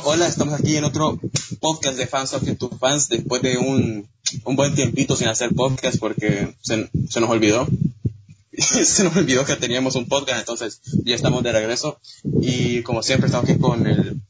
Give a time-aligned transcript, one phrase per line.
[0.00, 1.20] Bueno, hola, estamos aquí en otro
[1.60, 4.08] podcast de Fans of to Fans después de un,
[4.44, 7.66] un buen tiempito sin hacer podcast porque se, se nos olvidó.
[8.56, 12.00] se nos olvidó que teníamos un podcast, entonces ya estamos de regreso.
[12.40, 14.22] Y como siempre estamos aquí con el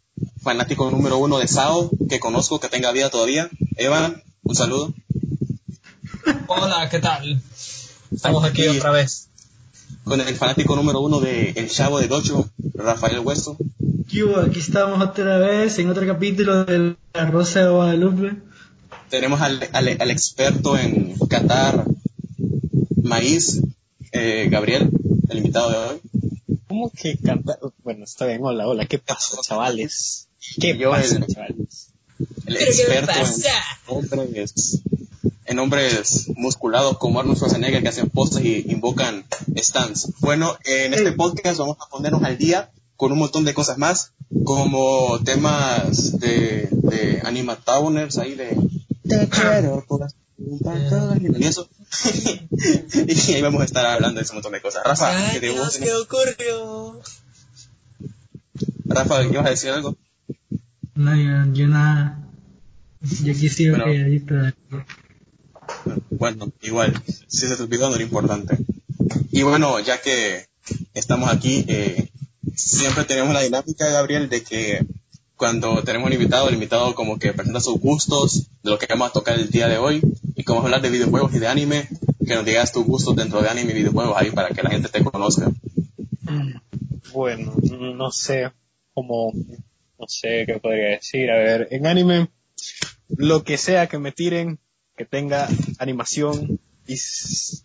[0.43, 3.49] fanático número uno de Sao, que conozco, que tenga vida todavía.
[3.77, 4.93] Evan, un saludo.
[6.49, 7.41] Hola, ¿qué tal?
[8.11, 9.29] Estamos aquí, otra vez.
[10.03, 13.57] Con el fanático número uno de El Chavo de Docho, Rafael Hueso.
[14.11, 18.33] Aquí estamos otra vez en otro capítulo de La Rosa de Guadalupe.
[19.09, 21.85] Tenemos al, al, experto en Qatar
[23.01, 23.63] maíz,
[24.11, 24.91] eh, Gabriel,
[25.29, 26.01] el invitado de hoy.
[26.67, 27.61] ¿Cómo que cantar?
[27.85, 30.27] Bueno, está bien, hola, hola, ¿qué pasa, chavales?
[30.61, 31.91] ¿Qué pasa, el, chavales?
[32.47, 33.13] El experto
[34.11, 34.81] en hombres,
[35.45, 39.25] en hombres musculados como Arnold Schwarzenegger que hacen postes y invocan
[39.57, 40.15] stands.
[40.19, 44.13] Bueno, en este podcast vamos a ponernos al día con un montón de cosas más,
[44.45, 48.55] como temas de, de animatauners ahí de
[49.09, 49.83] te quiero
[50.39, 51.67] y eso.
[53.09, 54.85] y ahí vamos a estar hablando de ese montón de cosas.
[54.85, 57.01] Rafa, ¿qué te ¿Qué ocurrió?
[58.85, 59.97] Rafa, ¿qué vas a decir algo?
[60.95, 62.29] No, yo, yo nada.
[63.01, 63.95] Yo quisiera bueno,
[64.27, 64.53] que
[66.11, 68.59] Bueno, igual, si se te olvidó no era importante.
[69.31, 70.51] Y bueno, ya que
[70.93, 72.10] estamos aquí, eh,
[72.55, 74.87] siempre tenemos la dinámica, Gabriel, de que
[75.37, 79.09] cuando tenemos un invitado, el invitado como que presenta sus gustos de lo que vamos
[79.09, 80.03] a tocar el día de hoy
[80.37, 81.89] y como hablar de videojuegos y de anime,
[82.27, 84.89] que nos digas tus gustos dentro de anime y videojuegos ahí para que la gente
[84.89, 85.51] te conozca.
[87.13, 88.53] Bueno, no sé
[88.93, 89.33] cómo,
[89.99, 91.31] no sé qué podría decir.
[91.31, 92.29] A ver, en anime,
[93.09, 94.59] lo que sea que me tiren,
[94.97, 96.97] que tenga animación y,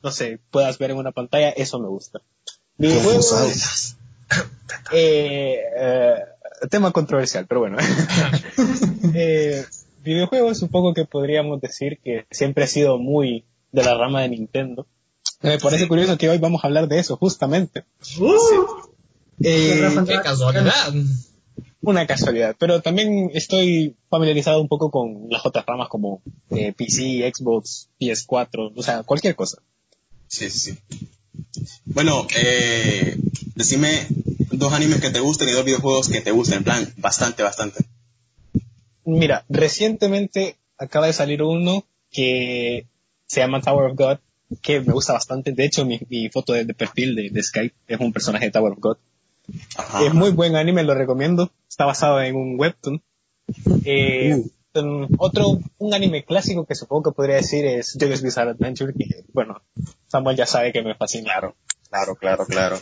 [0.02, 2.22] no sé, puedas ver en una pantalla, eso me gusta.
[2.78, 3.94] Videojuegos,
[4.91, 6.16] eh, eh,
[6.69, 7.78] tema controversial, pero bueno.
[9.13, 9.66] eh,
[10.03, 14.88] videojuegos, supongo que podríamos decir que siempre ha sido muy de la rama de Nintendo.
[15.41, 17.84] Me parece curioso que hoy vamos a hablar de eso, justamente.
[18.19, 18.90] Uh,
[19.41, 20.94] eh, ¡Qué casualidad!
[21.81, 27.31] Una casualidad, pero también estoy familiarizado un poco con las otras ramas como eh, PC,
[27.31, 29.62] Xbox, PS4, o sea, cualquier cosa.
[30.28, 30.80] Sí, sí, sí.
[31.85, 33.18] Bueno, eh,
[33.56, 34.07] decime
[34.51, 37.85] dos animes que te gusten y dos videojuegos que te gusten, en plan, bastante, bastante.
[39.06, 42.88] Mira, recientemente acaba de salir uno que
[43.28, 44.18] se llama Tower of God,
[44.62, 45.51] que me gusta bastante.
[45.51, 46.00] De hecho, mi,
[46.31, 48.97] foto de, perfil de, Skype es un personaje de Tower of God.
[50.03, 51.51] Es muy buen anime, lo recomiendo.
[51.69, 53.01] Está basado en un webtoon.
[53.84, 54.51] Eh, uh.
[55.18, 59.62] Otro, un anime clásico que supongo que podría decir es JoJo's Bizarre Adventure, que, bueno,
[60.08, 61.31] Samuel ya sabe que me fascina.
[61.31, 61.56] Claro,
[61.90, 62.80] claro, claro, claro.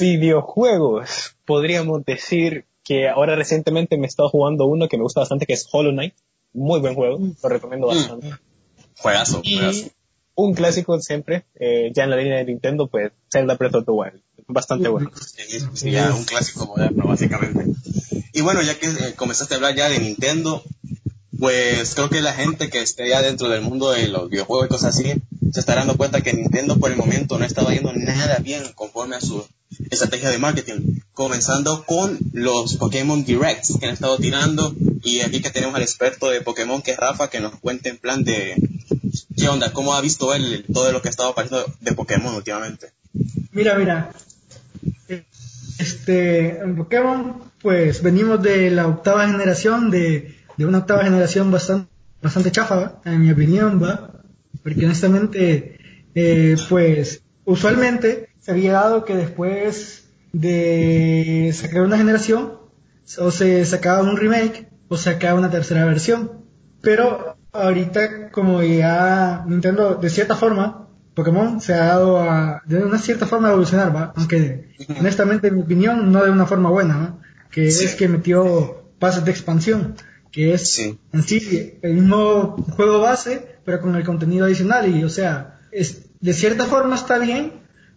[0.00, 5.46] Videojuegos, podríamos decir que ahora recientemente me he estado jugando uno que me gusta bastante,
[5.46, 6.14] que es Hollow Knight.
[6.54, 7.90] Muy buen juego, lo recomiendo mm.
[7.90, 8.30] bastante.
[8.98, 9.58] Juegazo, y
[10.34, 13.90] un clásico siempre, eh, ya en la línea de Nintendo, pues Zelda Breath of the
[13.90, 14.20] Wild.
[14.48, 15.10] Bastante bueno.
[15.74, 17.72] Sí, ya un clásico moderno, básicamente.
[18.32, 20.62] Y bueno, ya que eh, comenzaste a hablar ya de Nintendo,
[21.42, 24.68] pues creo que la gente que esté ya dentro del mundo de los videojuegos y
[24.68, 25.12] cosas así,
[25.52, 29.16] se está dando cuenta que Nintendo por el momento no estaba yendo nada bien conforme
[29.16, 29.44] a su
[29.90, 34.72] estrategia de marketing, comenzando con los Pokémon Directs que han estado tirando
[35.02, 37.98] y aquí que tenemos al experto de Pokémon que es Rafa que nos cuente en
[37.98, 38.54] plan de
[39.36, 42.92] qué onda, cómo ha visto él todo lo que ha estado apareciendo de Pokémon últimamente.
[43.50, 44.12] Mira, mira,
[45.78, 51.90] este, en Pokémon pues venimos de la octava generación de de una octava generación bastante,
[52.22, 54.22] bastante chafa, en mi opinión, ¿va?
[54.62, 55.78] Porque honestamente,
[56.14, 62.58] eh, pues, usualmente se había dado que después de sacar una generación,
[63.18, 66.44] o se sacaba un remake, o se sacaba una tercera versión.
[66.80, 72.98] Pero ahorita, como ya Nintendo, de cierta forma, Pokémon se ha dado a, de una
[72.98, 74.12] cierta forma a evolucionar, ¿va?
[74.16, 77.18] Aunque, honestamente, en mi opinión, no de una forma buena, ¿va?
[77.50, 79.94] Que es que metió pases de expansión
[80.32, 84.88] que es en sí el mismo juego base, pero con el contenido adicional.
[84.88, 87.52] Y, o sea, es, de cierta forma está bien,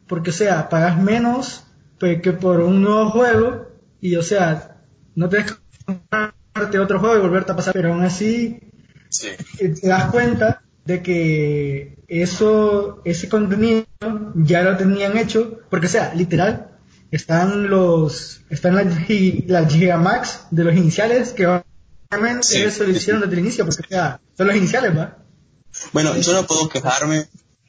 [0.05, 1.65] porque, o sea, pagas menos
[1.99, 3.67] que por un nuevo juego,
[4.01, 4.77] y, o sea,
[5.15, 5.53] no te que
[5.85, 8.59] comprarte otro juego y volverte a pasar, pero aún así
[9.59, 13.85] eh, te das cuenta de que eso, ese contenido
[14.35, 16.67] ya lo tenían hecho, porque, o sea, literal,
[17.09, 18.87] están los, están las,
[19.47, 21.63] las Gigamax de los iniciales que van
[22.41, 23.83] sí, eso lo hicieron desde el inicio, porque
[24.37, 25.17] son los iniciales, ¿va?
[25.91, 27.27] Bueno, yo no puedo quejarme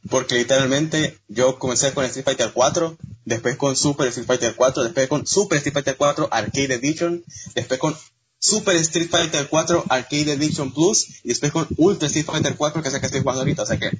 [0.08, 5.08] porque literalmente yo comencé con Street Fighter 4, después con Super Street Fighter 4, después
[5.08, 7.24] con Super Street Fighter 4 Arcade Edition,
[7.54, 7.96] después con
[8.38, 12.88] Super Street Fighter 4 Arcade Edition Plus y después con Ultra Street Fighter 4 que
[12.88, 13.62] es el que estoy jugando ahorita.
[13.62, 13.90] O sea que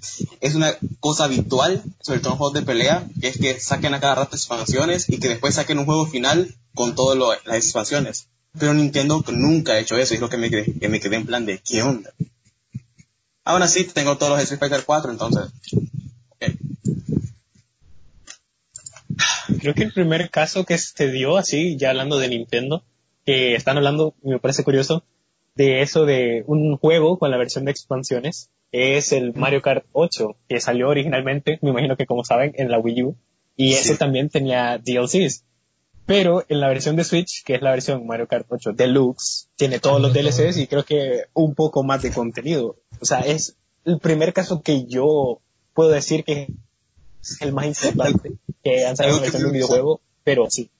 [0.40, 4.00] es una cosa habitual, sobre todo en juegos de pelea, que es que saquen a
[4.00, 8.28] cada rato expansiones y que después saquen un juego final con todas las expansiones.
[8.58, 11.26] Pero Nintendo nunca ha hecho eso y es lo que me, que me quedé en
[11.26, 12.10] plan de ¿qué onda?
[13.44, 15.44] Aún así tengo todos los Street Fighter 4, entonces...
[16.30, 16.56] Okay.
[19.60, 22.82] Creo que el primer caso que se dio así, ya hablando de Nintendo,
[23.24, 25.04] que están hablando, me parece curioso,
[25.54, 30.36] de eso de un juego con la versión de expansiones, es el Mario Kart 8,
[30.48, 33.16] que salió originalmente, me imagino que como saben, en la Wii U,
[33.56, 35.44] y ese también tenía DLCs.
[36.06, 39.80] Pero en la versión de Switch, que es la versión Mario Kart 8 Deluxe, tiene
[39.80, 42.76] todos los DLCs y creo que un poco más de contenido.
[43.00, 45.40] O sea, es el primer caso que yo
[45.74, 46.48] puedo decir que
[47.20, 48.32] es el más importante
[48.62, 50.70] que han salido en un videojuego, pero sí.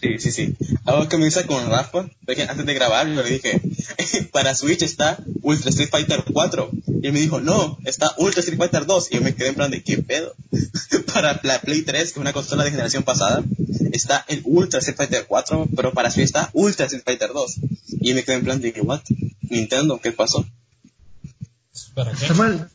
[0.00, 0.56] Sí, sí, sí.
[0.84, 3.60] Algo que me hice con Rafa, antes de grabar, yo le dije,
[4.32, 6.70] para Switch está Ultra Street Fighter 4.
[7.02, 9.08] Y él me dijo, no, está Ultra Street Fighter 2.
[9.10, 10.34] Y yo me quedé en plan de, ¿qué pedo?
[11.12, 13.42] para la Play 3, que es una consola de generación pasada,
[13.92, 17.56] está el Ultra Street Fighter 4, pero para Switch está Ultra Street Fighter 2.
[18.00, 19.00] Y yo me quedé en plan de, ¿what?
[19.42, 20.46] Nintendo, ¿qué pasó?
[21.94, 22.22] ¿Para qué?
[22.22, 22.70] Está mal.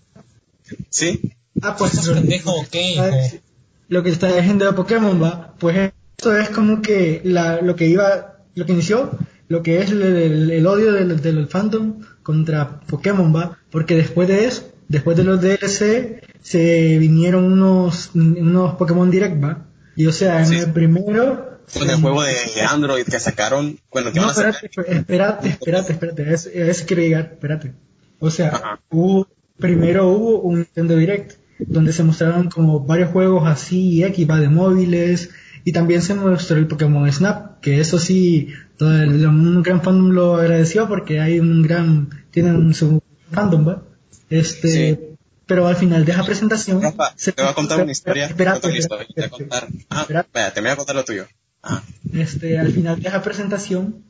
[0.90, 1.22] ¿Sí?
[1.62, 3.42] Ah, pues, pendejo, ¿qué?
[3.88, 5.94] Lo que está diciendo de Pokémon va, pues
[6.24, 9.12] esto es como que la, lo que iba, lo que inició,
[9.50, 14.72] lo que es el, odio del, del fandom contra Pokémon, va, porque después de eso,
[14.88, 19.66] después de los DLC, se vinieron unos, unos Pokémon Direct, va,
[19.98, 24.30] y o sea, en el primero, con el juego de Android que sacaron cuando no,
[24.30, 27.74] espérate, espérate, espérate, espérate, a eso, quiero llegar, espérate.
[28.20, 29.28] O sea, hubo,
[29.58, 34.50] primero hubo un Nintendo Direct donde se mostraron como varios juegos así, X, va de
[34.50, 35.30] móviles,
[35.66, 40.12] y también se mostró el Pokémon Snap, que eso sí, todo el, un gran fandom
[40.12, 43.02] lo agradeció porque hay un gran, tienen su
[43.32, 43.84] fandom, ¿va?
[44.30, 45.16] Este,
[45.46, 46.82] pero al final de esa presentación...
[47.16, 48.28] se, te voy a contar una historia.
[48.28, 49.68] Historia, te voy a contar.
[49.90, 51.28] Ah, me voy a contar lo tuyo.
[51.62, 51.82] Ah.
[52.12, 54.04] Este, al final de esa presentación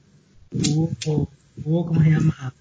[0.51, 1.29] hubo,
[1.63, 2.53] hubo ¿cómo se llama?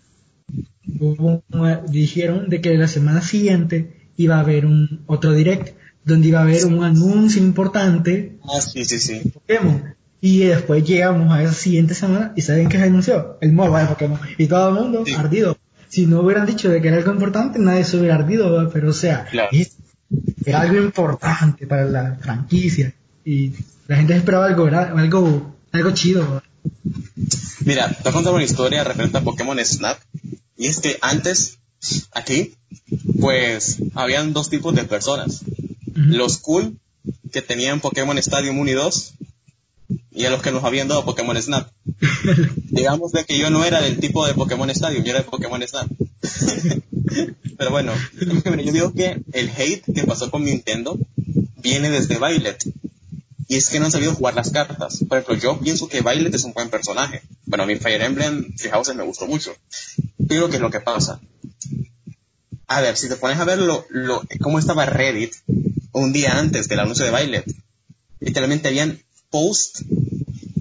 [1.00, 1.42] Hubo,
[1.88, 6.42] dijeron de que la semana siguiente iba a haber un otro direct donde iba a
[6.42, 8.38] haber un anuncio importante.
[8.44, 9.30] Ah, sí, sí, sí.
[9.30, 9.94] Pokémon.
[10.20, 13.38] Y después llegamos a esa siguiente semana y ¿saben qué se anunció?
[13.40, 14.20] El MOBA de Pokémon.
[14.38, 15.58] Y todo el mundo ardido.
[15.88, 18.92] Si no hubieran dicho de que era algo importante, nadie se hubiera ardido, pero o
[18.92, 19.26] sea,
[20.44, 22.94] era algo importante para la franquicia.
[23.24, 23.52] Y
[23.88, 26.42] la gente esperaba algo, algo, algo chido.
[27.64, 29.98] Mira, te voy a contar una historia referente a Pokémon Snap.
[30.56, 31.58] Y es que antes,
[32.12, 32.54] aquí,
[33.20, 35.44] pues, habían dos tipos de personas
[35.94, 36.78] los cool
[37.32, 39.14] que tenían Pokémon Stadium 1 y 2
[40.12, 41.70] y a los que nos habían dado Pokémon Snap.
[42.56, 45.62] Digamos de que yo no era del tipo de Pokémon Stadium, yo era de Pokémon
[45.66, 45.88] Snap.
[47.58, 47.92] Pero bueno,
[48.64, 50.98] yo digo que el hate que pasó con Nintendo
[51.56, 52.62] viene desde Violet.
[53.48, 55.00] Y es que no han sabido jugar las cartas.
[55.08, 57.22] Por ejemplo, yo pienso que Violet es un buen personaje.
[57.44, 59.54] Bueno, a mí Fire Emblem, fijaos, me gustó mucho.
[60.28, 61.20] Pero ¿qué es lo que pasa?
[62.66, 65.34] A ver, si te pones a ver lo, lo, cómo estaba Reddit
[65.92, 67.44] un día antes del anuncio de Violet,
[68.20, 69.82] literalmente habían post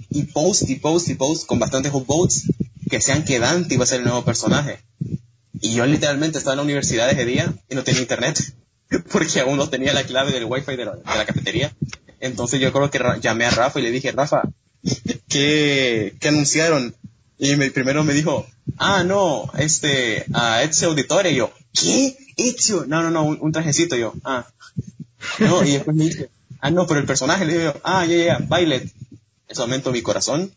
[0.10, 2.48] y post y post y post con bastantes upvotes
[2.90, 4.80] que sean que Dante iba a ser el nuevo personaje.
[5.62, 8.54] Y yo literalmente estaba en la universidad ese día y no tenía internet
[9.12, 11.74] porque aún no tenía la clave del wifi de la, cafetería.
[12.20, 14.44] Entonces yo creo que llamé a Rafa y le dije, Rafa,
[15.28, 16.96] ¿qué, qué anunciaron?
[17.38, 18.46] Y me, primero me dijo,
[18.78, 21.32] ah, no, este, a Ezio Auditore.
[21.32, 22.16] Y yo, ¿qué?
[22.38, 22.86] Ezio.
[22.88, 23.96] No, no, no, un, trajecito.
[23.96, 24.46] yo, ah.
[25.40, 27.46] No, y después me dice, ah, no, pero el personaje.
[27.46, 28.84] Le digo, ah, ya, ya, Violet.
[28.84, 30.54] En ese momento mi corazón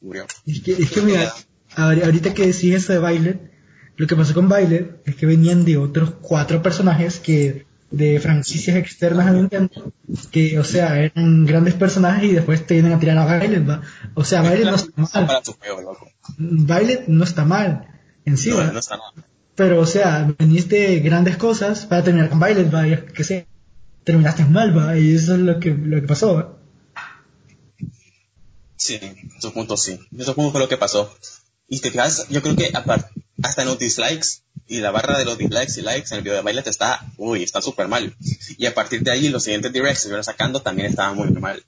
[0.00, 0.26] murió.
[0.46, 1.32] Es que, es que mira,
[1.76, 3.52] ahorita que decís eso de Violet,
[3.96, 8.76] lo que pasó con Violet es que venían de otros cuatro personajes que de franquicias
[8.76, 9.92] externas a Nintendo
[10.30, 13.82] que, o sea, eran grandes personajes y después te vienen a tirar a Violet, ¿va?
[14.14, 15.42] O sea, Violet no está mal.
[16.36, 17.88] Violet no está mal
[18.24, 19.24] en sí, no, no está mal.
[19.58, 22.86] Pero, o sea, veniste grandes cosas para terminar con Violet, ¿va?
[22.86, 23.48] Y, que sé,
[24.04, 24.96] terminaste mal, ¿va?
[24.96, 26.58] Y eso es lo que, lo que pasó, ¿va?
[28.76, 29.98] Sí, en su punto sí.
[30.16, 31.12] En su punto fue lo que pasó.
[31.66, 33.10] Y te fijas, yo creo que aparte,
[33.42, 36.36] hasta en los dislikes y la barra de los dislikes y likes en el video
[36.36, 38.14] de Violet está, uy, está súper mal.
[38.58, 41.60] Y a partir de ahí los siguientes directs que iban sacando también estaban muy mal.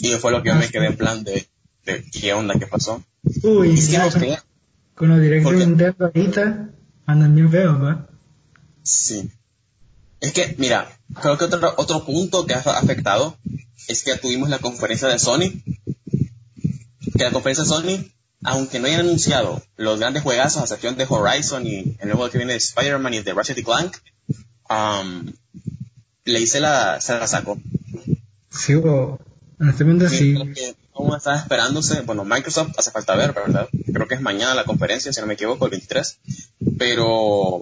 [0.00, 1.46] Y fue lo que yo me quedé en plan de,
[1.86, 3.02] de qué onda, qué pasó.
[3.42, 4.36] Uy, y
[4.94, 6.72] con los directos de Nintendo ahorita
[7.06, 8.08] bien feos, ¿verdad?
[8.82, 9.30] Sí.
[10.20, 10.88] Es que, mira,
[11.20, 13.36] creo que otro, otro punto que ha afectado
[13.88, 15.62] es que tuvimos la conferencia de Sony
[17.16, 18.10] que la conferencia de Sony,
[18.44, 22.38] aunque no hayan anunciado los grandes juegazos, a excepción de Horizon y el nuevo que
[22.38, 23.96] viene de Spider-Man y de Ratchet y Clank,
[24.68, 25.32] um,
[26.24, 27.58] le hice la, se la sacó.
[28.50, 29.18] Sí, o
[29.58, 30.36] honestamente sí.
[30.96, 33.68] Aún estaba esperándose, bueno, Microsoft hace falta ver, ¿verdad?
[33.92, 36.18] Creo que es mañana la conferencia, si no me equivoco, el 23.
[36.78, 37.60] Pero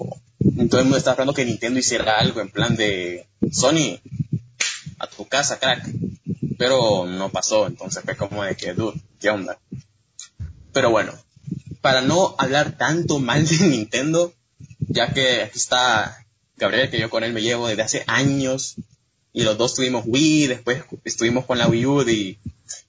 [0.70, 4.00] todo el mundo estaba esperando que Nintendo hiciera algo en plan de Sony,
[4.98, 5.88] a tu casa, crack.
[6.58, 9.58] Pero no pasó, entonces fue como de que, dude, ¿qué onda?
[10.72, 11.12] Pero bueno,
[11.80, 14.32] para no hablar tanto mal de Nintendo,
[14.78, 16.24] ya que aquí está
[16.56, 18.76] Gabriel, que yo con él me llevo desde hace años,
[19.32, 22.38] y los dos tuvimos Wii, después estuvimos con la Wii U y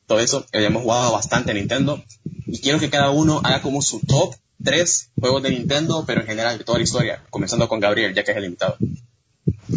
[0.07, 2.03] todo eso, habíamos jugado bastante a Nintendo,
[2.45, 6.27] y quiero que cada uno haga como su top 3 juegos de Nintendo, pero en
[6.27, 8.77] general de toda la historia, comenzando con Gabriel, ya que es el invitado.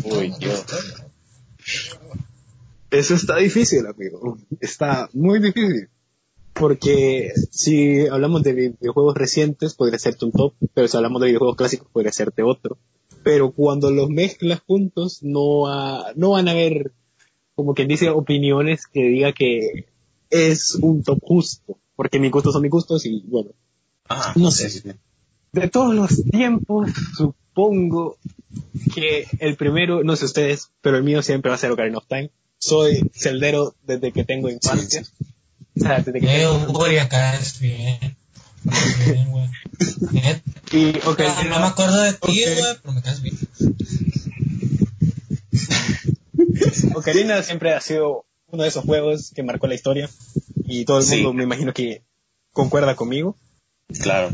[0.05, 0.51] Uy, yo.
[2.91, 4.39] Eso está difícil, amigo.
[4.61, 5.89] Está muy difícil.
[6.55, 11.57] Porque si hablamos de videojuegos recientes, podría serte un top, pero si hablamos de videojuegos
[11.57, 12.79] clásicos, podría serte otro.
[13.23, 15.67] Pero cuando los mezclas juntos, no,
[16.17, 16.93] no van a haber,
[17.55, 19.87] como quien dice, opiniones que diga que
[20.31, 21.79] es un top justo.
[21.97, 23.51] Porque mis gustos son mis gustos y bueno,
[24.37, 24.97] no sé.
[25.53, 28.19] De todos los tiempos, supongo
[28.95, 32.07] que el primero, no sé ustedes, pero el mío siempre va a ser Ocarina of
[32.07, 32.31] Time.
[32.59, 35.03] Soy celdero desde que tengo infancia.
[35.77, 36.57] O sea, desde que tengo...
[37.61, 38.17] Bien.
[39.31, 39.49] Güey.
[40.73, 43.39] Y Ah, Ocarina, No me acuerdo de ti, güey, pero me caes bien.
[46.95, 50.09] Ocarina siempre ha sido uno de esos juegos que marcó la historia
[50.65, 51.17] y todo el Sí.
[51.17, 52.03] mundo me imagino que
[52.53, 53.37] concuerda conmigo.
[54.03, 54.31] Claro,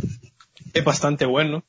[0.72, 1.64] Es bastante bueno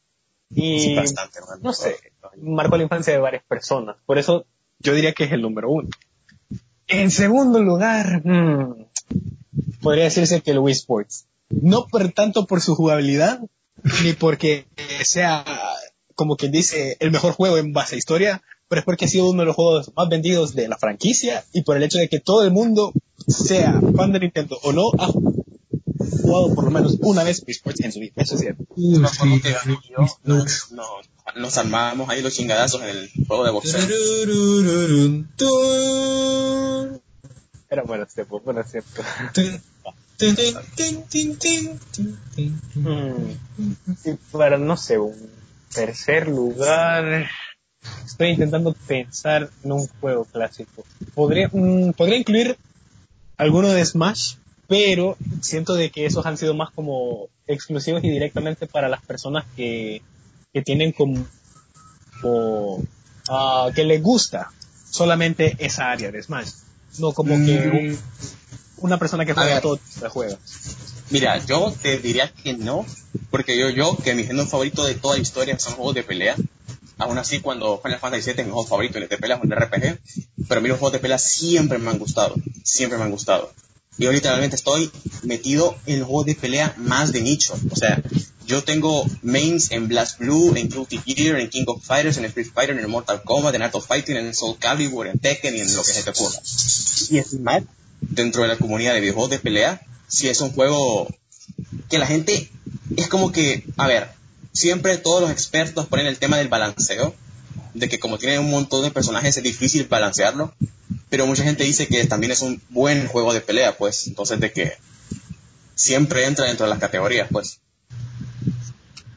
[0.49, 1.39] y sí, bastante.
[1.41, 1.61] bueno.
[1.63, 1.95] no sé,
[2.41, 3.97] marcó la infancia de varias personas.
[4.05, 4.45] Por eso
[4.79, 5.89] yo diría que es el número uno.
[6.87, 8.85] En segundo lugar, hmm,
[9.81, 11.25] podría decirse que el Wii Sports.
[11.49, 13.39] No por tanto por su jugabilidad,
[14.03, 14.65] ni porque
[15.03, 15.43] sea,
[16.15, 19.29] como quien dice, el mejor juego en base a historia, pero es porque ha sido
[19.29, 22.19] uno de los juegos más vendidos de la franquicia y por el hecho de que
[22.19, 22.91] todo el mundo,
[23.27, 27.79] sea fan de Nintendo o no, ha jugado por lo menos una vez Wii Sports
[27.81, 28.13] en su vida.
[28.17, 28.63] Eso es cierto.
[28.75, 32.89] Uh, Me acuerdo sí, que y yo nos, nos- nos armábamos ahí los chingadazos en
[32.89, 33.79] el juego de boxeo.
[37.69, 38.63] Era bueno tiempo, bueno.
[42.75, 43.29] Hmm.
[44.05, 45.13] Y para, no sé, un
[45.73, 47.27] tercer lugar,
[48.05, 50.85] estoy intentando pensar en un juego clásico.
[51.13, 52.57] Podría, mm, podría incluir
[53.37, 54.35] alguno de Smash,
[54.67, 59.45] pero siento de que esos han sido más como exclusivos y directamente para las personas
[59.55, 60.01] que,
[60.53, 61.25] que tienen como,
[62.21, 62.83] como,
[63.29, 64.51] ah, que les gusta
[64.89, 66.49] solamente esa área de Smash.
[66.99, 67.99] No como que un-
[68.77, 70.39] una persona que juega todo de juegos.
[71.11, 72.85] Mira, yo te diría que no,
[73.29, 76.35] porque yo, yo, que mi género favorito de toda la historia son juegos de pelea.
[76.97, 79.99] Aún así, cuando Final Fantasy VII es mi juego favorito de pelea, es un RPG,
[80.47, 83.51] pero a mí los juegos de pelea siempre me han gustado, siempre me han gustado.
[83.97, 84.91] Yo literalmente estoy
[85.23, 87.57] metido en los juegos de pelea más de nicho.
[87.71, 88.01] O sea,
[88.45, 92.47] yo tengo mains en Blast Blue, en Guilty Gear, en King of Fighters, en Street
[92.53, 95.73] Fighter, en Mortal Kombat, en Art of Fighting, en Soul Calibur, en Tekken y en
[95.73, 96.39] lo que se te ocurra.
[97.09, 97.63] Y Smash,
[98.01, 101.07] dentro de la comunidad de videojuegos de pelea, sí es un juego
[101.89, 102.49] que la gente
[102.97, 104.09] es como que, a ver,
[104.55, 107.13] siempre todos los expertos ponen el tema del balanceo,
[107.73, 110.53] de que como tiene un montón de personajes es difícil balancearlo,
[111.09, 114.51] pero mucha gente dice que también es un buen juego de pelea, pues, entonces de
[114.51, 114.73] que
[115.75, 117.59] siempre entra dentro de las categorías, pues.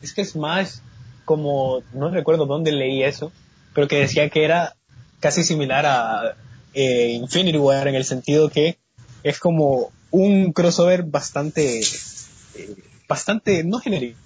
[0.02, 0.78] Es que Smash,
[1.24, 3.32] como no recuerdo dónde leí eso,
[3.74, 4.74] pero que decía que era
[5.20, 6.36] casi similar a
[6.74, 8.78] eh, Infinity War en el sentido que
[9.22, 12.74] es como un crossover bastante, eh,
[13.08, 14.18] bastante no genérico,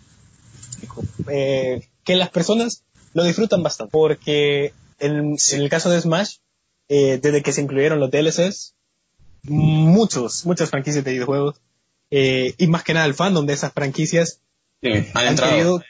[1.28, 2.84] eh, que las personas
[3.14, 6.36] lo disfrutan bastante, porque en, en el caso de Smash,
[6.88, 8.74] eh, desde que se incluyeron los DLCs,
[9.44, 11.60] muchos, muchas franquicias de videojuegos,
[12.10, 14.40] eh, y más que nada el fandom de esas franquicias
[14.82, 15.52] Sí, han han entrado.
[15.52, 15.82] querido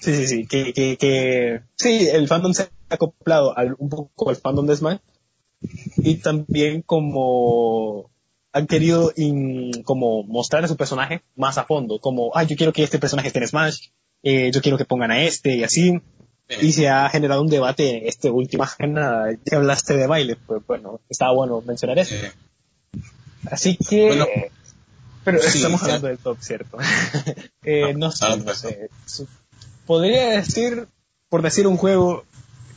[0.00, 4.28] sí sí sí que, que, que sí el fandom se ha acoplado al, un poco
[4.30, 4.98] al fandom de Smash
[5.98, 8.10] y también como
[8.52, 12.72] han querido in- como mostrar a su personaje más a fondo como ah yo quiero
[12.72, 13.88] que este personaje esté en Smash
[14.22, 16.00] eh, yo quiero que pongan a este y así
[16.60, 20.36] y se ha generado un debate este último más que nada ya hablaste de baile
[20.46, 22.32] pues bueno estaba bueno mencionar eso Eh,
[23.50, 24.26] Así que, Bueno,
[25.24, 26.76] pero sí, estamos hablando del top, ¿cierto?
[27.62, 28.58] eh, no sé, no pues.
[28.58, 28.90] sé.
[29.86, 30.88] Podría decir,
[31.28, 32.24] por decir un juego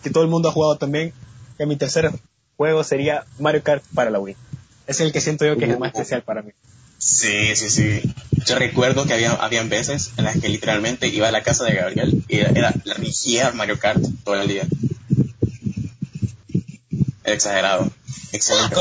[0.04, 1.14] que todo el mundo ha jugado también,
[1.58, 2.12] que mi tercer
[2.58, 4.36] juego sería Mario Kart para la Wii.
[4.88, 5.98] Es el que siento yo que es el más Uh.
[5.98, 6.52] especial para mí.
[7.02, 8.14] Sí, sí, sí.
[8.46, 11.74] Yo recuerdo que había habían veces en las que literalmente iba a la casa de
[11.74, 14.68] Gabriel y era, la rigía Mario Kart todo el día.
[17.24, 17.92] Exagerado.
[18.32, 18.76] Excelente.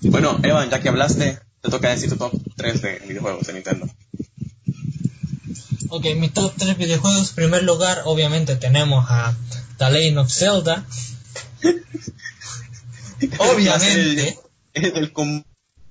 [0.00, 3.86] Bueno, Evan, ya que hablaste, te toca decir tu top 3 de videojuegos de Nintendo.
[5.90, 7.28] Ok, mi top 3 videojuegos.
[7.28, 9.36] En primer lugar, obviamente tenemos a
[9.76, 10.86] The Legend of Zelda.
[13.38, 14.38] Obviamente.
[14.72, 15.44] Es el, el común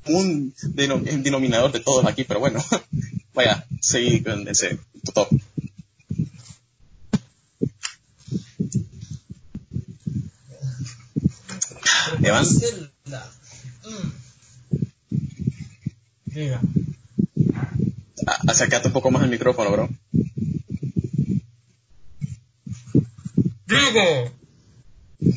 [0.06, 2.64] el denominador de todos aquí, pero bueno.
[3.34, 4.80] Vaya, seguí con ese
[5.14, 5.30] top.
[12.22, 12.46] Evan.
[16.26, 16.62] Diga.
[18.48, 19.90] Acércate un poco más al micrófono, bro.
[23.68, 24.32] Digo.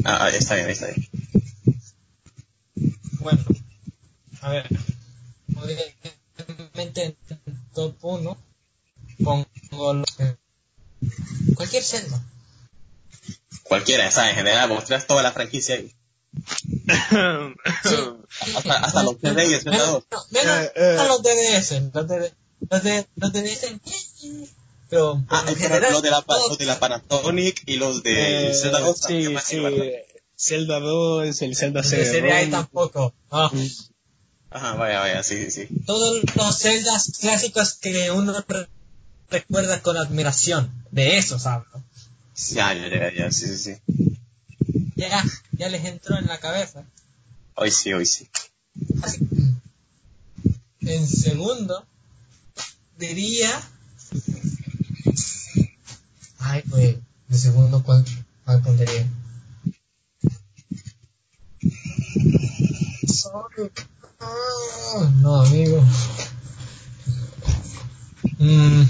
[0.04, 1.08] Ah, ahí está bien, ahí está bien.
[3.20, 3.42] Bueno,
[4.46, 4.66] a ver.
[5.56, 7.16] Obviamente en
[7.74, 8.36] top 1
[9.24, 9.46] pongo
[9.94, 10.06] los,
[11.54, 12.22] cualquier Zelda.
[13.64, 14.30] Cualquiera, ¿sabes?
[14.30, 15.92] En general, vos traes toda la franquicia ahí.
[18.54, 20.96] Hasta, hasta los de Reyes, Menos, menos Eh, eh.
[21.00, 21.94] a los DDS.
[21.94, 22.32] Los de,
[22.70, 23.66] los de, los DDS.
[24.88, 28.54] Pero Ah, en general, los de, la, los de la Panasonic y los de Eh,
[28.54, 29.56] Zelda 2 sí, también van a sí.
[29.56, 29.86] ir, ¿verdad?
[30.38, 32.50] Zelda 2, el Zelda los de serie A CD-ROM.
[32.50, 33.14] tampoco.
[33.30, 33.50] Ah,
[34.50, 35.68] Ajá, vaya, vaya, sí, sí.
[35.86, 38.68] todos los Zeldas clásicos que uno re-
[39.30, 40.72] recuerda con admiración.
[40.90, 41.82] De esos hablo.
[42.52, 43.82] Ya, ya, ya, ya, sí, sí, sí.
[44.94, 46.84] Ya, ya les entró en la cabeza.
[47.54, 48.28] Hoy sí, hoy sí.
[49.02, 49.18] Así.
[50.80, 51.84] En segundo,
[52.98, 53.60] diría.
[56.38, 56.96] Ay, pues,
[57.28, 58.04] de segundo, ¿cuál,
[58.44, 59.06] cuál pondría?
[63.06, 63.86] Sonic.
[64.20, 65.82] Ah, No, amigo.
[68.38, 68.82] Mm,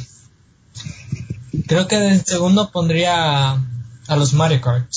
[1.67, 4.89] creo que en segundo pondría a los Mario Kart.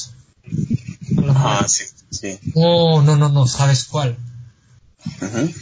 [1.18, 2.40] A los Ajá, Mario- sí, sí.
[2.56, 4.18] Oh, no, no, no, ¿sabes cuál?
[5.22, 5.54] Ujú.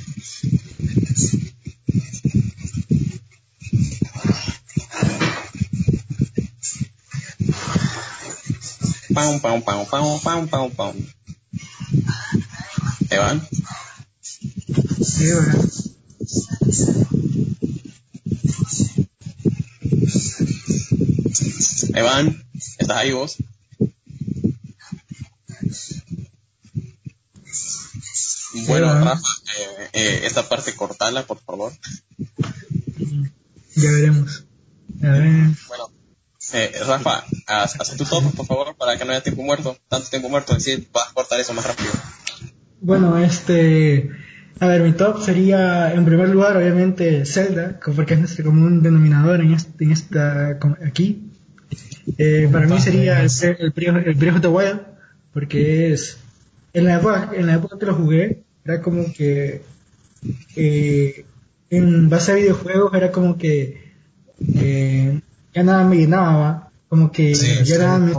[9.13, 10.95] Pam, pam, pam, pam, pam, pam, pam.
[13.09, 13.41] Evan,
[14.97, 15.69] ¿verdad?
[21.93, 22.43] Evan,
[22.77, 23.37] ¿estás ahí vos?
[28.67, 29.05] Bueno, Evan.
[29.05, 31.73] Rafa, eh, eh, esta parte cortala, por favor.
[33.75, 34.45] Ya veremos.
[35.03, 35.49] A ver.
[35.67, 35.91] Bueno,
[36.53, 40.09] eh, Rafa, haz, haz tu top, por favor, para que no haya tiempo muerto, tanto
[40.09, 41.91] tiempo muerto, así vas a cortar eso más rápido.
[42.81, 44.26] Bueno, este.
[44.59, 49.41] A ver, mi top sería, en primer lugar, obviamente, Zelda, porque es nuestro común denominador
[49.41, 50.57] en, este, en esta.
[50.85, 51.29] aquí.
[52.17, 53.73] Eh, para mí sería el, el,
[54.05, 54.81] el Breath of the Wild,
[55.33, 56.17] porque es.
[56.73, 59.61] En la época, en la época que lo jugué, era como que.
[60.55, 61.25] eh,
[61.69, 63.93] en base a videojuegos, era como que.
[64.55, 65.19] eh,
[65.53, 68.13] ya nada me llenaba, como que Sí, ya nada me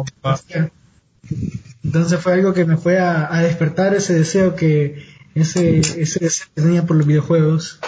[1.85, 5.03] entonces fue algo que me fue a, a despertar ese deseo que
[5.35, 7.79] ese, ese deseo que tenía por los videojuegos.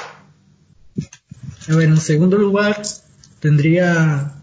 [1.68, 2.83] A ver, en segundo lugar
[3.40, 4.35] tendría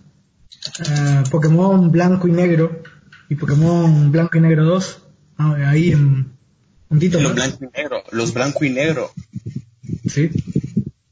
[0.90, 2.82] ah, Pokémon Blanco y Negro
[3.30, 5.02] y Pokémon Blanco y Negro 2.
[5.38, 6.32] Ah, ahí en
[6.88, 7.20] puntito.
[7.20, 7.36] Los ¿no?
[7.36, 9.12] blanco y negro, los blanco y negro,
[10.10, 10.30] Sí.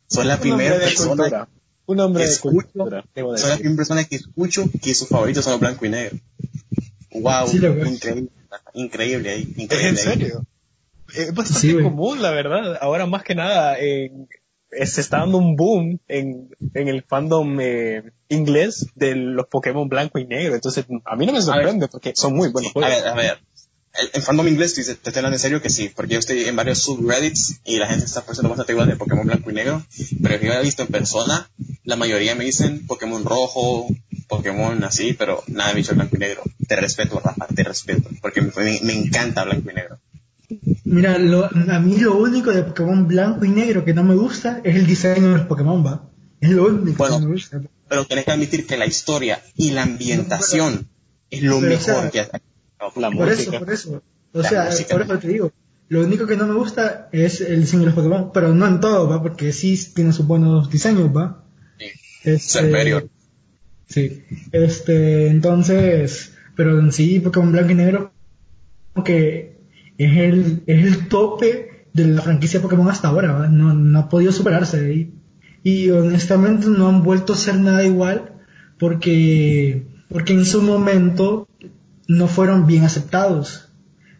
[0.08, 1.50] son la Un primera hombre de persona cultura.
[1.88, 3.60] Un hombre de escucho, cultura, debo soy la decir.
[3.62, 6.18] primera persona que escucho que sus favoritos son los blanco y negro.
[7.12, 8.30] Wow, Sí, increíble,
[8.74, 10.04] increíble ahí, ¿Es increíble en ahí.
[10.04, 10.46] serio?
[11.16, 12.78] Es bastante Sí, común, la verdad.
[12.82, 14.12] Ahora más que nada, eh,
[14.86, 20.20] se está dando un boom en, en el fandom eh, inglés de los Pokémon blanco
[20.20, 20.56] y negro.
[20.56, 22.92] Entonces, a mí no me sorprende porque son muy buenos A juegos.
[22.92, 23.38] ver, a ver.
[23.98, 26.44] El, el fandom inglés, te, te estoy hablando en serio que sí, porque yo estoy
[26.44, 29.82] en varios subreddits y la gente está poniendo bastante igual de Pokémon blanco y negro,
[30.22, 31.50] pero que yo he visto en persona,
[31.86, 33.88] la mayoría me dicen Pokémon rojo,
[34.28, 36.42] Pokémon así, pero nada me dicho blanco y negro.
[36.68, 38.52] Te respeto, Rafa, te respeto, porque me-
[38.82, 39.98] me encanta blanco y negro.
[40.84, 44.62] Mira, lo- a mí lo único de Pokémon Blanco y Negro que no me gusta
[44.64, 46.10] es el diseño de los Pokémon, va.
[46.42, 47.62] Es lo único Bueno, que no me gusta.
[47.88, 50.88] Pero tenés que admitir que la historia y la ambientación
[51.30, 52.20] es lo pero, o mejor sea, que
[53.02, 53.34] La Por música.
[53.34, 54.04] eso, por eso.
[54.34, 54.94] O sea, música.
[54.96, 55.52] por eso te digo.
[55.88, 58.80] Lo único que no me gusta es el diseño de los Pokémon, pero no en
[58.80, 59.22] todo, ¿va?
[59.22, 61.44] Porque sí tiene sus buenos diseños, ¿va?
[61.78, 61.86] Sí.
[62.24, 63.08] Este, Superior.
[63.88, 64.24] Sí.
[64.52, 68.12] Este, entonces, pero en sí, Pokémon Blanco y Negro,
[68.94, 69.55] como que
[69.98, 73.48] es el, es el tope de la franquicia Pokémon hasta ahora.
[73.50, 74.94] No, no ha podido superarse.
[74.94, 75.14] Y,
[75.64, 78.34] y honestamente no han vuelto a ser nada igual
[78.78, 81.48] porque, porque en su momento
[82.08, 83.70] no fueron bien aceptados.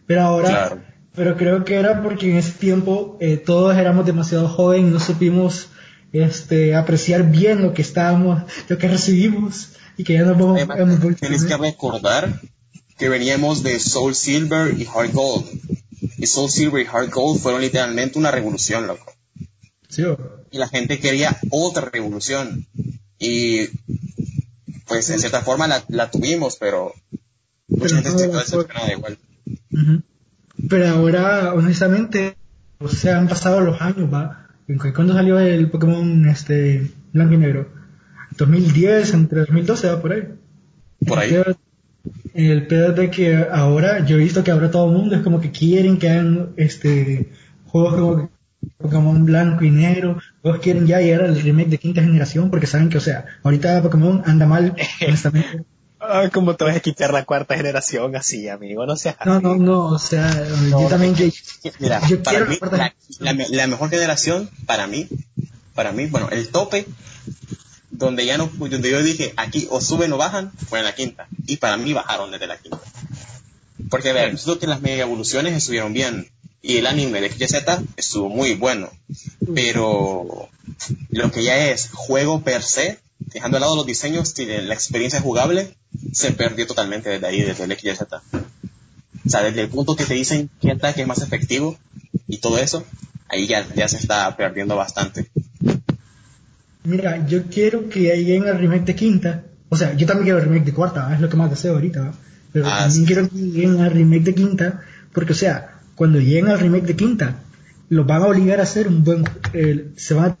[0.06, 0.80] Pero ahora, Claro.
[1.14, 5.00] pero creo que era porque en ese tiempo eh, todos éramos demasiado jóvenes y no
[5.00, 5.70] supimos
[6.12, 10.78] este, apreciar bien lo que estábamos, lo que recibimos y que ya nos vamos Además,
[10.80, 12.40] hemos vuelto- Tienes que recordar
[12.98, 15.44] que veníamos de Soul Silver y Heart Gold.
[16.18, 19.12] Y Soul Silver y Heart Gold fueron literalmente una revolución, loco.
[19.88, 20.02] Sí,
[20.50, 22.66] Y la gente quería otra revolución.
[23.18, 23.66] Y
[24.86, 26.92] pues en cierta forma la, la tuvimos, pero
[27.68, 29.18] mucha Pero gente no se quedó igual.
[30.68, 32.36] Pero ahora, honestamente,
[32.78, 34.48] o sea, han pasado los años, ¿va?
[34.68, 37.68] ¿En cu- ¿Cuándo salió el Pokémon este, blanco y negro?
[38.36, 40.22] 2010, entre 2012, va por ahí.
[41.06, 41.30] Por ahí.
[42.34, 45.40] El pedo, de que ahora, yo he visto que ahora todo el mundo es como
[45.40, 47.30] que quieren que hagan este,
[47.66, 48.30] juegos como
[48.78, 52.88] Pokémon blanco y negro, todos quieren ya llegar al remake de quinta generación porque saben
[52.88, 54.74] que, o sea, ahorita Pokémon anda mal,
[55.06, 55.64] honestamente.
[55.98, 58.84] Ah, ¿Cómo te vas a quitar la cuarta generación así, amigo?
[58.86, 60.30] No seas No, no, no, o sea,
[60.70, 61.32] yo también que...
[61.80, 62.58] Mira, Yo para mí,
[63.18, 65.08] la la mejor generación, para mí,
[65.74, 66.86] para mí, bueno, el tope,
[67.90, 71.28] donde ya no, donde yo dije, aquí o suben o bajan, fue en la quinta.
[71.46, 72.80] Y para mí bajaron desde la quinta.
[73.90, 76.30] Porque, a ver, que las mega evoluciones estuvieron bien.
[76.62, 77.64] Y el anime de XYZ
[77.96, 78.90] estuvo muy bueno.
[79.54, 80.48] Pero
[81.10, 85.20] lo que ya es juego per se, dejando de lado los diseños y la experiencia
[85.20, 85.76] jugable,
[86.12, 88.02] se perdió totalmente desde ahí, desde el XYZ.
[88.02, 91.78] O sea, desde el punto que te dicen qué ataque es más efectivo
[92.26, 92.84] y todo eso,
[93.28, 95.30] ahí ya, ya se está perdiendo bastante.
[96.86, 99.44] Mira, yo quiero que lleguen al remake de quinta.
[99.68, 102.12] O sea, yo también quiero el remake de cuarta, es lo que más deseo ahorita.
[102.52, 103.06] Pero Ah, también sí.
[103.06, 104.80] quiero que lleguen al remake de quinta,
[105.12, 107.36] porque, o sea, cuando lleguen al remake de quinta,
[107.88, 109.24] los van a obligar a hacer un buen.
[109.52, 110.36] eh, se van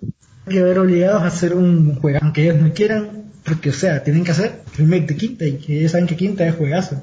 [0.46, 3.08] a ver obligados a hacer un juego, aunque ellos no quieran,
[3.44, 6.46] porque, o sea, tienen que hacer remake de quinta y que ellos saben que quinta
[6.46, 7.02] es juegazo.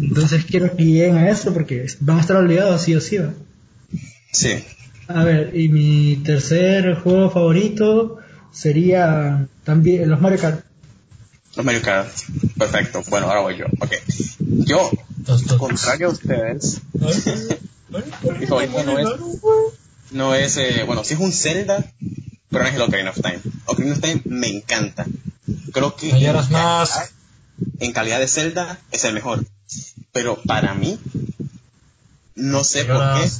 [0.00, 3.18] Entonces quiero que lleguen a eso porque van a estar obligados sí o sí.
[3.18, 3.32] ¿va?
[4.32, 4.50] Sí.
[5.08, 8.17] A ver, y mi tercer juego favorito
[8.52, 10.64] sería también los Mario Kart.
[11.56, 12.08] Los Mario Kart.
[12.58, 13.02] Perfecto.
[13.08, 13.66] Bueno, ahora voy yo.
[13.80, 13.92] Ok.
[14.66, 14.90] Yo,
[15.58, 16.80] contrario a ustedes,
[18.38, 19.08] Mi favorito no es-
[20.10, 21.84] no es, eh, bueno, sí es un Zelda,
[22.50, 23.40] pero no es el Ocarina of Time.
[23.66, 25.06] Ocarina of Time me encanta.
[25.72, 26.90] Creo que en más.
[26.90, 27.10] calidad-
[27.80, 29.44] en calidad de Zelda es el mejor.
[30.12, 30.98] Pero para mí,
[32.34, 33.30] no sé por qué,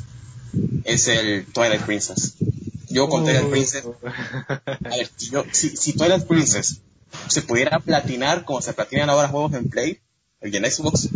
[0.85, 2.35] es el Twilight Princess.
[2.91, 6.81] Yo con Twilight Princess A ver, si, yo- si, si Twilight Princess
[7.29, 9.99] se pudiera platinar como se platinan ahora juegos en Play
[10.43, 11.09] y en Xbox,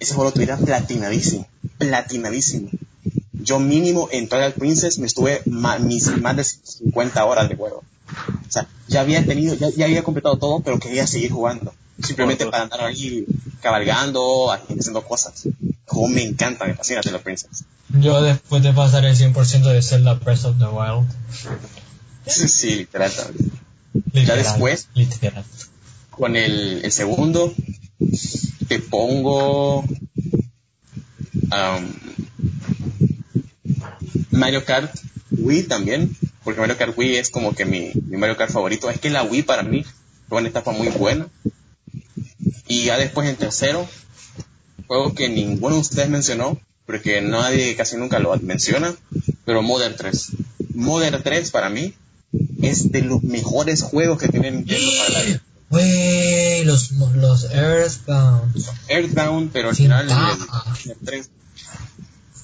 [0.00, 1.46] ese juego lo tuviera platinadísimo.
[1.78, 2.70] Platinadísimo.
[3.32, 7.82] Yo mínimo en Twilight Princess me estuve ma- mis más de 50 horas de juego.
[8.48, 11.74] O sea, ya había tenido, ya, ya había completado todo, pero quería seguir jugando.
[12.02, 13.24] Simplemente para andar ahí
[13.60, 15.46] cabalgando, haciendo cosas.
[15.46, 15.52] El
[15.86, 17.64] juego me encanta, me fascina Twilight Princess.
[18.00, 21.08] Yo después de pasar el 100% de Zelda Breath of the Wild.
[22.26, 23.12] Sí, sí, literal.
[24.12, 25.44] Literal, después- Literal.
[26.10, 27.52] con el, el segundo
[28.68, 31.92] te pongo um,
[34.30, 34.94] Mario Kart
[35.30, 38.98] Wii también porque Mario Kart Wii es como que mi, mi Mario Kart favorito es
[39.00, 39.84] que la Wii para mí
[40.28, 41.28] fue una etapa muy buena
[42.66, 43.88] y ya después en tercero
[44.86, 48.94] juego que ninguno de ustedes mencionó porque nadie casi nunca lo menciona
[49.44, 50.28] pero Modern 3
[50.74, 51.94] Modern 3 para mí
[52.62, 58.54] es de los mejores juegos que tienen Nintendo para la vida Wey, los, los Earthbound.
[58.88, 61.30] Earthbound, pero al final el, el 3.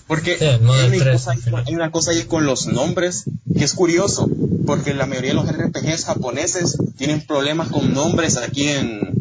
[0.08, 3.24] Porque Sí, hay, una 3, cosa, hay una cosa ahí con los nombres
[3.56, 4.28] que es curioso,
[4.66, 9.14] porque la mayoría de los RPGs japoneses tienen problemas con nombres aquí en,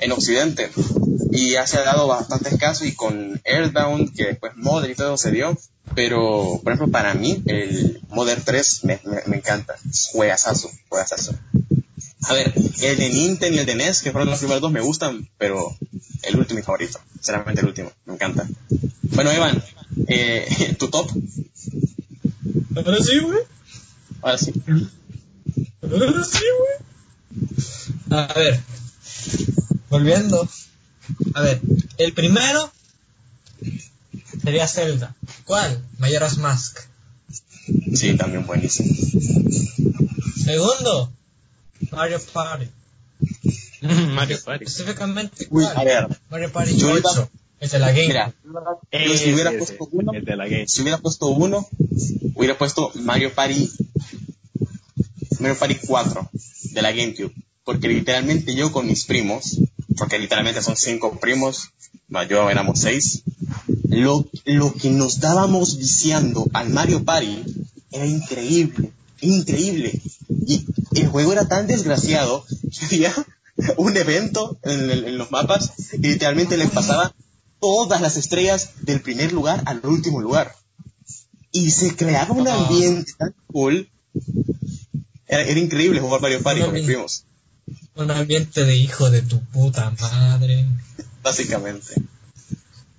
[0.00, 0.70] en Occidente.
[1.32, 5.16] Y ya se ha dado bastantes casos y con Earthbound, que después Modern y todo
[5.16, 5.56] se dio.
[5.94, 9.74] Pero, por ejemplo, para mí, el Modern 3 me, me, me encanta.
[10.12, 11.34] Juegazazo, juegazazo.
[12.22, 14.80] A ver, el de Nintendo y el de NES, que fueron los primeros dos, me
[14.80, 15.76] gustan, pero
[16.22, 17.00] el último es mi favorito.
[17.14, 18.46] Sinceramente el último, me encanta.
[19.02, 19.62] Bueno, Evan,
[20.06, 21.10] eh, tu top,
[22.76, 23.38] Ahora sí, güey.
[24.22, 24.52] ahora sí.
[25.82, 28.18] Ahora sí, güey.
[28.20, 28.60] A ver,
[29.90, 30.48] volviendo.
[31.34, 31.60] A ver,
[31.98, 32.72] el primero
[34.42, 35.14] sería Zelda.
[35.44, 35.84] ¿Cuál?
[35.98, 36.78] Majora's Mask.
[37.94, 38.88] Sí, también buenísimo.
[40.42, 41.12] Segundo,
[41.90, 42.68] Mario Party.
[43.82, 44.64] Mario Party.
[44.64, 47.30] Específicamente, Uy, a ver, Mario Party yo iba, 8.
[47.60, 48.06] Es de la Game.
[48.06, 48.34] Mira,
[48.92, 50.66] yo si hubiera puesto uno, el de la game.
[50.66, 51.68] si hubiera puesto uno,
[52.34, 53.70] hubiera puesto Mario Party,
[55.40, 56.30] Mario Party 4
[56.72, 57.34] de la GameCube.
[57.62, 59.58] Porque literalmente yo con mis primos,
[59.96, 61.70] porque literalmente son cinco primos,
[62.08, 63.22] más yo éramos seis,
[63.88, 67.42] lo, lo que nos dábamos viciando al Mario Party
[67.90, 70.00] era increíble, increíble.
[70.46, 72.44] Y el juego era tan desgraciado
[72.78, 73.14] que había
[73.76, 77.14] un evento en, el- en los mapas y literalmente le pasaba
[77.60, 80.54] todas las estrellas del primer lugar al último lugar.
[81.52, 83.90] Y se creaba un ambiente tan cool.
[85.26, 87.24] Era, era increíble jugar Mario Party con mis primos,
[87.96, 90.66] Un ambiente de hijo de tu puta madre.
[91.22, 91.94] básicamente.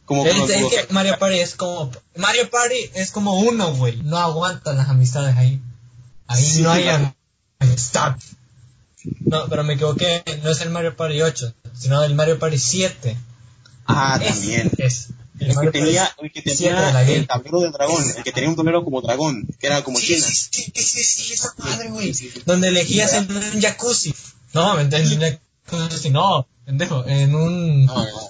[0.05, 1.91] Como Es, es que Mario Party es como.
[2.17, 3.97] Mario Party es como uno, güey.
[4.03, 5.61] No aguantan las amistades ahí.
[6.27, 7.15] Ahí Sí, no hay claro.
[7.59, 8.15] amistad.
[9.21, 10.23] No, pero me equivoqué.
[10.43, 13.17] No es el Mario Party 8, sino el Mario Party 7.
[13.87, 14.71] Ah, Es- también.
[14.77, 15.07] Es.
[15.39, 17.25] El El que tenía, el que 7 de tenía la el Game.
[17.25, 20.27] tablero de dragón, el que tenía un tablero como dragón, que era como Sí, China.
[20.27, 22.13] sí, sí, sí, sí, esa madre, güey.
[22.45, 24.13] Donde elegías en un jacuzzi.
[24.53, 27.05] No, en un jacuzzi, no, pendejo.
[27.05, 27.85] En un.
[27.85, 28.29] No, no,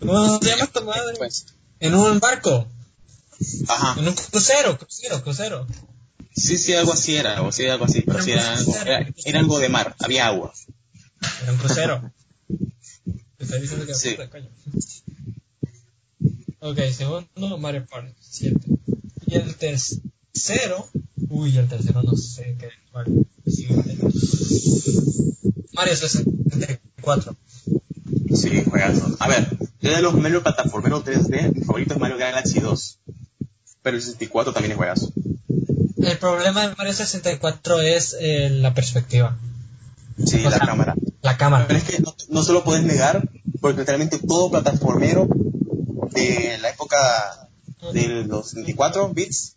[0.00, 1.14] ¿Cómo se llama esta madre?
[1.18, 1.46] pues.
[1.80, 2.66] En un barco.
[3.68, 3.98] Ajá.
[4.00, 5.66] En un crucero, crucero, crucero.
[6.34, 9.14] Sí, sí, algo así era, algo así, algo así, pero Era sí era algo, era,
[9.24, 10.52] era algo de mar, había agua.
[11.42, 12.12] Era un crucero.
[13.38, 14.10] Te estoy diciendo que Sí.
[14.10, 14.48] puta, coño.
[16.60, 18.60] Ok, segundo Mario Party 7.
[19.26, 20.88] Y el tercero.
[21.30, 22.68] Uy, el tercero no sé qué.
[22.92, 23.30] Siguiente.
[25.72, 27.36] Mario 64.
[28.34, 29.16] Sí, juegazo.
[29.18, 29.48] A ver,
[29.80, 32.98] yo de los Mario plataformeros 3D, mi favorito es Mario Galaxy 2.
[33.82, 35.12] Pero el 64 también es juegazo.
[35.96, 39.38] El problema de Mario 64 es eh, la perspectiva.
[40.24, 40.94] Sí, O la sea, cámara.
[41.22, 41.66] La cámara.
[41.66, 43.28] Pero es que no, no se lo puedes negar,
[43.60, 45.28] porque literalmente todo plataformero
[46.12, 46.98] de la época
[47.92, 49.56] de los 64 bits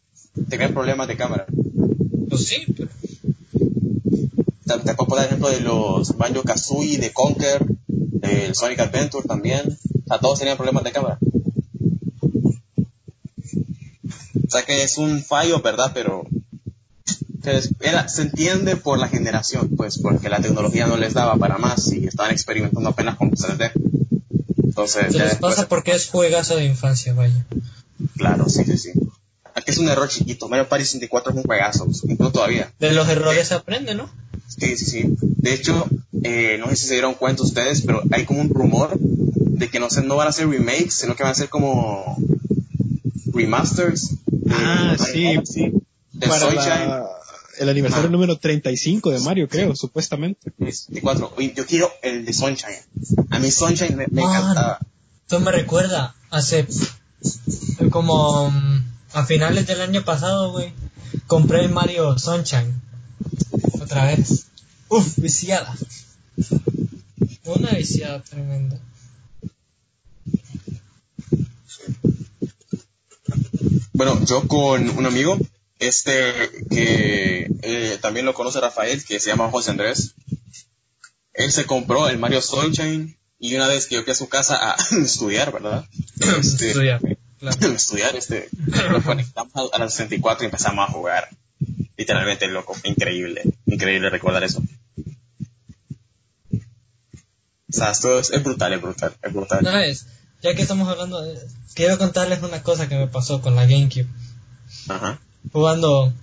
[0.49, 1.45] te crea problemas de cámara.
[2.29, 2.89] Pues sí, pero
[4.65, 9.62] Te, puedo poner ejemplo de los Banjo Kazooie, de Conker, del Sonic Adventure también.
[9.69, 11.17] O sea, todos tenían problemas de cámara.
[14.45, 15.91] O sea que es un fallo, ¿verdad?
[15.93, 16.23] Pero
[17.43, 21.36] se, es- era, se entiende por la generación, pues, porque la tecnología no les daba
[21.38, 23.71] para más y estaban experimentando apenas con 3D.
[24.63, 27.45] Entonces, se les pasa porque es juegazo de infancia, vaya.
[28.17, 28.91] claro, sí, sí, sí.
[29.56, 30.49] Aquí es un error chiquito.
[30.49, 32.71] Mario Party 64 es un juegazo, incluso todavía.
[32.80, 34.10] De los errores se aprende, ¿no?
[34.59, 35.15] Sí, sí, sí.
[35.21, 35.87] De hecho,
[36.23, 39.79] eh, no sé si se dieron cuenta ustedes, pero hay como un rumor de que
[39.79, 42.17] no, se, no van a hacer remakes, sino que van a ser como
[43.33, 44.15] remasters.
[44.49, 45.35] Ah, sí.
[46.11, 47.05] De Para Sunshine la-
[47.59, 48.11] el aniversario Ah.
[48.11, 50.51] número 35 de Mario, creo, supuestamente.
[50.59, 51.33] 64.
[51.37, 52.81] Oye, yo quiero el de Sunshine.
[53.29, 54.41] A mí Sunshine me, me Man.
[54.41, 54.79] encantaba.
[55.21, 56.67] Esto me recuerda hace
[57.91, 60.73] como mm, a finales del año pasado, güey.
[61.27, 62.73] Compré el Mario Sunshine.
[63.82, 64.45] Otra vez.
[64.89, 65.76] Uf, viciada.
[67.45, 68.80] Una viciada tremenda.
[73.93, 75.38] Bueno, yo con un amigo,
[75.80, 76.34] este
[76.69, 80.15] que eh, también lo conoce Rafael, que se llama José Andrés.
[81.34, 84.58] Él se compró el Mario Sunshine y una vez que yo fui a su casa
[84.71, 85.86] a estudiar, ¿verdad?
[86.39, 87.02] Este, Estudiar,
[87.39, 87.73] claro.
[87.76, 88.49] estudiar, este,
[88.89, 91.30] lo conectamos a, a la 64 y empezamos a jugar.
[91.97, 94.62] Literalmente, loco, increíble, increíble recordar eso.
[97.73, 99.63] O sea, esto es, es brutal, es brutal, es brutal.
[99.63, 100.06] ¿Sabes?
[100.41, 101.39] Ya que estamos hablando de...
[101.73, 104.08] Quiero contarles una cosa que me pasó con la GameCube.
[104.89, 105.19] Ajá.
[105.52, 106.13] Jugando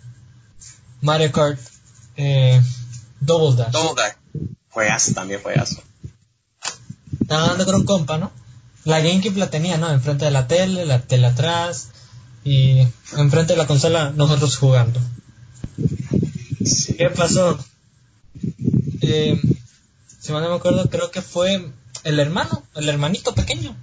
[1.00, 1.58] Mario Kart
[2.16, 2.60] eh,
[3.20, 3.72] Double Dash.
[3.72, 4.14] Double Dash.
[4.68, 5.82] Juegazo también, juegazo.
[7.20, 8.30] Estaba hablando con un compa, ¿no?
[8.84, 9.90] La GameCube la tenía, ¿no?
[9.90, 11.88] Enfrente de la tele, la tele atrás
[12.44, 15.00] y enfrente de la consola nosotros jugando.
[16.64, 16.94] Sí.
[16.94, 17.58] ¿Qué pasó?
[19.02, 19.40] Eh,
[20.20, 21.72] si mal no me acuerdo, creo que fue
[22.04, 23.76] el hermano, el hermanito pequeño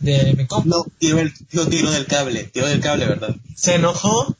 [0.00, 0.68] de mi compa.
[0.68, 3.34] No, tiró, el, no tiró del cable, tiró del cable, ¿verdad?
[3.56, 4.36] Se enojó,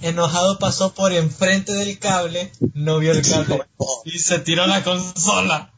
[0.00, 3.62] enojado pasó por enfrente del cable, no vio el cable
[4.04, 5.72] y se tiró la consola.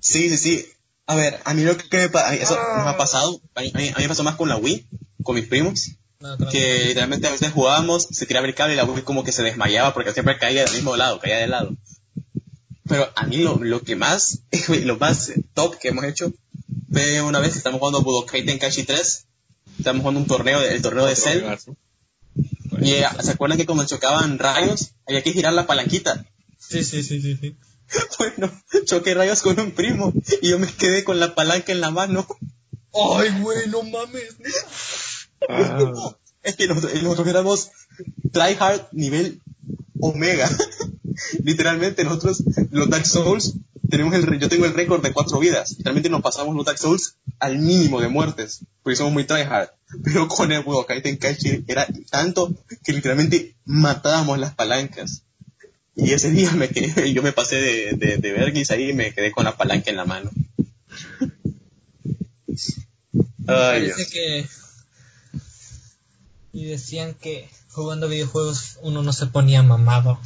[0.00, 0.66] Sí, sí, sí.
[1.06, 2.04] A ver, a mí lo que me
[2.40, 4.86] eso nos ha pasado, a mí, a mí- me pasó más con la Wii,
[5.22, 5.90] con mis primos.
[6.50, 9.42] Que literalmente a veces jugábamos, se tiraba el cable y la Wii como que se
[9.42, 11.76] desmayaba porque siempre caía del mismo lado, caía de lado.
[12.88, 14.40] Pero a mí lo, lo que más,
[14.84, 16.32] lo más top que hemos hecho
[16.90, 19.26] fue una vez que estamos jugando Budokai Tenkaichi 3,
[19.78, 21.44] estamos jugando un torneo, el torneo de Cell,
[22.80, 26.26] y eh, ¿se acuerdan que cuando chocaban rayos había que girar la palanquita?
[26.58, 27.56] Sí, sí, sí, sí, sí.
[28.18, 28.50] Bueno,
[28.84, 30.12] choqué rayos con un primo
[30.42, 32.26] y yo me quedé con la palanca en la mano.
[32.92, 34.36] Ay, güey, no mames.
[35.48, 37.70] Ah, Es que nosotros, nosotros éramos
[38.30, 39.40] tryhard nivel
[39.98, 40.48] omega.
[41.42, 43.54] Literalmente nosotros, los Dark Souls,
[43.90, 45.76] tenemos el, yo tengo el récord de cuatro vidas.
[45.80, 49.70] Realmente nos pasamos los Dark Souls al mínimo de muertes, porque somos muy tryhard.
[50.04, 55.22] Pero con el Budokai Tenkaichi era tanto que literalmente matábamos las palancas.
[55.96, 59.12] Y ese día me quedé, yo me pasé de, de, de vergüenza ahí y me
[59.12, 60.30] quedé con la palanca en la mano.
[63.48, 64.10] Ay, Parece Dios.
[64.12, 64.46] que.
[66.56, 70.18] Y decían que jugando videojuegos uno no se ponía mamado.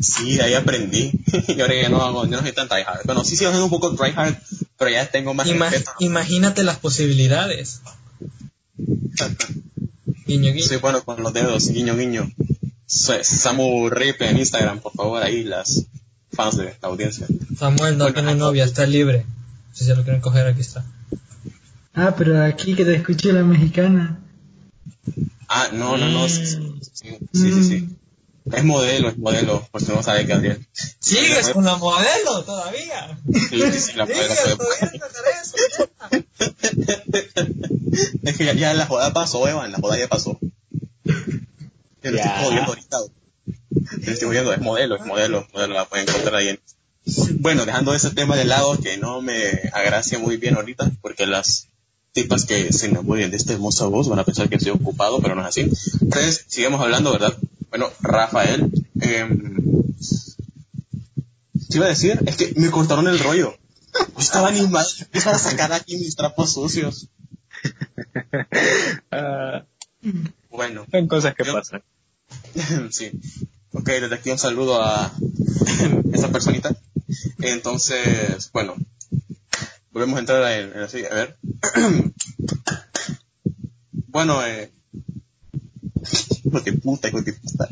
[0.00, 1.10] Sí, ahí aprendí.
[1.48, 3.04] y ahora ya no hago, yo no soy tan tryhard.
[3.04, 4.36] Bueno, sí sigo siendo un poco tryhard,
[4.76, 5.92] pero ya tengo más Ima- respeto.
[6.00, 7.80] imagínate las posibilidades.
[10.26, 10.66] Guiño, guiño.
[10.66, 12.30] Soy bueno con los dedos, guiño, guiño.
[12.84, 15.84] Soy Samu Ripley en Instagram, por favor, ahí las
[16.32, 17.26] fans de la audiencia.
[17.58, 19.24] Samuel no Bueno, tiene novia, está libre.
[19.72, 20.84] Si se lo quieren coger, aquí está.
[22.00, 24.20] Ah, pero aquí que te escuché la mexicana.
[25.48, 26.28] Ah, no, no, no.
[26.28, 27.88] Sí, sí, sí, sí, sí, sí.
[28.52, 30.64] Es modelo, es modelo, por si no sabe Gabriel.
[31.00, 33.18] ¿Sigues con la modelo todavía?
[33.50, 34.98] Sí, sí, la puede, la ¿Sigues puede.
[34.98, 36.24] todavía?
[38.22, 40.38] Es que ya, ya la joda pasó, Evan, la joda ya pasó.
[41.02, 42.22] Yo lo Ya.
[42.24, 42.96] estoy jodiendo ahorita.
[43.70, 46.60] Yo lo estoy jodiendo, es modelo, es modelo, modelo, la pueden encontrar ahí en...
[47.40, 49.34] Bueno, dejando ese tema de lado que no me
[49.72, 51.68] agracia muy bien ahorita, porque las
[52.12, 55.34] tipas que se enamoren de esta hermosa voz van a pensar que estoy ocupado, pero
[55.34, 55.60] no es así.
[56.00, 57.36] Entonces, sigamos hablando, ¿verdad?
[57.70, 59.28] Bueno, Rafael, eh,
[61.70, 62.18] ¿qué iba a decir?
[62.26, 63.56] Es que me cortaron el rollo.
[63.94, 64.86] Yo estaba animado
[65.24, 67.08] para sacar aquí mis trapos sucios.
[69.10, 69.64] ah,
[70.50, 71.82] Bueno, son cosas que Yo- pasan.
[72.90, 73.10] sí.
[73.72, 75.12] Ok, desde aquí un saludo a
[76.12, 76.74] esta personita.
[77.40, 78.74] Entonces, bueno,
[79.98, 81.36] volvemos a entrar en, en así, a ver.
[84.06, 84.70] bueno, eh...
[86.44, 87.68] Hijo de puta, hijo de puta.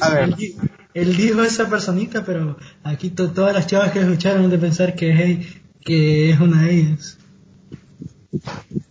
[0.00, 0.56] A ver, Él, di-
[0.94, 4.94] él dijo esa personita, pero aquí to- todas las chavas que escucharon han de pensar
[4.94, 7.16] que es, él- que es una de ellas.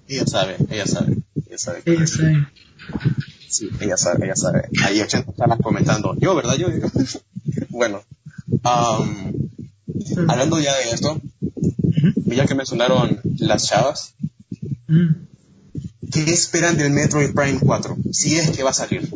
[0.07, 1.81] ella sabe, ella sabe, ella sabe.
[1.85, 2.47] Ellos saben.
[3.47, 4.69] Sí, ella sabe, ella sabe.
[4.83, 6.15] Hay 80 personas comentando.
[6.19, 6.55] Yo, ¿verdad?
[6.55, 6.69] Yo.
[6.69, 6.87] yo.
[7.69, 8.01] bueno,
[8.63, 9.31] am,
[10.27, 11.21] hablando ya de esto,
[12.25, 14.13] ya que mencionaron las chavas,
[14.87, 15.27] Mm.
[16.11, 17.97] ¿qué esperan del Metroid Prime 4?
[18.13, 19.09] Si es que va a salir.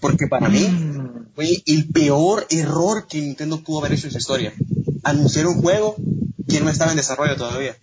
[0.00, 0.66] Porque para mí
[1.34, 4.54] fue el peor error que Nintendo pudo haber hecho en su historia.
[5.02, 5.94] Anunciar un juego
[6.48, 7.76] que no estaba en desarrollo todavía.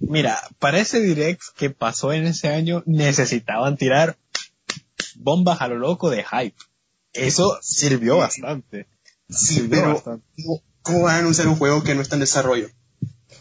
[0.00, 4.16] Mira, para ese direct que pasó en ese año, necesitaban tirar
[5.16, 6.56] bombas a lo loco de hype.
[7.12, 8.86] Eso sirvió bastante.
[9.30, 10.24] Sí, pero bastante.
[10.42, 12.68] ¿cómo, cómo van a anunciar un juego que no está en desarrollo?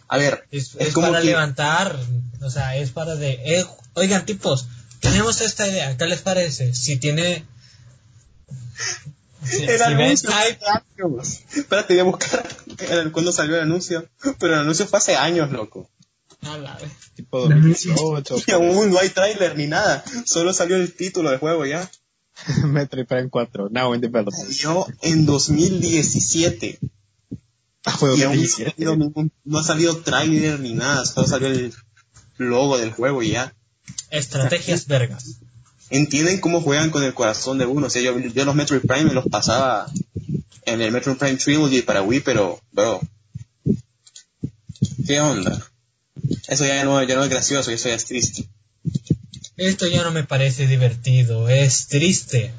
[0.07, 1.99] A ver, Es, es es como para que- levantar,
[2.41, 4.67] o sea, es para de, eh, oigan tipos,
[4.99, 6.73] tenemos esta idea, ¿qué les parece?
[6.73, 7.45] Si tiene...
[9.45, 11.39] Si, El si anuncio años.
[11.55, 12.47] Espérate, voy a buscar
[12.89, 14.07] el- cuándo salió el anuncio.
[14.39, 15.89] Pero el anuncio fue hace años, loco.
[16.41, 16.91] a la vez.
[17.15, 20.03] Tipo 2018, Y aún no hay tráiler ni nada.
[20.25, 21.89] Solo salió el título del juego ya.
[22.65, 24.51] Metroid Prime 4, Now in Development.
[24.51, 26.79] Salió en 2017.
[27.85, 28.71] Ah, fue Y aún no ha 2017.
[28.71, 31.05] salido, no ha salido tráiler ni nada.
[31.05, 31.73] Solo salió el
[32.37, 33.53] logo del juego y ya.
[34.11, 35.39] Estrategias vergas.
[35.89, 37.87] Entienden cómo juegan con el corazón de uno.
[37.87, 39.91] O sea, yo, yo los Metroid Prime me los pasaba
[40.65, 42.99] en el Metroid Prime Trilogy para Wii, pero, bro.
[45.07, 45.65] ¿Qué onda?
[46.47, 48.47] Eso ya no, ya no es gracioso, eso ya es triste.
[49.59, 52.51] Esto ya no me parece divertido, es triste.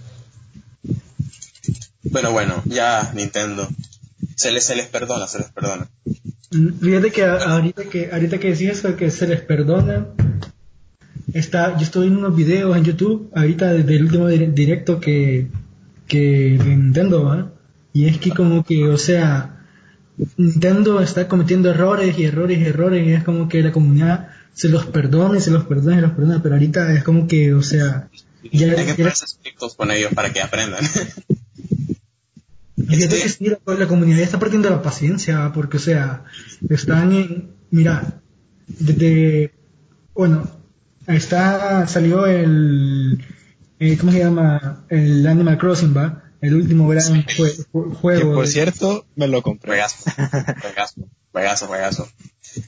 [2.02, 3.68] Bueno, bueno, ya Nintendo.
[4.36, 5.88] Se les, se les perdona, se les perdona.
[6.50, 10.06] Mm, Fíjate que ahorita que ahorita que decís eso que se les perdona,
[11.32, 15.46] está, yo estoy viendo unos videos en YouTube ahorita desde el último dire- directo que,
[16.06, 17.52] que de Nintendo, ¿va?
[17.92, 19.60] Y es que como que, o sea,
[20.36, 24.68] Nintendo está cometiendo errores y errores y errores y es como que la comunidad se
[24.68, 27.62] los perdona y se los perdona y los perdona, pero ahorita es como que, o
[27.62, 28.08] sea,
[28.52, 30.84] ya, Hay que ponerse estrictos con ellos para que aprendan.
[32.88, 36.24] Fíjate que sí, la, la comunidad ya está perdiendo la paciencia, porque, o sea,
[36.68, 37.50] están en.
[37.70, 38.20] Mira,
[38.66, 39.52] desde.
[40.14, 40.50] Bueno,
[41.06, 41.86] está.
[41.86, 43.22] Salió el.
[43.78, 44.84] eh, ¿Cómo se llama?
[44.88, 46.24] El Animal Crossing, ¿va?
[46.40, 48.34] El último gran jue- ju- Que juego.
[48.34, 49.68] por de- cierto, me lo compré.
[49.72, 50.10] Juegazo,
[50.62, 52.08] juegazo, juegazo, juegazo.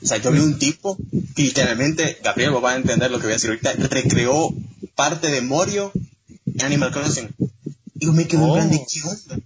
[0.02, 0.96] O sea, yo vi un tipo
[1.34, 4.54] que literalmente, Gabriel, vos vas a entender lo que voy a decir ahorita, recreó
[4.94, 5.92] parte de Morio
[6.46, 7.28] en Animal Crossing.
[7.98, 8.54] Y yo me quedé en Oh.
[8.54, 9.38] plan de, ¿qué onda?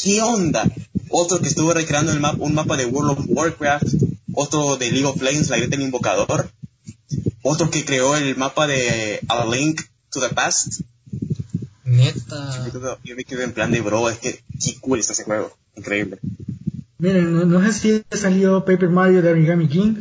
[0.00, 0.72] ¿Qué onda?
[1.14, 3.84] otro que estuvo recreando el map, un mapa de World of Warcraft,
[4.32, 6.50] otro de League of Legends, la grieta del invocador,
[7.42, 10.80] otro que creó el mapa de A Link to the Past.
[11.84, 12.70] Neta.
[13.04, 16.18] Yo me quedé en plan de bro, es que qué cool está ese juego, increíble.
[17.02, 19.94] Miren, no, no sé si salió Paper Mario de Origami King,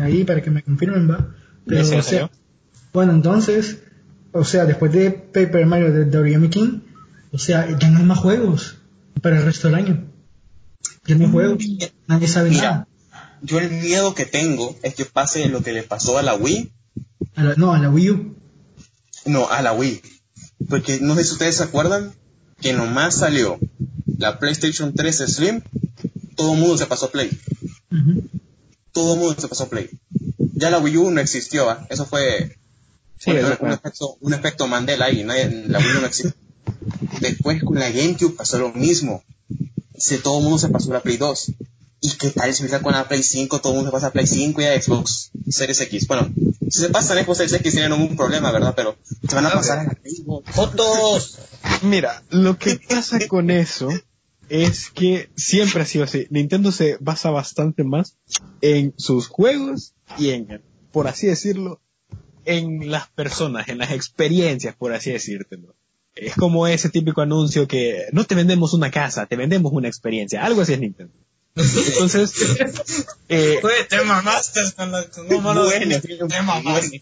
[0.00, 1.34] ahí para que me confirmen, va.
[1.66, 2.30] Pero, ¿Ese o sea,
[2.92, 3.78] bueno, entonces,
[4.30, 6.80] o sea, después de Paper Mario de, de Origami King,
[7.32, 8.76] o sea, ya no hay más juegos
[9.20, 10.04] para el resto del año.
[11.06, 11.64] Ya no hay juegos,
[12.06, 12.62] nadie sabe Mira.
[12.62, 12.88] nada.
[13.42, 16.72] Yo el miedo que tengo es que pase lo que le pasó a la Wii,
[17.34, 18.36] A la- no, a la Wii U.
[19.26, 20.00] no, a la Wii.
[20.68, 22.12] Porque no sé si ustedes se acuerdan
[22.60, 23.58] que nomás salió
[24.18, 25.60] la PlayStation 3 Slim,
[26.36, 27.30] todo el mundo se pasó a Play.
[27.90, 28.28] Ujú.
[28.92, 29.90] todo el mundo se pasó a Play.
[30.54, 31.86] Ya la Wii U no existió, ¿ah?
[31.90, 32.56] eso fue
[33.18, 33.72] Sí, un, eso un fue.
[33.74, 36.34] efecto, un efecto Mandela ahí, nadie- la Wii U no existió.
[37.20, 39.22] Después con la GameCube pasó lo mismo,
[39.98, 41.52] se, todo el mundo se pasó a la Play 2.
[42.02, 44.12] ¿Y qué tal si ahorita con la Play 5 todo el mundo se pasa a
[44.12, 46.06] Play 5 y a Xbox Series X?
[46.06, 46.30] Bueno,
[46.70, 48.74] si se pasan a Xbox Series X tienen ningún problema, ¿verdad?
[48.76, 48.96] Pero
[49.28, 50.42] se van a pasar a la Play 2.
[50.52, 51.38] ¡Fotos!
[51.82, 53.88] Mira, lo que pasa con eso
[54.48, 56.26] es que siempre ha sido así.
[56.30, 58.16] Nintendo se basa bastante más
[58.60, 61.80] en sus juegos y en, por así decirlo,
[62.44, 65.74] en las personas, en las experiencias, por así decírtelo.
[66.14, 70.44] Es como ese típico anuncio que no te vendemos una casa, te vendemos una experiencia.
[70.44, 71.12] Algo así es Nintendo.
[71.56, 72.32] Entonces,
[73.28, 77.00] eh, Güey, te mamaste con la con un mono de- Bueno, Te mamaste.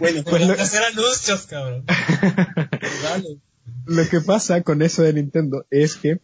[0.00, 1.84] Bueno, Pues lo- Pues hacer anuncios, cabrón.
[3.02, 3.38] Dale.
[3.86, 6.20] lo que pasa con eso de Nintendo es que,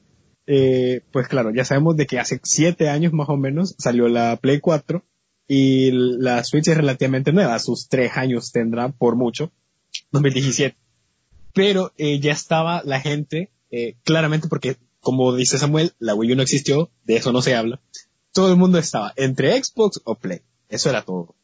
[0.47, 4.37] eh, pues claro, ya sabemos de que hace siete años más o menos salió la
[4.37, 5.05] Play 4
[5.49, 9.53] y la Switch es relativamente nueva, sus tres años tendrá por mucho,
[10.11, 10.77] 2017.
[11.53, 16.37] Pero eh, ya estaba la gente, eh, claramente porque, como dice Samuel, la Wii U
[16.37, 17.81] no existió, de eso no se habla.
[18.33, 21.35] Todo el mundo estaba entre Xbox o Play, eso era todo.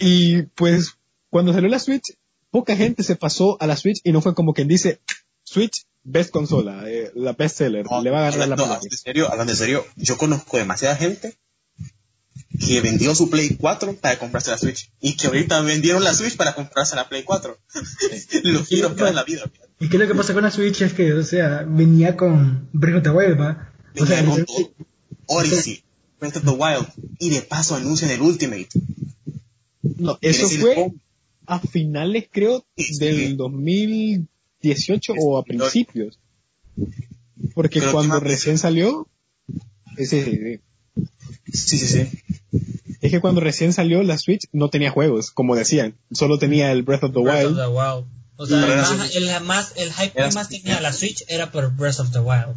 [0.00, 0.98] Y pues,
[1.30, 2.16] cuando salió la Switch,
[2.50, 5.00] poca gente se pasó a la Switch y no fue como quien dice,
[5.48, 8.98] Switch, best consola, eh, la best seller, No, le va a ganar la hablando en
[8.98, 11.36] serio, hablando en serio, yo conozco demasiada gente
[12.66, 16.36] que vendió su Play 4 para comprarse la Switch y que ahorita vendieron la Switch
[16.36, 17.58] para comprarse la Play 4.
[18.44, 19.50] Los giros que da la vida.
[19.80, 20.80] ¿Y qué es lo que pasa con la Switch?
[20.82, 23.72] Es que, o sea, venía con Breath of the Wild, ¿va?
[24.00, 24.72] O sea, Venía con todo.
[25.26, 25.84] Odyssey,
[26.20, 26.86] Breath of the Wild
[27.18, 28.68] y de paso anuncian el Ultimate.
[29.82, 30.92] No, eso fue
[31.46, 32.98] a finales, creo, Sí.
[32.98, 33.36] del
[34.62, 36.18] 2018 o a principios.
[37.54, 39.08] Porque Pero cuando recién salió,
[39.96, 40.60] eh, sí, sí, sí.
[41.52, 42.22] Sí, sí, sí.
[43.00, 46.82] es que cuando recién salió la Switch no tenía juegos, como decían, solo tenía el
[46.82, 47.56] Breath of the Breath of Wild.
[47.56, 48.06] the Wild.
[48.36, 51.74] O sea, el, más, el, más, el hype que más tenía la Switch era por
[51.74, 52.54] Breath of the Wild.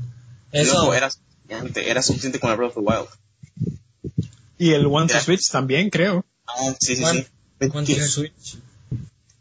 [0.52, 4.16] Eso, era suficiente, era suficiente con el Breath of the Wild.
[4.58, 5.20] Y el One to.
[5.20, 6.26] Switch también, creo.
[6.46, 7.26] Ah, sí, sí, ¿Cuán- sí.
[7.60, 8.58] Es ¿cuánto que es Switch?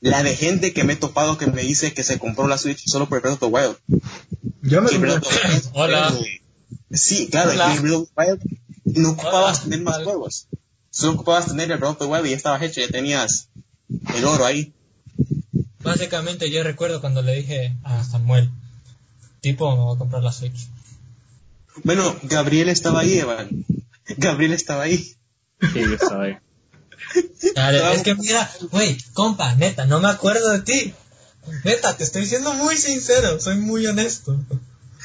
[0.01, 2.83] La de gente que me he topado que me dice que se compró la Switch
[2.87, 3.77] solo por el Breath of the Wild.
[4.63, 5.21] Yo me Que compré
[5.75, 6.15] Hola.
[6.93, 7.75] Sí, claro, Hola.
[7.75, 8.41] el Breath of the Wild
[8.85, 9.65] no ocupabas Hola.
[9.65, 10.05] tener más Vale.
[10.05, 10.47] juegos.
[10.91, 13.49] Solo ocupabas tener el Breath of the Wild y ya estabas hecho, ya tenías
[14.15, 14.73] el oro ahí.
[15.83, 18.51] Básicamente yo recuerdo cuando le dije a Samuel,
[19.41, 20.67] tipo, me voy a comprar la Switch.
[21.85, 23.65] Bueno, Gabriel estaba ahí, Evan.
[24.17, 24.97] Gabriel estaba ahí.
[24.99, 26.29] Sí, yo sabe.
[26.33, 26.43] Dale,
[27.93, 30.95] Es que mira, güey, compa, neta, no me acuerdo de ti.
[31.65, 34.37] Neta, te estoy siendo muy sincero, soy muy honesto.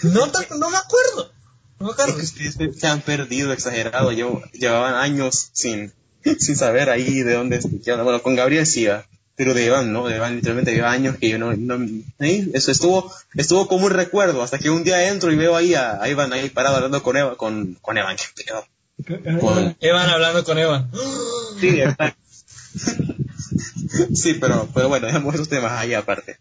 [0.04, 1.32] No, te- no me acuerdo.
[1.80, 2.18] No me Es acuerdo.
[2.18, 4.12] que ustedes se han perdido, exagerado.
[4.12, 5.94] Yo, llevaban años sin,
[6.40, 7.60] sin saber ahí de dónde.
[7.88, 8.04] onda.
[8.04, 8.88] Bueno, con Gabriel sí,
[9.36, 10.08] pero de Iván, ¿no?
[10.08, 11.54] De Iván literalmente lleva años que yo no.
[11.54, 11.76] no
[12.20, 15.74] ahí, eso estuvo estuvo como un recuerdo, hasta que un día entro y veo ahí
[15.74, 18.16] a, a Iván ahí parado hablando con Eva, con, con Evan.
[19.04, 20.90] Con- Evan hablando con Evan.
[21.60, 22.20] Sí, exacto.
[24.14, 26.38] sí, pero, pero bueno, dejamos esos temas ahí aparte.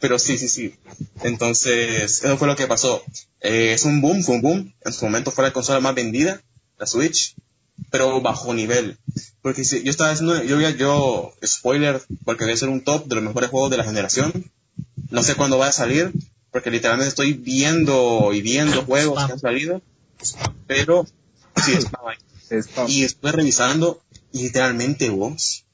[0.00, 0.74] Pero sí, sí, sí.
[1.22, 3.02] Entonces, eso fue lo que pasó.
[3.40, 4.74] Eh, es un boom, fue un boom.
[4.84, 6.40] En su momento fue la consola más vendida,
[6.78, 7.34] la Switch,
[7.90, 8.98] pero bajo nivel.
[9.42, 13.24] Porque si, yo estaba haciendo, yo, yo, spoiler, porque debe ser un top de los
[13.24, 14.50] mejores juegos de la generación.
[15.10, 16.12] No sé cuándo va a salir,
[16.50, 19.82] porque literalmente estoy viendo y viendo juegos que han salido.
[20.66, 21.06] Pero,
[21.64, 22.18] sí, estaba ahí.
[22.88, 25.64] Y estuve revisando y literalmente vos,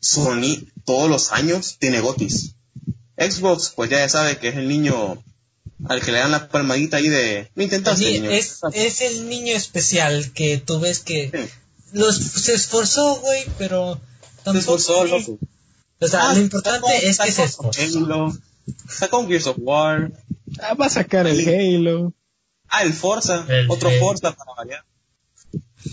[0.00, 2.54] Sony todos los años tiene gotis.
[3.16, 5.22] Xbox, pues ya sabe que es el niño
[5.88, 7.50] al que le dan la palmadita ahí de...
[7.54, 8.30] Lo intentaste, Sí, niño.
[8.30, 11.50] es, es el niño especial que tú ves que Sí.
[11.92, 14.58] los, se esforzó, güey, pero Se tampoco...
[14.76, 15.38] esforzó, loco.
[16.00, 17.98] O sea, Ah, lo importante sacó- es que se sacó esforzó.
[17.98, 18.38] Halo,
[18.88, 20.12] sacó un Gears of War.
[20.62, 22.12] Ah, va a sacar el Halo.
[22.68, 24.84] Ah, el Forza, El- otro Forza para variar.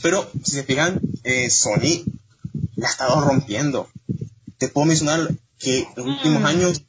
[0.01, 2.03] Pero, si se fijan, eh, Sony
[2.75, 3.89] la ha estado rompiendo.
[4.57, 6.45] Te puedo mencionar que en los últimos Mm.
[6.45, 6.81] años,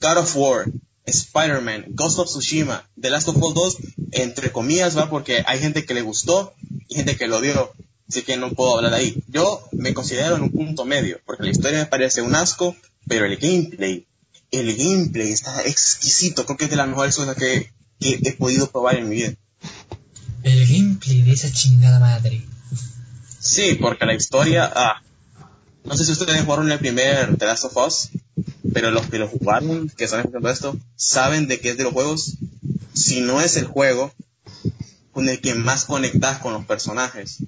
[0.00, 0.66] God of War,
[1.06, 3.76] Spider-Man, Ghost of Tsushima, The Last of Us 2,
[4.12, 6.54] entre comillas, va porque hay gente que le gustó
[6.88, 7.72] y gente que lo odió.
[8.08, 9.22] Así que no puedo hablar de ahí.
[9.28, 12.76] Yo me considero en un punto medio, porque la historia me parece un asco,
[13.08, 14.06] pero el gameplay,
[14.50, 16.44] el gameplay está exquisito.
[16.44, 17.72] Creo que es de las mejores cosas que,
[18.02, 19.34] que he podido probar en mi vida.
[20.42, 22.44] El gameplay de esa chingada madre.
[23.38, 25.02] Sí, porque la historia, ah,
[25.84, 28.08] no sé si ustedes jugaron el primer The Last of Us,
[28.72, 31.92] pero los que lo jugaron, que están escuchando esto, saben de qué es de los
[31.92, 32.36] juegos.
[32.94, 34.12] Si no es el juego
[35.12, 37.38] con el que más conectas con los personajes.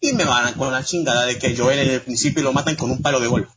[0.00, 2.90] Y me van con la chingada de que Joel en el principio lo matan con
[2.90, 3.48] un palo de golf.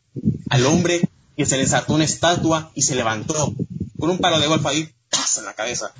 [0.49, 1.01] Al hombre
[1.35, 3.55] que se le saltó una estatua y se levantó
[3.99, 5.38] con un palo de golf ahí, ¡tas!
[5.38, 5.93] en la cabeza.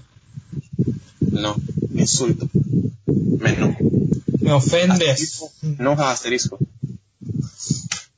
[1.32, 1.55] No,
[1.89, 2.49] me insulto.
[3.05, 3.78] Me enojo.
[4.39, 5.09] Me ofendes.
[5.09, 6.57] Asterisco, enojo asterisco.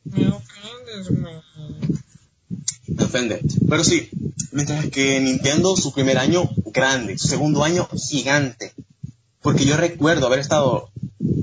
[0.06, 1.30] Me ofendes, me.
[2.88, 3.42] me ofende.
[3.68, 4.10] Pero sí,
[4.52, 8.74] mientras que Nintendo su primer año grande, su segundo año gigante.
[9.42, 10.92] Porque yo recuerdo haber estado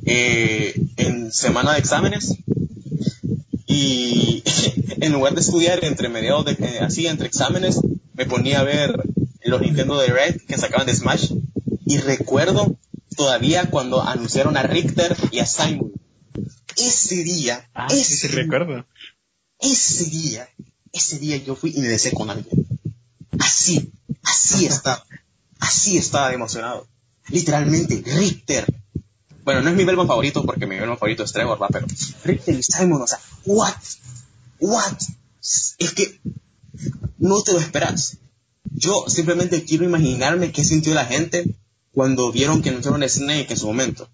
[0.04, 2.36] eh, en semana de exámenes
[3.66, 4.42] y
[5.00, 7.80] en lugar de estudiar entre mediados de eh, así entre exámenes
[8.14, 9.02] me ponía a ver
[9.42, 11.32] los Nintendo Direct que sacaban de Smash
[11.86, 12.78] y recuerdo
[13.16, 15.92] todavía cuando anunciaron a Richter y a Simon.
[16.76, 18.84] Ese día, Ah, sí, ese sí, recuerdo.
[19.58, 20.48] ese día,
[20.92, 22.66] ese día yo fui y me besé con alguien.
[23.38, 25.04] Así, así estaba,
[25.58, 26.86] así estaba emocionado.
[27.28, 28.66] Literalmente, Richter.
[29.44, 31.86] Bueno, no es mi Belmont favorito porque mi Belmont favorito es Trevor, va, pero
[32.24, 33.74] Richter y Simon, o sea, what?
[34.58, 34.98] What?
[35.78, 36.20] Es que
[37.18, 38.18] no te lo esperas.
[38.64, 41.54] Yo simplemente quiero imaginarme qué sintió la gente
[41.96, 44.06] cuando vieron que anunciaron a Snake en su momento.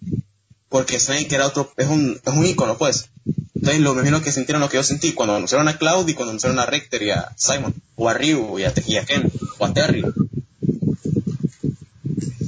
[0.69, 3.11] Porque Snake era otro, es un, es un ícono, pues.
[3.57, 6.31] Entonces, lo imagino que sintieron lo que yo sentí cuando anunciaron a Cloud y cuando
[6.31, 9.75] anunciaron a Richter y a Simon, o a Ryu y a, y Ken, o a
[9.75, 10.05] Terry.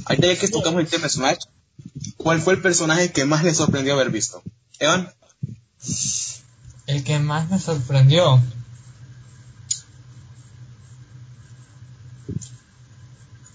[0.05, 1.43] Ahorita ya que tocamos el tema Smash,
[2.15, 4.41] ¿cuál fue el personaje que más le sorprendió haber visto?
[4.79, 5.11] Evan,
[6.87, 8.41] El que más me sorprendió.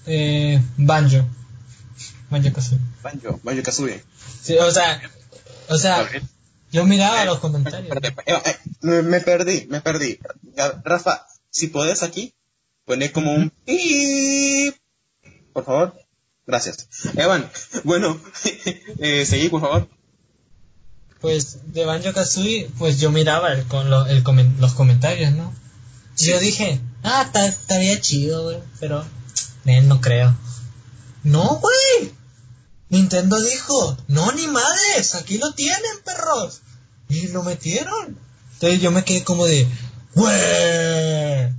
[0.04, 1.39] Eh, Banjo.
[2.30, 2.80] Banjo Kazooie.
[3.02, 4.02] Banjo, Banjo Kazooie.
[4.42, 5.00] Sí, o sea,
[5.68, 6.08] o sea,
[6.72, 7.90] yo miraba Eh, los comentarios.
[8.26, 10.18] Eva, eh, me, perdí, me perdí.
[10.84, 12.32] Rafa, si podés aquí,
[12.84, 14.74] poner como un pip,
[15.52, 15.94] por favor.
[16.46, 16.88] Gracias.
[17.16, 17.50] Evan,
[17.84, 18.20] bueno,
[18.98, 19.88] eh, seguí, por favor.
[21.20, 25.52] Pues de Banjo Kazooie, pues yo miraba el, con lo- el comen- los comentarios, ¿no?
[26.18, 29.04] Y yo dije, ah, está- estaría chido, güey, pero
[29.66, 30.34] eh, no creo.
[31.22, 32.12] No, güey.
[32.90, 36.60] Nintendo dijo, no, ni madres, aquí lo tienen, perros.
[37.08, 38.18] Y lo metieron.
[38.54, 39.66] Entonces yo me quedé como de,
[40.14, 41.50] güey.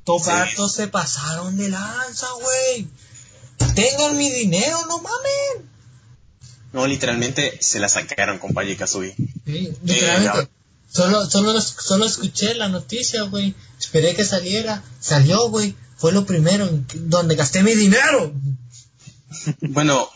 [0.00, 0.76] Estos Sí.
[0.76, 2.88] se pasaron de lanza, güey.
[3.74, 5.70] Tengan mi dinero, no mamen.
[6.72, 9.14] No, literalmente se la sacaron con Kazooie.
[9.46, 10.38] Sí, literalmente.
[10.38, 10.50] ya.
[10.92, 13.54] Solo, solo, solo escuché la noticia, güey.
[13.78, 14.82] Esperé que saliera.
[14.98, 15.76] Salió, güey.
[15.96, 18.32] Fue lo primero donde gasté mi dinero.
[19.60, 20.08] Bueno,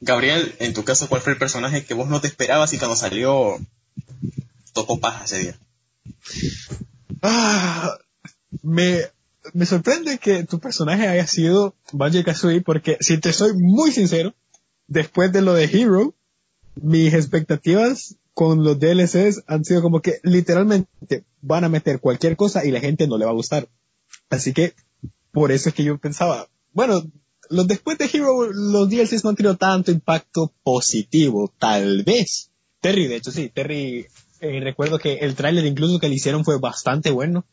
[0.00, 2.96] Gabriel, en tu caso, ¿cuál fue el personaje que vos no te esperabas y cuando
[2.96, 3.58] salió
[4.72, 5.58] tocó paja ese día?
[7.22, 7.96] Ah,
[8.62, 9.00] me,
[9.52, 14.34] me sorprende que tu personaje haya sido Banjo Kazooie porque si te soy muy sincero,
[14.86, 16.14] después de lo de Hero,
[16.76, 22.64] mis expectativas con los DLCs han sido como que literalmente van a meter cualquier cosa
[22.64, 23.68] y la gente no le va a gustar.
[24.28, 24.74] Así que
[25.32, 27.04] por eso es que yo pensaba, bueno,
[27.54, 32.50] los después de Hero, los DLCs no han tenido tanto impacto positivo, tal vez.
[32.80, 34.06] Terry, de hecho sí, Terry,
[34.40, 37.44] eh, recuerdo que el tráiler incluso que le hicieron fue bastante bueno,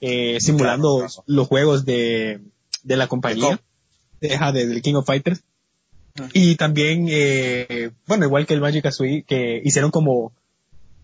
[0.00, 1.24] eh, simulando Claro, claro.
[1.26, 2.40] los juegos de,
[2.82, 3.60] de la compañía,
[4.20, 5.42] de, ajá, de- del King of Fighters.
[6.32, 10.32] Y también, eh, bueno, igual que el Magic Kazooie, que hicieron como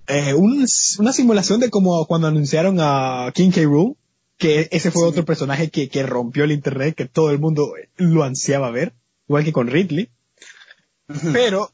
[0.08, 0.66] eh, un-
[0.98, 3.62] una simulación de como cuando anunciaron a King K.
[3.62, 3.96] Rool,
[4.38, 8.22] que ese fue otro personaje que, que rompió el internet, que todo el mundo lo
[8.22, 8.92] ansiaba ver,
[9.28, 10.10] igual que con Ridley.
[11.32, 11.72] Pero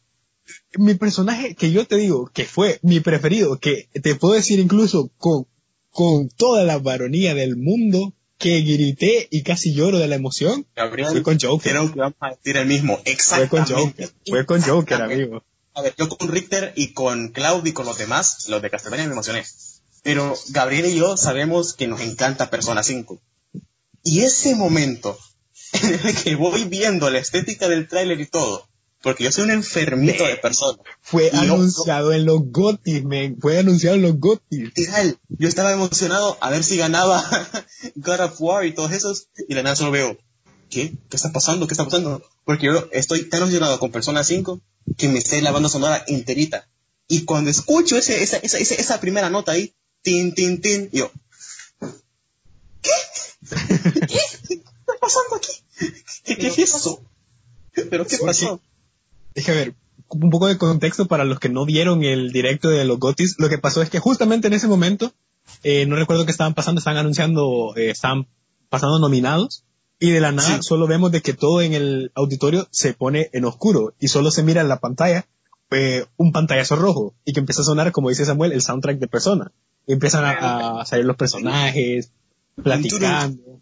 [0.76, 5.10] mi personaje que yo te digo que fue mi preferido, que te puedo decir incluso
[5.18, 5.46] con,
[5.90, 11.10] con toda la varonía del mundo, que grité y casi lloro de la emoción, Gabriel,
[11.10, 11.72] fue con Joker.
[11.72, 12.96] creo que vamos a decir el mismo.
[12.96, 13.56] Fue Exactamente.
[13.72, 14.10] con Joker.
[14.26, 15.44] Fue con Joker, amigo.
[15.74, 19.06] A ver, yo con Richter y con Cloud y con los demás, los de Castlevania
[19.06, 19.44] me emocioné.
[20.02, 23.20] Pero Gabriel y yo sabemos que nos encanta Persona 5.
[24.02, 25.16] Y ese momento
[25.72, 28.68] en el que voy viendo la estética del tráiler y todo,
[29.02, 30.78] porque yo soy un enfermito de persona.
[31.00, 33.38] Fue Y anunciado en los GOTYs, men.
[33.40, 34.74] Fue anunciado en los GOTYs.
[34.76, 37.24] Literal, yo estaba emocionado a ver si ganaba
[37.96, 40.18] God of War y todos esos, y de nada solo veo,
[40.70, 40.96] ¿qué?
[41.08, 41.66] ¿Qué está pasando?
[41.66, 42.22] ¿Qué está pasando?
[42.44, 44.60] Porque yo estoy tan emocionado con Persona 5
[44.96, 46.68] que me sé la banda sonora enterita.
[47.08, 51.10] Y cuando escucho ese, esa, esa, esa, esa primera nota ahí, tin, tin, tin, yo,
[52.82, 52.90] ¿qué?
[53.50, 54.18] ¿Qué?
[54.48, 55.52] ¿Qué está pasando aquí?
[56.24, 57.00] ¿Qué, qué es esto?
[57.90, 58.60] ¿Pero qué pasó?
[59.34, 59.74] Es que a ver,
[60.08, 63.36] un poco de contexto para los que no vieron el directo de los GOTYs.
[63.38, 65.12] Lo que pasó es que justamente en ese momento,
[65.62, 68.26] eh, no recuerdo qué estaban pasando, estaban anunciando, eh, estaban
[68.68, 69.64] pasando nominados.
[69.98, 70.62] Y de la nada Sí.
[70.62, 74.42] solo vemos de que todo en el auditorio se pone en oscuro y solo se
[74.42, 75.26] mira en la pantalla
[75.70, 79.06] eh, un pantallazo rojo y que empieza a sonar, como dice Samuel, el soundtrack de
[79.06, 79.52] persona.
[79.86, 82.10] Y empiezan a, a salir los personajes,
[82.62, 83.60] platicando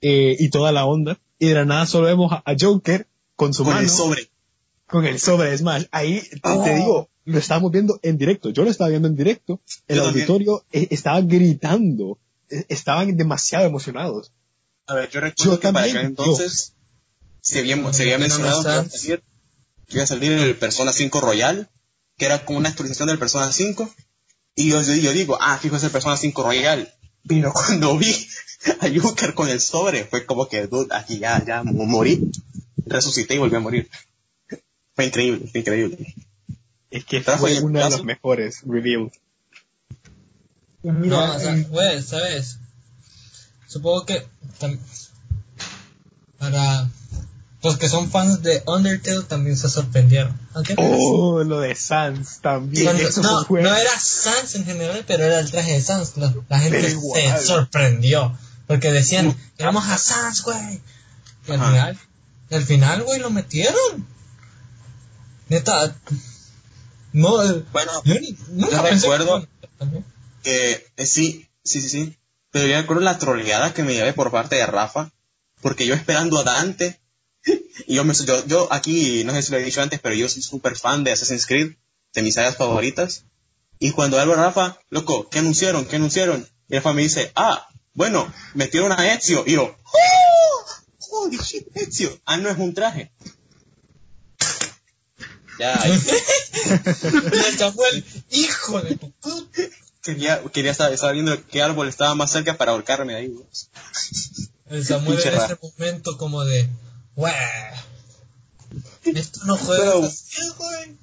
[0.00, 1.18] eh, y toda la onda.
[1.38, 4.30] Y de la nada solo vemos a, a Joker con su Con mano el sobre.
[4.86, 5.84] con el sobre de Smash.
[5.90, 6.62] Ahí te- Oh.
[6.64, 8.50] te digo, lo estábamos viendo en directo.
[8.50, 9.60] Yo lo estaba viendo en directo.
[9.88, 10.24] El Yo también.
[10.26, 12.18] auditorio eh, estaba gritando.
[12.48, 14.32] Eh, Estaban demasiado emocionados.
[14.86, 16.74] A ver, yo recuerdo Yo que para también, aquel entonces
[17.40, 19.22] se había, se había mencionado que iba, a salir,
[19.88, 21.68] que iba a salir el Persona 5 Royal,
[22.16, 23.90] que era como una actualización del Persona 5.
[24.56, 26.92] Y yo, yo, yo digo, ah, fijo, es el Persona 5 Royal.
[27.28, 28.12] Pero cuando vi
[28.80, 32.30] a Joker con el sobre, fue como que, dude, aquí ya, ya mo- morí.
[32.86, 33.88] Resucité y volví a morir.
[34.94, 36.14] Fue increíble, fue increíble.
[36.90, 39.12] Es que fue ¿y en tu uno de los mejores reveals.
[40.80, 42.58] Pues no, o sea, güey, ¿sabes?
[43.66, 44.22] Supongo que
[46.38, 46.88] para
[47.66, 50.38] los que son fans de Undertale también se sorprendieron.
[50.78, 52.96] Oh, lo de Sans también.
[52.96, 56.16] Eso no, fue no era Sans en general, pero era el traje de Sans.
[56.16, 58.36] La, la gente se sorprendió.
[58.66, 60.80] Porque decían, queremos a Sans, güey.
[61.46, 61.70] Y al Ajá.
[61.70, 61.98] final,
[62.50, 64.06] y al final, güey, lo metieron.
[65.48, 65.96] Neta.
[67.12, 69.48] No, eh, Bueno, yo ni- nunca yo pensé que recuerdo-
[70.42, 72.16] que eh, sí, sí, sí, sí.
[72.50, 75.10] Pero yo recuerdo la troleada que me llevé por parte de Rafa,
[75.60, 77.00] porque yo esperando a Dante,
[77.86, 80.28] y yo, me, yo, yo aquí, no sé si lo he dicho antes, pero yo
[80.28, 81.72] soy súper fan de Assassin's Creed,
[82.14, 83.24] de mis sagas favoritas.
[83.78, 85.84] Y cuando a Rafa, loco, ¿qué anunciaron?
[85.84, 86.48] ¿Qué anunciaron?
[86.68, 89.44] Y Rafa me dice, ah, bueno, metieron a Ezio.
[89.46, 90.64] Y yo, ¡Oh!
[91.10, 92.18] ¡Holy shit, Ezio!
[92.24, 93.12] Ah, no es un traje.
[95.58, 95.90] Ya, Y
[97.48, 99.62] el Samuel, hijo de tu puta.
[100.02, 103.28] quería, quería estar, estaba viendo qué árbol estaba más cerca para ahorcarme ahí.
[103.28, 103.46] güey.
[104.66, 105.58] El Samuel en ese Rafa.
[105.62, 106.70] momento como de, "Güey,
[109.04, 110.96] Esto no juega Pero- así, güey.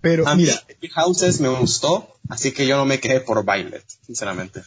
[0.00, 0.62] Pero A mí, mira,
[0.94, 4.62] Houses me gustó, así que yo no me quedé por Violet, sinceramente.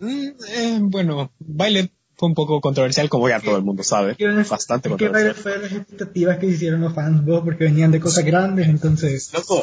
[0.00, 4.16] mm, eh, bueno, Violet fue un poco controversial, como ya todo el mundo sabe.
[4.16, 5.34] ¿qué van a- Bastante ¿Qué controversial.
[5.34, 7.42] fue las expectativas que hicieron los fans, vos?
[7.44, 9.30] Porque venían de cosas grandes, entonces...
[9.34, 9.62] Loco,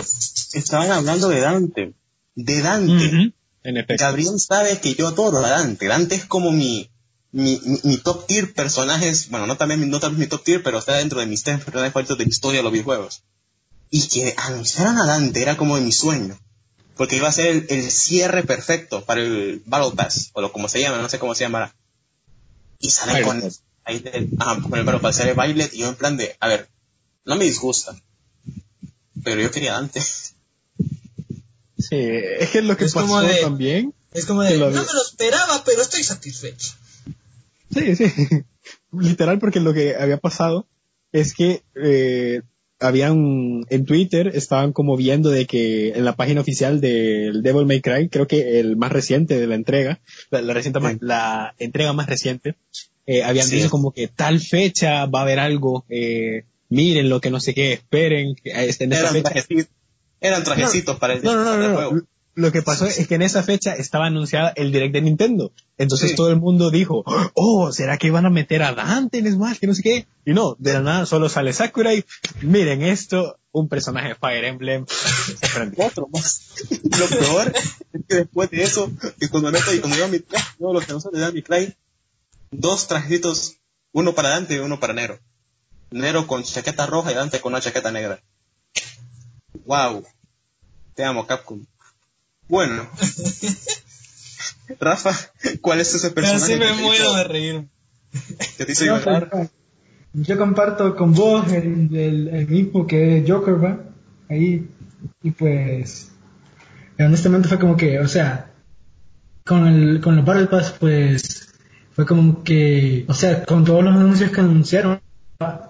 [0.54, 1.94] estaban hablando de Dante.
[2.36, 2.94] De Dante.
[3.08, 3.34] Ujú,
[3.64, 4.04] En efecto.
[4.06, 5.88] Gabriel sabe que yo adoro a Dante.
[5.88, 6.91] Dante es como mi,
[7.32, 10.64] mi, mi, mi top tier personajes, bueno, no también no tal vez mi top tier,
[10.64, 13.24] pero está dentro de mis tres personajes favoritos de la historia de los videojuegos.
[13.90, 16.40] Y que anunciaran a Dante era como de mi sueño.
[16.96, 20.68] Porque iba a ser el, el cierre perfecto para el Battle Pass, o lo como
[20.70, 21.76] se llama, no sé cómo se llamará.
[22.80, 23.62] Y sale Battle con, Pass.
[23.86, 26.48] ahí de- ajá, con el Battle Pass, sale Violet, y yo en plan de, a
[26.48, 26.70] ver,
[27.26, 27.96] no me disgusta.
[29.24, 30.02] Pero yo quería Dante.
[30.02, 33.94] Sí, es que lo que Es pasó como de- también.
[34.14, 36.74] Es como de, no vi- me lo esperaba, pero estoy satisfecho.
[37.74, 38.06] Sí, sí.
[38.92, 40.68] Literal, porque lo que había pasado
[41.12, 42.42] es que eh,
[42.80, 47.82] habían en Twitter estaban como viendo de que en la página oficial del Devil May
[47.82, 50.00] Cry, creo que el más reciente de la entrega,
[50.30, 50.98] la, la reciente Sí.
[51.02, 52.56] la entrega más reciente,
[53.06, 53.58] eh, habían Sí.
[53.58, 57.54] dicho como que tal fecha va a haber algo, eh, miren lo que no sé
[57.54, 59.68] qué, esperen, que este, en esa Eran fecha trajecitos,
[60.22, 62.02] eran trajecitos para el no, no, no, no.
[62.34, 65.52] Lo que pasó es que en esa fecha estaba anunciada el direct de Nintendo.
[65.78, 66.16] Entonces Sí.
[66.16, 67.04] todo el mundo dijo,
[67.34, 69.58] oh, ¿será que van a meter a Dante en Smash?
[69.60, 70.08] Que no sé qué.
[70.26, 72.06] Y no, de la nada solo sale Sakurai.
[72.42, 74.86] Miren esto, un personaje de Fire Emblem.
[74.88, 75.86] Se prendió.
[75.86, 76.54] otro más.
[76.70, 77.54] Lo peor
[77.94, 80.74] es que después de eso, que cuando meto y cuando yo a mi traje, todos
[80.74, 81.76] los que no son de Dante Cry,
[82.52, 83.58] dos trajecitos,
[83.92, 85.20] uno para Dante y uno para Nero.
[85.90, 88.22] Nero con chaqueta roja y Dante con una chaqueta negra.
[89.66, 90.04] Wow.
[90.96, 91.66] Te amo, Capcom.
[92.52, 92.86] Bueno.
[94.80, 95.12] Rafa,
[95.62, 97.68] ¿cuál es ese Pero personaje sí me muero hizo- de reír.
[98.58, 99.50] que te hizo No, llorar?
[100.14, 103.80] yo comparto con vos el, el, el mismo que es Joker, va,
[104.30, 104.68] ahí,
[105.24, 106.12] y pues,
[107.00, 108.52] honestamente fue como que, o sea,
[109.46, 111.54] con el, con los Battle Pass, pues,
[111.94, 115.02] fue como que, o sea, con todos los anuncios que anunciaron,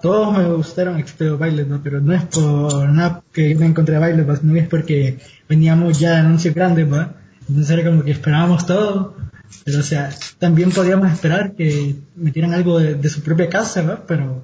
[0.00, 1.82] todos me gustaron excepto Violet, ¿no?
[1.82, 5.18] pero no es por nada que me encontré a Violet, no es porque
[5.48, 7.14] veníamos ya de anuncios grandes, ¿va?
[7.48, 9.16] entonces era como que esperábamos todo,
[9.64, 14.04] pero o sea, también podíamos esperar que metieran algo de, de su propia casa, ¿va?
[14.06, 14.42] pero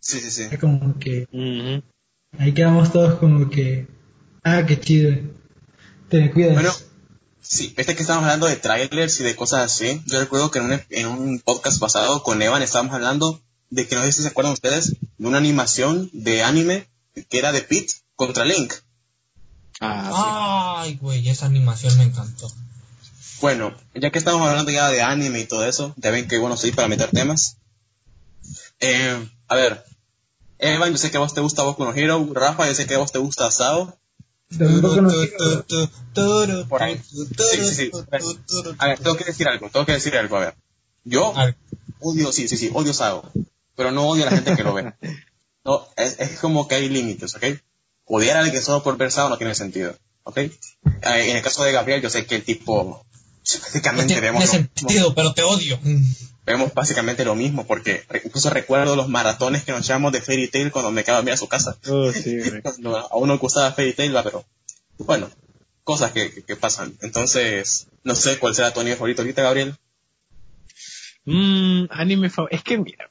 [0.00, 0.48] Sí, sí, sí.
[0.50, 1.28] es como que
[2.38, 3.86] ahí quedamos todos como que,
[4.42, 5.16] ah, qué chido,
[6.08, 6.54] te cuidas.
[6.54, 6.72] Bueno,
[7.40, 10.02] sí, este que estábamos hablando de trailers y de cosas así.
[10.06, 13.40] Yo recuerdo que en un, en un podcast pasado con Evan estábamos hablando
[13.70, 16.88] de que no sé si se acuerdan ustedes de una animación de anime
[17.28, 18.72] que era de Pete contra Link.
[19.80, 22.50] Ah, Ay, güey, esa animación me encantó.
[23.40, 26.56] Bueno, ya que estamos hablando ya de anime y todo eso, ya ven que bueno
[26.56, 27.58] soy para meter temas.
[28.80, 29.84] Eh, a ver,
[30.58, 32.94] Evan, yo sé que a vos te gusta Boku no Hero, Rafa, yo sé que
[32.94, 33.98] a vos te gusta Hero,
[36.68, 37.00] Por ahí.
[37.04, 37.26] Sí,
[37.64, 37.90] sí, sí.
[38.78, 40.54] A ver, tengo que decir algo, tengo que decir algo, a ver.
[41.04, 41.34] Yo
[42.00, 43.30] odio, sí, sí, sí, odio Sao,
[43.76, 44.92] pero no odio a la gente que lo ve.
[45.64, 47.44] No, es, es como que hay límites, ¿ok?
[48.04, 50.38] Odiar a alguien solo por ver no tiene sentido, ¿ok?
[50.38, 50.50] Eh,
[51.02, 54.52] en el caso de Gabriel, yo sé que el tipo, no básicamente tiene vemos lo
[54.52, 54.68] mismo.
[54.78, 55.78] sentido, pero te odio.
[56.44, 60.70] vemos básicamente lo mismo, porque incluso recuerdo los maratones que nos echamos de Fairy Tail
[60.70, 61.76] cuando me quedaba a mirar a su casa.
[61.88, 62.38] oh, sí,
[63.10, 64.44] a uno le gustaba Fairy Tail, va, pero
[64.98, 65.28] bueno,
[65.82, 66.96] cosas que, que- que pasan.
[67.02, 69.76] Entonces, no sé cuál será tu anime favorito ahorita, Gabriel.
[71.24, 73.10] Mm, anime fa- Es que mira,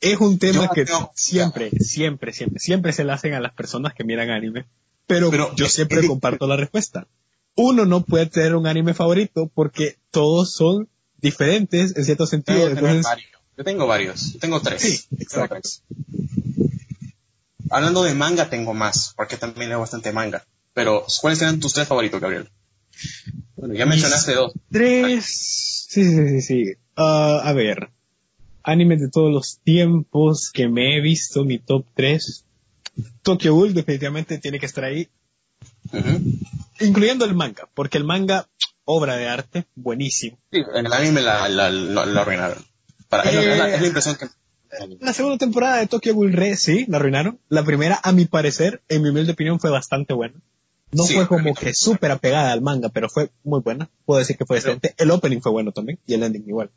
[0.00, 3.94] es un tema Yo que siempre, siempre, siempre, siempre se le hacen a las personas
[3.94, 4.66] que miran anime.
[5.06, 7.06] Pero, Pero yo siempre comparto la respuesta.
[7.54, 10.88] Uno no puede tener un anime favorito porque todos son
[11.18, 12.68] diferentes en cierto sentido.
[12.68, 13.30] Entonces, varios.
[13.56, 14.82] Yo tengo varios, yo tengo tres.
[14.82, 15.54] Sí, Tengo exacto.
[15.54, 15.82] tres.
[17.70, 20.44] Hablando de manga, tengo más, porque también leo bastante manga.
[20.74, 22.50] Pero, ¿cuáles eran tus tres favoritos, Gabriel?
[23.56, 24.52] Bueno, ya mencionaste dos.
[24.70, 25.24] tres.
[25.88, 26.72] Sí, sí, sí, sí.
[26.96, 27.90] Ah, a ver.
[28.68, 32.44] Animes de todos los tiempos que me he visto, mi top 3.
[33.22, 35.08] Tokyo Ghoul definitivamente tiene que estar ahí.
[36.80, 38.48] Incluyendo el manga, porque el manga,
[38.84, 40.36] obra de arte, buenísimo.
[40.50, 42.58] Sí, en el anime la, la, la, la arruinaron.
[43.08, 43.56] Para, es, Eh.
[43.56, 44.26] la, es la impresión que...
[45.00, 47.38] La segunda temporada de Tokyo Ghoul Re, sí, la arruinaron.
[47.48, 50.34] La primera, a mi parecer, en mi humilde opinión, fue bastante buena.
[50.90, 53.88] No Sí, fue como que súper apegada al manga, pero fue muy buena.
[54.04, 54.92] Puedo decir que fue excelente.
[54.98, 56.70] El opening fue bueno también, y el ending igual.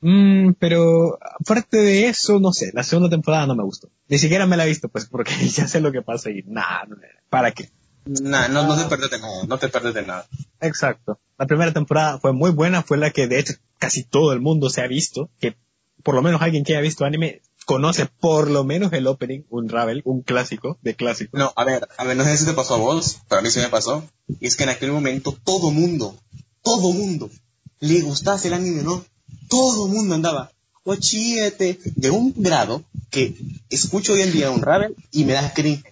[0.00, 3.90] Mm, pero aparte de eso, no sé, la segunda temporada no me gustó.
[4.08, 6.86] Ni siquiera me la he visto, pues, porque ya sé lo que pasa y nada,
[7.28, 7.70] ¿para qué?
[8.06, 10.26] Nah, no, no te pierdes de nada, no te pierdes de nada.
[10.60, 11.20] Exacto.
[11.38, 14.70] La primera temporada fue muy buena, fue la que de hecho casi todo el mundo
[14.70, 15.56] se ha visto, que
[16.02, 19.68] por lo menos alguien que haya visto anime conoce por lo menos el opening, un
[19.68, 21.36] Ravel, un clásico de clásico.
[21.36, 23.50] No, a ver, a ver, no sé si te pasó a vos, pero a mí
[23.50, 24.02] sí me pasó.
[24.40, 26.18] Y es que en aquel momento todo mundo,
[26.62, 27.30] todo mundo,
[27.78, 29.04] le gustaba el anime, ¿no?
[29.48, 30.52] Todo mundo andaba,
[30.84, 33.34] ochíete, de un grado que
[33.68, 35.84] escucho hoy en día un Ravel y me da cringe.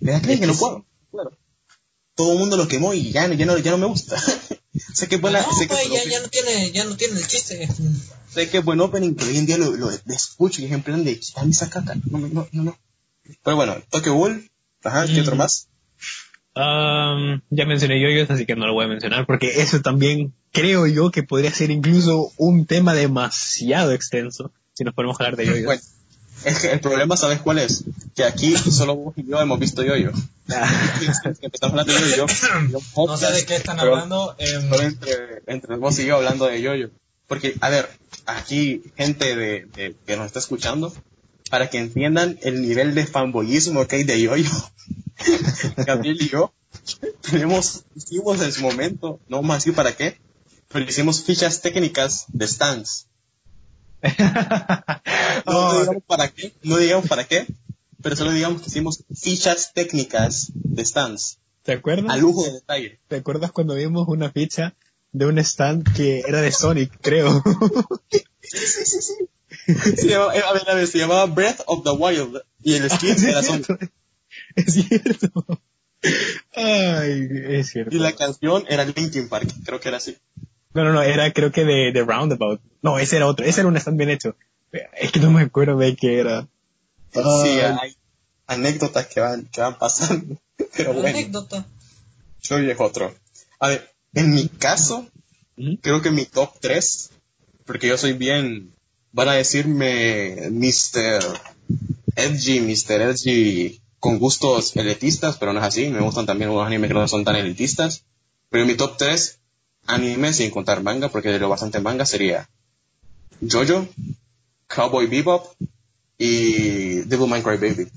[0.00, 0.84] Me da cringe, no puedo.
[1.10, 1.30] Claro.
[2.14, 4.16] Todo el mundo lo quemó y ya, no- ya, no, ya no me gusta.
[4.94, 6.84] sé que es buena, no, sé que es güey, buen ya, ya no tiene, ya
[6.84, 7.68] no tiene el chiste.
[8.32, 10.72] sé que es buen opening, pero hoy en día lo, lo, lo escucho y es
[10.72, 11.94] en plan de quitarme esa caca.
[12.10, 12.78] No, no, no, no.
[13.42, 14.50] Pero bueno, Tokyo Ghoul,
[14.84, 15.22] ajá, ¿qué Mm.
[15.22, 15.68] otro más?
[16.54, 20.86] Um, ya mencioné yoyos, así que no lo voy a mencionar, porque eso también creo
[20.86, 25.46] yo que podría ser incluso un tema demasiado extenso, si nos ponemos a hablar de
[25.52, 25.64] yoyos.
[25.66, 25.82] Bueno,
[26.44, 27.84] es que el problema, ¿sabes cuál es?
[28.14, 30.10] Que aquí solo vos y yo hemos visto yo-yo.
[31.40, 32.26] Empezamos hablando de yo-yo.
[33.06, 34.34] No sé de qué están Pero- hablando.
[34.38, 36.88] em, Solo entre, entre vos y yo hablando de yo-yo.
[37.26, 37.88] Porque, a ver,
[38.26, 40.94] aquí gente de, de- que nos está escuchando,
[41.50, 44.50] para que entiendan el nivel de fanboyismo que hay de yo-yo.
[45.76, 46.52] Gabriel y yo
[47.22, 50.18] tenemos, hicimos en su momento, no vamos a decir para qué,
[50.68, 53.06] pero hicimos fichas técnicas de stands.
[54.02, 55.00] No, no
[55.46, 57.46] Oh, digamos para qué, no digamos para qué,
[58.02, 62.12] pero solo digamos que hicimos fichas técnicas de stands, ¿Te acuerdas?
[62.12, 63.00] a lujo de detalle.
[63.08, 64.74] ¿Te acuerdas cuando vimos una ficha
[65.12, 67.42] de un stand que era de Sonic, creo?
[69.66, 73.16] Se llamaba, a ver, a ver, se llamaba Breath of the Wild y el skin
[73.28, 73.92] era Sonic.
[74.54, 75.60] Es cierto.
[76.54, 77.94] Ay, es cierto.
[77.94, 80.16] Y la canción era Linkin Park, creo que era así.
[80.76, 82.60] No, no, no, era creo que de, de Roundabout.
[82.82, 83.46] No, ese era otro.
[83.46, 84.36] Ese era un stand bien hecho.
[84.92, 86.46] Es que no me acuerdo de qué era.
[87.12, 87.78] Sí, Ay.
[87.80, 87.96] hay
[88.46, 90.36] anécdotas que van, que van pasando.
[90.76, 91.66] Pero bueno, anécdota.
[92.42, 93.14] yo es otro.
[93.58, 95.06] A ver, en mi caso,
[95.80, 97.10] creo que mi top 3,
[97.64, 98.74] porque yo soy bien,
[99.12, 101.40] van a decirme Mr.
[102.16, 103.00] Edgy, Mr.
[103.00, 107.08] Edgy con gustos elitistas, pero no es así, me gustan también unos animes que no
[107.08, 108.04] son tan elitistas,
[108.50, 109.40] pero en mi top 3
[109.86, 112.48] anime sin contar manga, porque de lo bastante manga sería
[113.40, 113.88] Jojo,
[114.66, 115.46] Cowboy Bebop
[116.18, 117.88] y Devilman Crybaby.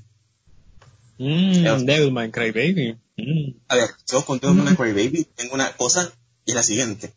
[1.18, 2.98] Mm, Devilman Crybaby.
[3.16, 3.54] Mm.
[3.68, 6.10] A ver, yo con Devilman Crybaby tengo una cosa
[6.44, 7.12] y la siguiente.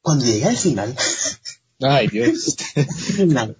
[0.00, 0.96] Cuando llegué al final,
[1.82, 2.56] Ay, Dios.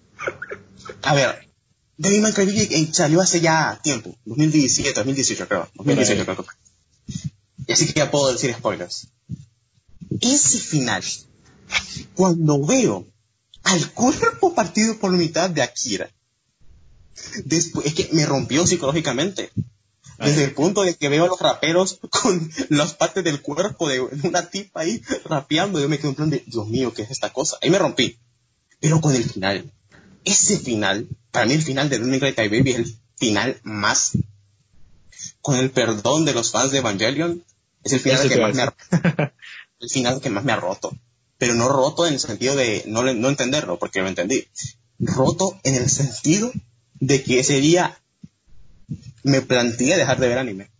[1.02, 1.48] a ver,
[1.96, 6.46] Devilman Crybaby eh, salió hace ya tiempo, 2017, 2018 creo, 2018 creo.
[7.66, 9.08] Y así que ya puedo decir spoilers.
[10.20, 11.02] Ese final,
[12.14, 13.06] cuando veo
[13.64, 16.10] al cuerpo partido por mitad de Akira,
[17.44, 19.50] después, es que me rompió psicológicamente.
[20.18, 24.00] Desde el punto de que veo a los raperos con las partes del cuerpo de
[24.00, 27.32] una tipa ahí rapeando, yo me quedo en plan de, Dios mío, ¿qué es esta
[27.32, 27.58] cosa?
[27.60, 28.18] Ahí me rompí.
[28.78, 29.72] Pero con el final,
[30.24, 34.12] ese final, para mí el final de Running Great Baby es el final más,
[35.40, 37.44] con el perdón de los fans de Evangelion,
[37.82, 38.62] es el final Eso que más me
[39.82, 40.92] el final que más me ha roto.
[41.38, 44.46] Pero no roto en el sentido de no, entenderlo, porque lo entendí.
[45.00, 46.52] Roto en el sentido
[47.00, 47.98] de que ese día
[49.24, 50.70] me planteé dejar de ver anime.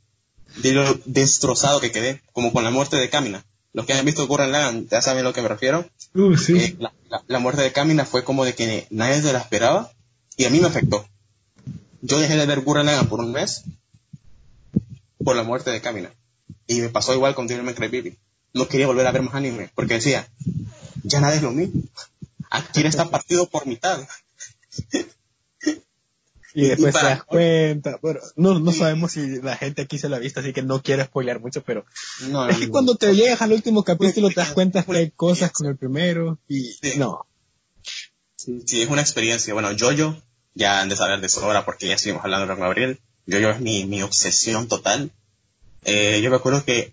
[0.62, 3.44] De lo destrozado que quedé, como con la muerte de Kamina.
[3.72, 5.88] Los que han visto Gurren Lagann ya saben a lo que me refiero.
[6.14, 6.57] Uh, sí.
[6.59, 9.90] Eh, la, la- la muerte de Kamina fue como de que nadie se la esperaba
[10.36, 11.05] y a mí me afectó.
[12.03, 13.64] Yo dejé de ver Gurren Lagann por un mes
[15.24, 16.12] por la muerte de Kamina.
[16.66, 18.18] Y me pasó igual con Devil May Cry Baby.
[18.55, 20.28] No quería volver a ver más anime porque decía,
[21.03, 21.82] ya nada es lo mismo.
[22.50, 24.07] Akira está partido por mitad.
[26.55, 27.98] Y después Y te das cuenta.
[28.03, 30.82] Bueno, no, no sabemos si la gente aquí se la ha visto, así que no
[30.82, 31.86] quiero spoilear mucho, pero
[32.28, 35.50] No, es que cuando te llegas al último capítulo te das cuenta que hay cosas
[35.53, 36.94] con el primero y Sí.
[36.98, 37.26] no.
[38.36, 39.55] Sí, sí, es una experiencia.
[39.55, 40.20] Bueno, Jojo,
[40.55, 43.00] ya han de saber de sobra porque ya estuvimos hablando con Gabriel.
[43.30, 45.11] Jojo es mi, mi obsesión total.
[45.84, 46.92] Eh, yo me acuerdo que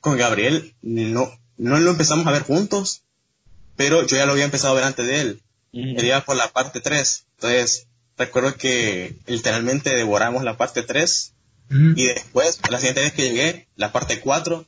[0.00, 3.02] con Gabriel no, no lo empezamos a ver juntos,
[3.76, 5.42] pero yo ya lo había empezado a ver antes de él.
[5.72, 7.26] Él iba por la parte 3.
[7.36, 7.86] Entonces,
[8.16, 11.34] recuerdo que literalmente devoramos la parte 3
[11.70, 11.92] Ujú.
[11.96, 14.66] y después, la siguiente vez que llegué, la parte 4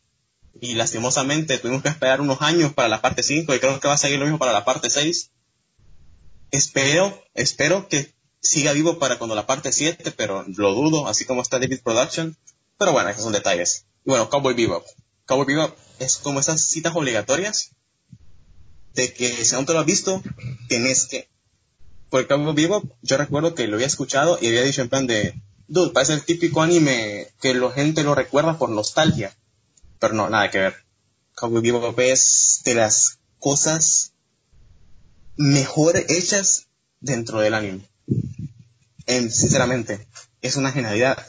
[0.61, 3.95] y lastimosamente tuvimos que esperar unos años para la parte 5 y creo que va
[3.95, 5.30] a seguir lo mismo para la parte 6.
[6.51, 11.43] Espero, espero que siga vivo para cuando la parte 7, pero lo dudo, así como
[11.43, 12.36] está David Production.
[12.78, 13.86] Pero bueno, esos son detalles.
[14.05, 14.84] Bueno, Cowboy Bebop.
[15.26, 17.70] Cowboy Bebop es como esas citas obligatorias
[18.94, 20.22] de que si aún te lo has visto,
[20.68, 21.28] tenés que.
[22.11, 25.40] Porque Cowboy Bebop, yo recuerdo que lo había escuchado y había dicho en plan de,
[25.66, 29.36] dude, parece el típico anime que la gente lo recuerda por nostalgia.
[29.99, 30.76] Pero no, nada que ver.
[31.34, 34.12] Cowboy Bebop es de las cosas
[35.36, 36.66] mejor hechas
[37.01, 37.88] dentro del anime.
[39.07, 40.07] En, sinceramente,
[40.42, 41.24] es una genialidad.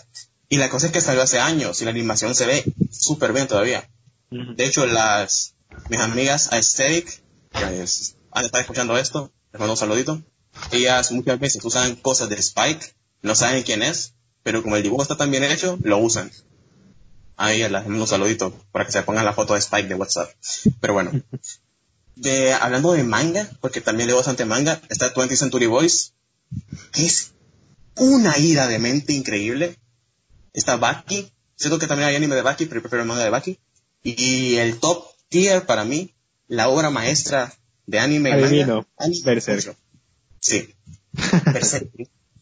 [0.50, 3.48] Y la cosa es que salió hace años y la animación se ve súper bien
[3.48, 3.88] todavía.
[4.32, 5.54] De hecho, las
[5.90, 7.22] mis amigas Aesthetic,
[7.52, 10.22] que es- han estar escuchando esto, les mando un saludito.
[10.72, 15.02] Ellas muchas veces usan cosas de Spike, no saben quién es, pero como el dibujo
[15.04, 16.32] está tan bien hecho, lo usan.
[17.38, 19.96] A ellas les mando un saludito para que se pongan la foto de Spike de
[19.96, 20.30] WhatsApp.
[20.82, 21.12] Pero bueno,
[22.16, 26.14] de, hablando de manga, porque también leo bastante manga, está 20th Century Boys,
[26.92, 27.32] que es
[27.96, 29.78] una ira de mente increíble.
[30.54, 33.60] Está Baki, siento que también hay anime de Baki, pero prefiero el manga de Baki.
[34.04, 36.14] Y el top tier para mí,
[36.48, 37.54] la obra maestra
[37.86, 38.48] de anime y manga.
[38.48, 39.78] Adivino, anime- Berserk.
[40.40, 40.74] Sí.
[41.54, 41.90] Berserk.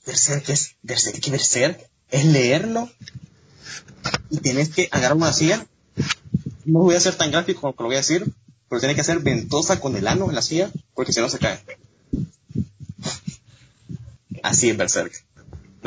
[0.05, 1.89] Berserk es, Berserk, ¿qué Berserk?
[2.10, 2.89] Es leerlo
[4.30, 5.66] y tienes que agarrar una silla.
[6.64, 8.26] No voy a ser tan gráfico como lo voy a decir,
[8.70, 11.39] pero tiene que ser ventosa con el ano en la silla, porque si no se
[11.39, 11.60] cae.
[14.43, 15.26] Así es Berserk.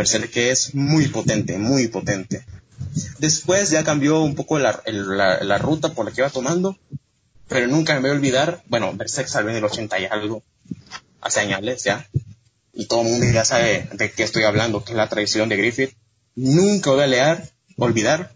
[0.01, 2.45] Berserk es muy potente, muy potente.
[3.19, 4.83] Después ya cambió un poco la-
[5.43, 6.79] la ruta por la que iba tomando,
[7.49, 10.43] pero nunca me voy a olvidar, bueno, Berserk salió en el 80 y algo,
[11.21, 12.09] hace años ya,
[12.73, 15.57] y todo el mundo ya sabe de qué estoy hablando, que es la tradición de
[15.57, 15.95] Griffith.
[16.35, 18.33] Nunca voy a leer, olvidar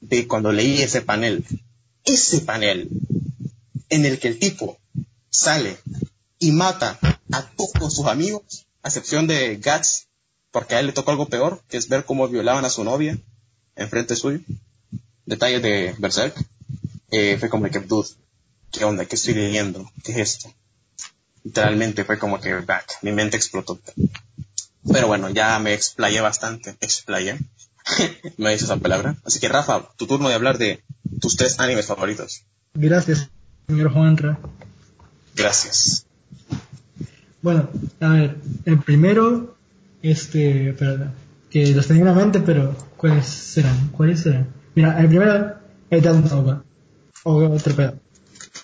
[0.00, 1.44] de cuando leí ese panel.
[2.04, 2.88] Ese panel
[3.88, 4.78] en el que el tipo
[5.30, 5.78] sale
[6.38, 6.98] y mata
[7.32, 10.07] a todos sus amigos, a excepción de Guts,
[10.50, 13.18] porque a él le tocó algo peor, que es ver cómo violaban a su novia
[13.78, 14.40] enfrente suyo.
[15.24, 16.34] Detalles de Berserk.
[17.10, 18.08] Eh, fue como que, dude,
[18.70, 19.04] ¿qué onda?
[19.06, 19.90] ¿Qué estoy leyendo?
[20.04, 20.52] ¿Qué es esto?
[21.44, 23.78] Literalmente fue como que back, mi mente explotó.
[24.92, 27.38] Pero bueno, ya me explayé bastante, explayé.
[28.36, 29.16] me dice esa palabra.
[29.24, 30.82] Así que Rafa, tu turno de hablar de
[31.20, 32.42] tus tres animes favoritos.
[32.74, 33.30] Gracias,
[33.66, 34.38] señor Juanra.
[35.34, 36.06] Gracias.
[37.40, 37.68] Bueno,
[38.00, 39.56] a ver, el primero,
[40.02, 41.12] este, espera,
[41.50, 43.88] que los tenía en la mente, pero ¿cuáles serán?
[43.88, 44.48] ¿Cuáles serán?
[44.74, 45.54] Mira, el primero
[45.90, 46.64] es Death Nova.
[47.24, 47.94] o otro pedo.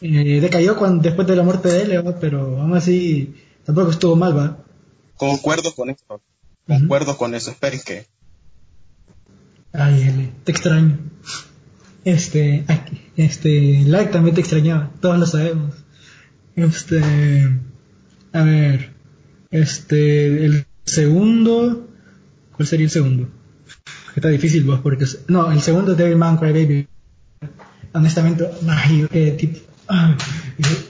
[0.01, 2.19] Eh, decayó cuando, después de la muerte de él, ¿va?
[2.19, 4.59] pero aún así tampoco estuvo mal, ¿va?
[5.17, 6.21] Concuerdo con eso.
[6.67, 7.51] Concuerdo con eso.
[7.51, 8.07] Esperen que.
[9.73, 10.99] Ay, L, te extraño.
[12.05, 12.65] Este,
[13.17, 15.75] este, Like también te extrañaba, todos lo sabemos.
[16.55, 17.03] Este,
[18.33, 18.93] a ver,
[19.51, 21.89] este, el segundo,
[22.53, 23.29] ¿cuál sería el segundo?
[24.15, 26.87] Está difícil vos, porque, no, el segundo es Devilman Crybaby.
[27.93, 29.59] Honestamente, ay, qué tipo,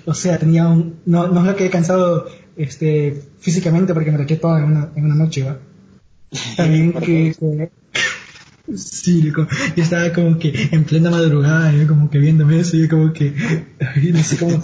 [0.04, 2.26] o sea, tenía un, no, no me quedé cansado,
[2.56, 5.58] este, físicamente porque me lo todo en una, en una noche, va.
[6.56, 7.70] También que, que
[8.76, 13.12] Sí, yo estaba como que en plena madrugada, yo como que viéndome eso, yo como
[13.12, 13.34] que,
[14.10, 14.58] no sé cómo,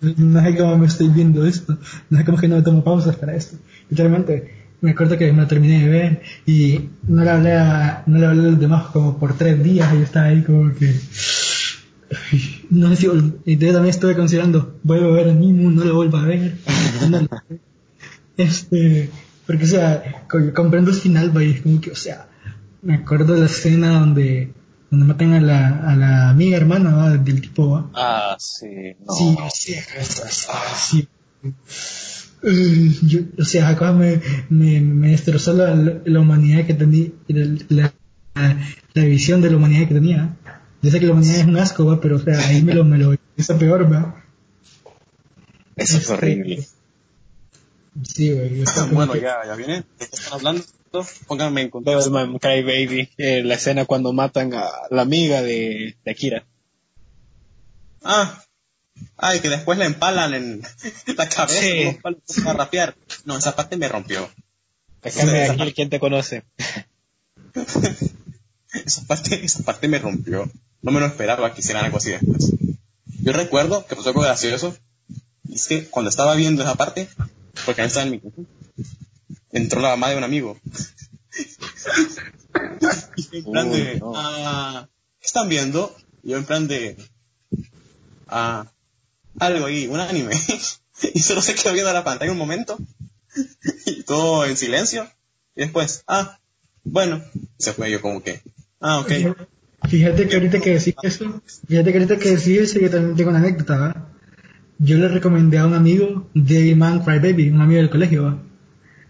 [0.00, 1.76] no sé cómo me estoy viendo esto,
[2.08, 3.56] no sé cómo que no me tomo pausas para esto.
[3.90, 8.18] Literalmente, me acuerdo que me lo terminé de ver y no le hablé a, no
[8.18, 10.92] le hablé a los demás como por tres días y yo estaba ahí como que,
[12.70, 13.06] no sé si,
[13.46, 16.56] y yo también estuve considerando, vuelvo a ver el mismo, no lo vuelvo a ver,
[18.36, 19.08] este,
[19.46, 22.26] porque o sea, comprendo el final, es como que, o sea,
[22.82, 24.52] me acuerdo de la escena donde,
[24.90, 27.70] donde matan a la, a la amiga hermana del tipo.
[27.70, 27.90] ¿va?
[27.94, 28.96] Ah, sí.
[29.06, 29.14] No.
[29.14, 29.74] Sí, sí,
[30.76, 31.08] sí.
[33.02, 37.92] Yo, o sea, acá me, me, me destrozó la, la, humanidad que tenía, la,
[38.94, 40.36] la, visión de la humanidad que tenía.
[40.82, 42.00] Yo sé que la humanidad es un asco, ¿va?
[42.00, 44.24] pero o sea, ahí me lo, me lo hizo peor, ¿va?
[45.76, 46.66] Eso es horrible.
[48.02, 48.64] Sí, güey.
[48.90, 49.84] Bueno, ya, ya viene.
[49.98, 50.64] ¿De qué están hablando?
[51.26, 52.38] Pónganme en contexto.
[52.40, 56.44] Cry Baby, eh, la escena cuando matan a la amiga de, de Akira.
[58.02, 58.42] Ah,
[59.16, 60.62] ay, que después la empalan en
[61.16, 61.98] la cabeza sí.
[62.42, 62.96] para rapear.
[63.24, 64.28] No, esa parte me rompió.
[65.02, 66.44] Déjame aquí, ¿quién te conoce?
[68.72, 70.50] esa parte, esa parte me rompió.
[70.80, 72.52] No me lo esperaba que hicieran algo así después.
[73.06, 74.76] Yo recuerdo que pasó algo gracioso.
[75.52, 77.08] Es que cuando estaba viendo esa parte,
[77.64, 78.20] porque no estaba en mi
[79.52, 80.58] entró la mamá de un amigo.
[83.16, 84.88] y en plan de, ah,
[85.20, 85.94] ¿qué están viendo?
[86.22, 86.96] Y yo en plan de,
[88.28, 88.66] ah,
[89.38, 90.34] algo ahí, un anime.
[91.14, 92.78] y solo se quedó viendo la pantalla un momento.
[93.86, 95.08] y todo en silencio.
[95.54, 96.38] Y después, ah,
[96.84, 97.22] bueno,
[97.58, 98.40] se fue yo como que,
[98.80, 99.36] ah, ok.
[99.88, 103.30] Fíjate que ahorita que decís eso, fíjate que ahorita que decís eso, yo también tengo
[103.30, 104.08] una anécdota.
[104.78, 108.38] Yo le recomendé a un amigo Devilman Crybaby, un amigo del colegio, ¿verdad?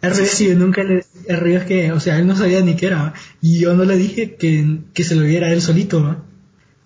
[0.03, 2.61] El río sí, yo nunca le, el río es que, o sea, él no sabía
[2.61, 6.03] ni qué era, y yo no le dije que, que se lo viera él solito,
[6.03, 6.25] ¿va?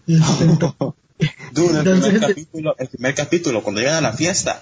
[1.52, 4.60] Dude, el, primer capítulo, el primer capítulo, cuando llegan a la fiesta.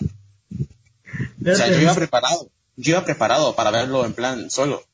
[1.44, 4.84] O sea, yo iba preparado, yo iba preparado para verlo en plan solo.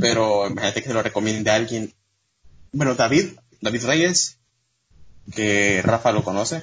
[0.00, 1.94] Pero imagínate que se lo recomiende a alguien.
[2.72, 3.26] Bueno, David,
[3.60, 4.38] David Reyes,
[5.32, 6.62] que Rafa lo conoce.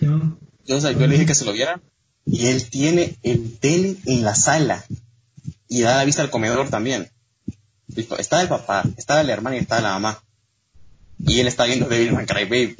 [0.00, 1.80] Yo, o sea, yo le dije que se lo viera
[2.24, 4.84] y él tiene el tele en la sala
[5.68, 7.10] y da la vista al comedor también.
[7.96, 10.22] Está el papá, está la hermana y está la mamá.
[11.20, 12.76] Y él está viendo Devilman Baby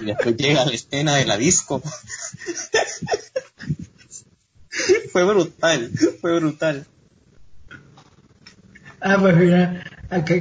[0.00, 1.82] Y después llega la escena de la disco.
[5.12, 6.86] fue brutal, fue brutal.
[9.00, 9.84] Ah, pues mira,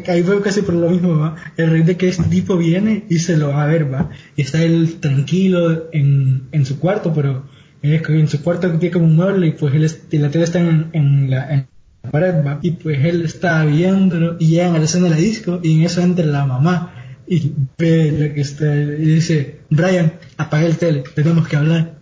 [0.08, 1.36] ahí fue casi por lo mismo, ¿va?
[1.58, 4.12] El rey de que este tipo viene y se lo va a ver, ¿va?
[4.36, 7.50] Y está él tranquilo en, en su cuarto, pero
[7.82, 11.32] en su cuarto tiene como un mueble y pues él la tele está en, en
[11.32, 11.68] la, en
[12.12, 12.60] pared, ¿va?
[12.62, 15.84] Y pues él está viéndolo y llega a la escena de la disco y en
[15.84, 21.04] eso entra la mamá y ve lo que está y dice, Brian, apaga el tele,
[21.16, 22.00] tenemos que hablar.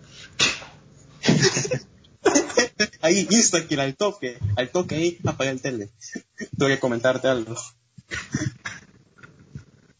[3.02, 5.90] ahí, insta que al toque, al toque ahí, apaga el tele.
[6.58, 7.54] Tengo que comentarte algo.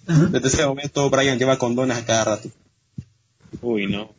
[0.07, 2.51] Desde ese momento Brian lleva condones a cada rato.
[3.63, 4.13] Uy, no.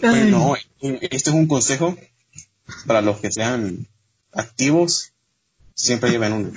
[0.00, 1.96] Bueno, este es un consejo
[2.86, 3.88] para los que sean
[4.32, 5.12] activos,
[5.74, 6.52] siempre lleven uno.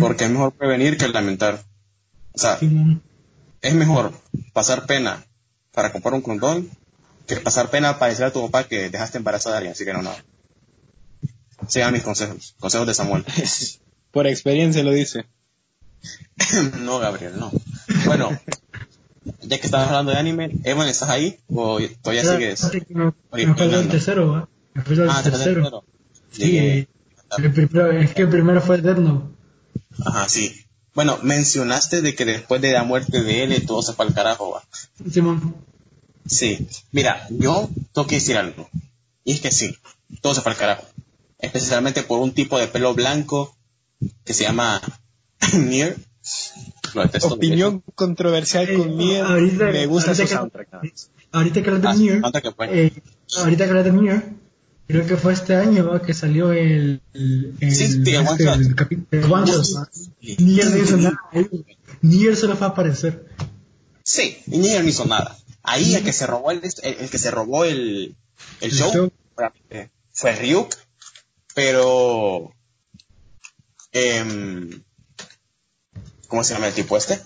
[0.00, 1.62] Porque es mejor prevenir que lamentar.
[2.32, 2.58] O sea,
[3.60, 4.12] es mejor
[4.52, 5.24] pasar pena
[5.72, 6.70] para comprar un condón
[7.26, 9.72] que pasar pena para decir a tu papá que dejaste embarazada a alguien.
[9.72, 10.12] Así que no, no.
[11.68, 12.54] Sigan mis consejos.
[12.58, 13.24] Consejos de Samuel.
[14.10, 15.26] Por experiencia lo dice.
[16.80, 17.50] no, Gabriel, no.
[18.04, 18.38] Bueno,
[19.42, 21.38] ya que estamos hablando de anime, Evan, ¿estás ahí?
[21.48, 22.62] ¿O todavía sigues?
[22.64, 25.84] el tercero, el ah, tercero.
[26.30, 26.86] Sí,
[27.38, 29.33] el primero, es que el primero fue Eterno.
[30.04, 30.54] Ajá, sí.
[30.94, 34.50] Bueno, mencionaste de que después de la muerte de él todo se fue al carajo,
[34.52, 34.62] va.
[35.10, 35.56] Simón.
[36.26, 38.68] Sí, mira, yo tengo que decir algo.
[39.24, 39.76] Y es que sí,
[40.20, 40.84] todo se fue al carajo.
[41.38, 43.56] Especialmente por un tipo de pelo blanco
[44.24, 44.80] que se llama
[45.52, 45.96] Nier.
[47.22, 49.24] Opinión controversial Eh, con Nier.
[49.24, 50.68] ahorita- Me gusta ahorita su que- soundtrack.
[51.32, 52.22] Ahorita que hablas de Ah, Nier,
[52.54, 52.86] fue.
[52.86, 52.92] eh,
[53.38, 54.22] ahorita que hablas de Nier,
[54.86, 57.84] creo que fue este año que salió el, el, el, Sí,
[58.16, 59.90] one este, el el one shot.
[60.38, 61.48] Nier no hizo nada, eh.
[62.02, 63.26] Nier solo fue a aparecer.
[64.02, 65.36] Sí, y Nier no hizo nada.
[65.62, 68.14] Ahí el que se robó el, el, el que se robó el,
[68.60, 69.12] el El show, show.
[70.12, 70.74] fue- Ryuk,
[71.54, 72.52] pero
[73.92, 74.82] em,
[76.28, 77.20] ¿cómo se llama el tipo este?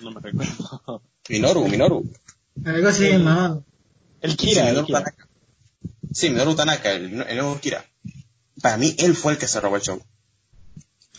[0.00, 1.02] No me recuerdo.
[1.28, 2.10] Minoru, Minoru.
[2.64, 3.64] Algo así llamado.
[4.20, 5.04] El Sí, Kira, el Kira.
[6.12, 7.84] Sí, Minoru Tanaka, el, el nuevo Kira.
[8.60, 10.02] Para mí, él fue el que se robó el show.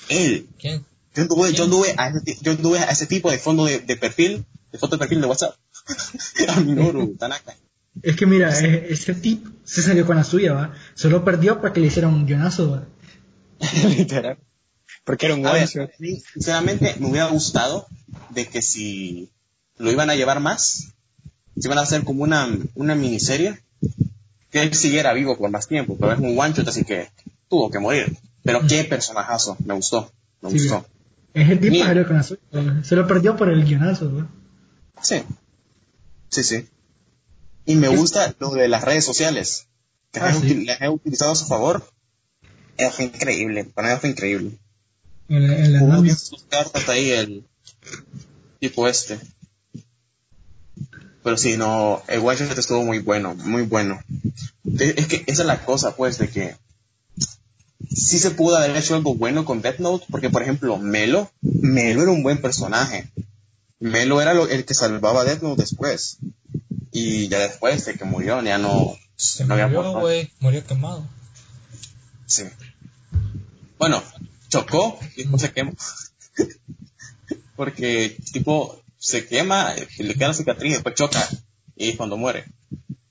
[0.09, 0.47] Él.
[0.59, 0.85] ¿Quién?
[1.13, 3.97] Yo anduve, yo anduve a, ese, yo anduve a ese tipo de fondo de, de
[3.97, 5.55] perfil, de foto de perfil de WhatsApp.
[6.47, 7.55] a Minoru Tanaka.
[8.01, 10.73] Es que mira, ese tipo se salió con la suya, ¿va?
[10.95, 12.87] Solo perdió porque le hicieron un guionazo, ¿va?
[13.97, 14.37] Literal.
[15.03, 17.87] Porque era un A ver, sinceramente, me hubiera gustado
[18.29, 19.31] de que si
[19.77, 20.93] lo iban a llevar más,
[21.57, 23.61] si iban a hacer como una, una miniserie,
[24.52, 27.10] que él siguiera vivo por más tiempo, pero es un one shot, así que
[27.49, 28.18] tuvo que morir.
[28.43, 30.86] Pero qué personajazo, me gustó, me Sí, gustó.
[31.34, 31.88] Ese tipo Mira.
[31.88, 32.84] salió con la suya, ¿va?
[32.84, 34.28] Solo perdió por el guionazo.
[35.02, 35.24] Sí,
[36.30, 36.68] sí, sí.
[37.66, 39.68] Y me gusta lo de las redes sociales,
[40.12, 40.88] que Ah, las, he sí.
[40.89, 41.86] utilizado a su favor.
[42.78, 44.58] Eso fue increíble, para mí fue increíble.
[45.30, 45.95] En, la
[46.91, 47.45] ahí el
[48.60, 49.18] tipo este.
[51.24, 54.01] Pero sí, no, el One Shot estuvo muy bueno, muy bueno.
[54.80, 56.55] Es que esa es la cosa, pues, de que
[57.89, 62.01] sí se pudo haber hecho algo bueno con Death Note, porque por ejemplo, Melo, Melo
[62.03, 63.09] era un buen personaje.
[63.80, 66.17] Melo era lo- el que salvaba a Death Note después.
[66.91, 70.32] Y ya después de que murió, ya no, Se no murió, güey.
[70.39, 71.07] Murió quemado.
[72.26, 72.43] Sí.
[73.78, 74.01] Bueno,
[74.49, 75.74] chocó y después se quemó.
[77.55, 81.28] Porque, tipo, se quema, le queda la cicatriz y después choca.
[81.76, 82.45] Y es cuando muere.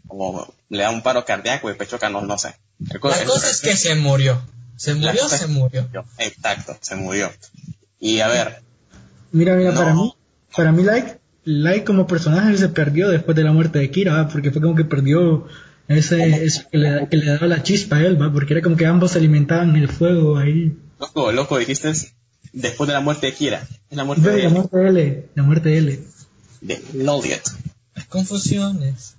[0.07, 2.55] Como le da un paro cardíaco y después choca, no, no sé.
[2.78, 4.41] El La cosa es que se murió.
[4.76, 5.88] Se murió, se murió.
[6.18, 7.30] Exacto, se murió.
[7.99, 8.62] Y a ver,
[9.32, 9.78] Mira, mira, No.
[9.78, 10.14] para mí,
[10.57, 11.07] para mí Light,
[11.45, 14.28] Light como personaje se perdió después de la muerte de Kira, ¿va?
[14.28, 15.47] porque fue como que perdió
[15.88, 18.32] ese, eso que le, que le daba la chispa a él, ¿va?
[18.32, 20.76] porque era como que ambos se alimentaban el fuego ahí.
[20.99, 21.93] loco, loco, dijiste
[22.53, 23.68] después de la muerte de Kira.
[23.91, 26.01] Es la muerte la de, muerte de L, la muerte de L.
[26.61, 27.43] de Loliet.
[27.95, 29.16] Hay confusiones.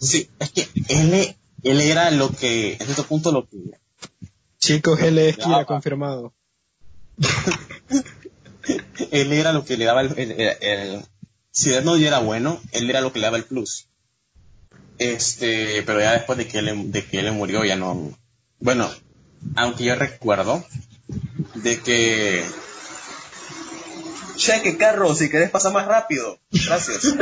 [0.00, 3.56] Sí, es que él, él era lo que, en cierto punto, lo que
[4.58, 6.34] Chicos, él es Kira confirmado.
[9.10, 11.02] él era lo que le daba el, el- el- el-
[11.52, 13.86] si Note ya era bueno, él era lo que le daba el plus.
[14.98, 18.12] Este, pero ya después de que él, de que él murió ya no,
[18.60, 18.88] bueno,
[19.56, 20.64] aunque yo recuerdo
[21.54, 22.44] de que
[24.36, 27.14] cheque carro, si querés pasar más rápido, gracias.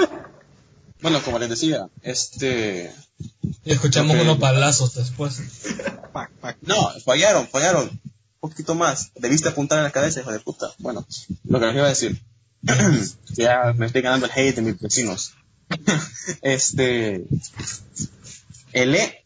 [1.03, 2.95] bueno, como les decía, este,
[3.65, 5.41] Y escuchamos unos balazos después.
[6.63, 8.01] No, fallaron, fallaron.
[8.41, 9.11] Un poquito más.
[9.17, 10.73] Debiste apuntar en la cabeza, hijo de puta.
[10.79, 11.07] Bueno,
[11.45, 12.23] lo que les iba a decir.
[13.31, 15.35] ya me estoy ganando el hate de mis vecinos.
[16.43, 17.25] este.
[18.73, 19.25] El E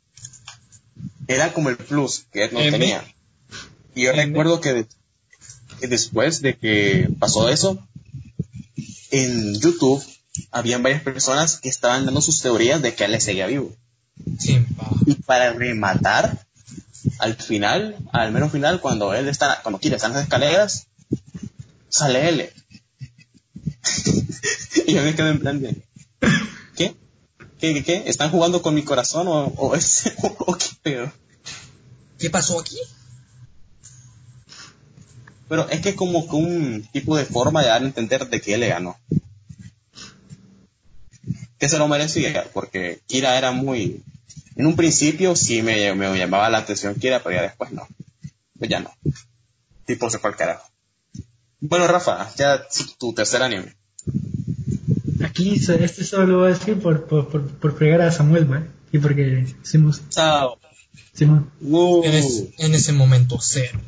[1.29, 2.71] era como el plus que él no M.
[2.79, 3.05] tenía.
[3.95, 4.87] Y yo recuerdo que, de-
[5.81, 7.79] que después de que pasó eso,
[9.11, 10.03] en YouTube
[10.51, 13.75] habían varias personas que estaban dando sus teorías de que él seguía vivo.
[15.07, 16.47] Y para rematar,
[17.19, 20.87] al final, al menos final, cuando él está, cuando quiere estar en las escaleras,
[21.89, 22.51] sale él.
[24.87, 25.83] y yo me quedo en plan de,
[26.77, 26.95] ¿qué?
[27.59, 28.03] ¿Qué, qué, qué?
[28.07, 31.13] ¿Están jugando con mi corazón o, o es, o qué pedo?
[32.19, 32.77] ¿Qué pasó aquí?
[35.53, 38.41] Pero es que es como que un tipo de forma de dar a entender de
[38.41, 38.97] que él le ganó.
[41.59, 44.03] Que se lo merecía, porque Kira era muy...
[44.57, 47.87] En un principio sí me, me llamaba la atención Kira, pero ya después no.
[48.59, 48.91] Pues ya no.
[49.85, 50.67] Tipo se fue al carajo.
[51.61, 53.77] Bueno, Rafa, ya tu, tu tercer anime.
[55.23, 58.51] Aquí se- este solo lo voy a decir por, por, por, por fregar a Samuel,
[58.51, 58.67] ¿va?
[58.91, 60.59] Y porque hicimos, Chao.
[61.15, 62.05] hicimos Uh.
[62.05, 63.79] En, es- en ese momento cero.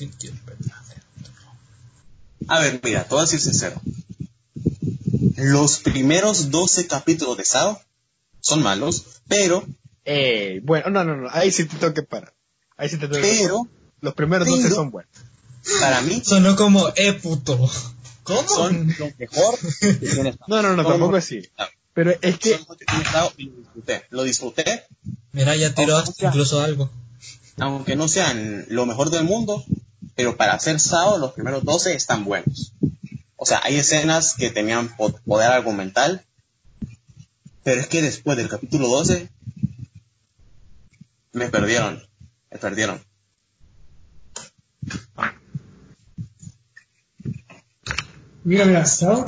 [0.00, 0.10] El
[0.46, 0.83] verdadero.
[2.48, 3.80] A ver, mira, te voy a decir sincero.
[5.36, 7.80] Los primeros 12 capítulos de Sao
[8.40, 9.64] son malos, pero,
[10.04, 11.28] Eh, bueno, no, no, no.
[11.32, 12.34] Ahí sí te tengo que parar.
[12.76, 13.36] Ahí sí te tengo que parar.
[13.40, 13.68] pero,
[14.00, 15.10] Los primeros 12 pero- son buenos.
[15.80, 17.70] para mí, Sonó como, eh, puto.
[18.22, 18.48] ¿Cómo?
[18.48, 20.46] son lo mejor que tiene Sao.
[20.48, 21.42] No, no, no, tampoco así.
[21.94, 22.74] Pero es que lo
[23.36, 24.02] disfruté.
[24.10, 24.84] Lo disfruté,
[25.32, 26.90] Mira, ya tiró incluso algo.
[27.58, 29.64] aunque no sean lo mejor del mundo,
[30.14, 32.72] pero para hacer Sao, los primeros 12 están buenos.
[33.36, 36.24] O sea, hay escenas que tenían po- poder argumental,
[37.62, 39.28] pero es que después del capítulo 12
[41.32, 42.02] me perdieron,
[42.50, 43.00] me perdieron.
[48.44, 49.24] Mira, mira, Sao,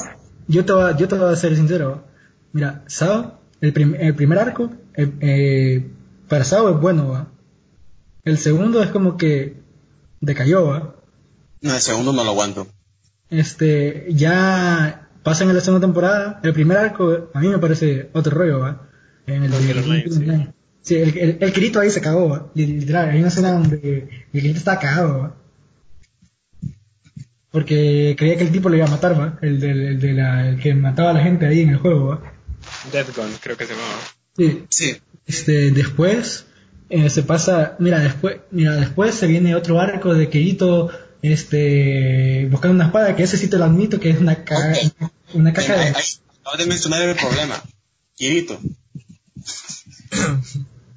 [0.46, 2.04] yo te, voy, yo te voy a ser sincero.
[2.52, 5.90] Mira, Sao, el, el primer arco, eh, eh,
[6.28, 7.28] para Sao es bueno, ¿va?
[8.24, 9.62] El segundo es como que
[10.20, 10.96] decayó, ¿va?
[11.60, 12.66] No, el segundo no lo aguanto.
[13.30, 16.40] Este, ya pasan en la segunda temporada.
[16.42, 18.88] El primer arco, a mí me parece otro rollo, ¿va?
[19.26, 20.48] En el sí.
[20.82, 22.50] Sí, el, el, el Kirito ahí se cagó, ¿va?
[22.54, 25.36] Literal, hay una escena donde el Kirito estaba cagado, ¿va?
[27.50, 29.38] Porque creía que el tipo le iba a matar, ¿va?
[29.42, 32.06] El, del, el, de la, el que mataba a la gente ahí en el juego,
[32.06, 32.34] ¿va?
[32.92, 33.98] Death Gun, creo que se llamaba.
[34.36, 34.64] Sí.
[34.68, 34.96] Sí.
[35.26, 36.46] Este, después
[36.88, 40.90] eh, se pasa, mira, después, mira, después se viene otro arco de Kirito,
[41.22, 45.10] este, buscando una espada, que ese sí te lo admito que es una caga, Ok.
[45.34, 45.88] una Ahí- de...
[46.40, 47.62] acabas de mencionar el problema.
[48.16, 48.58] Kirito.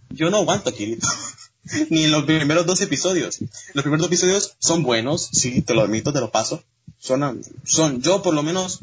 [0.09, 1.07] Yo no aguanto a Kirito.
[1.89, 3.39] Ni en los primeros dos episodios.
[3.73, 6.63] Los primeros dos episodios son buenos, sí, te lo admito, te lo paso.
[6.97, 8.79] Son, son, yo por lo menos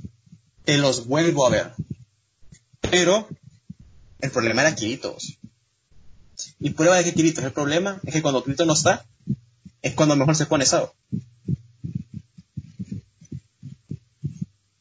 [0.64, 1.72] te los vuelvo a ver.
[2.80, 3.28] Pero
[4.20, 5.16] el problema era Kirito.
[6.58, 9.04] Y prueba de que Kirito es el problema, es que cuando Kirito no está,
[9.82, 10.94] es cuando mejor se pone Sao.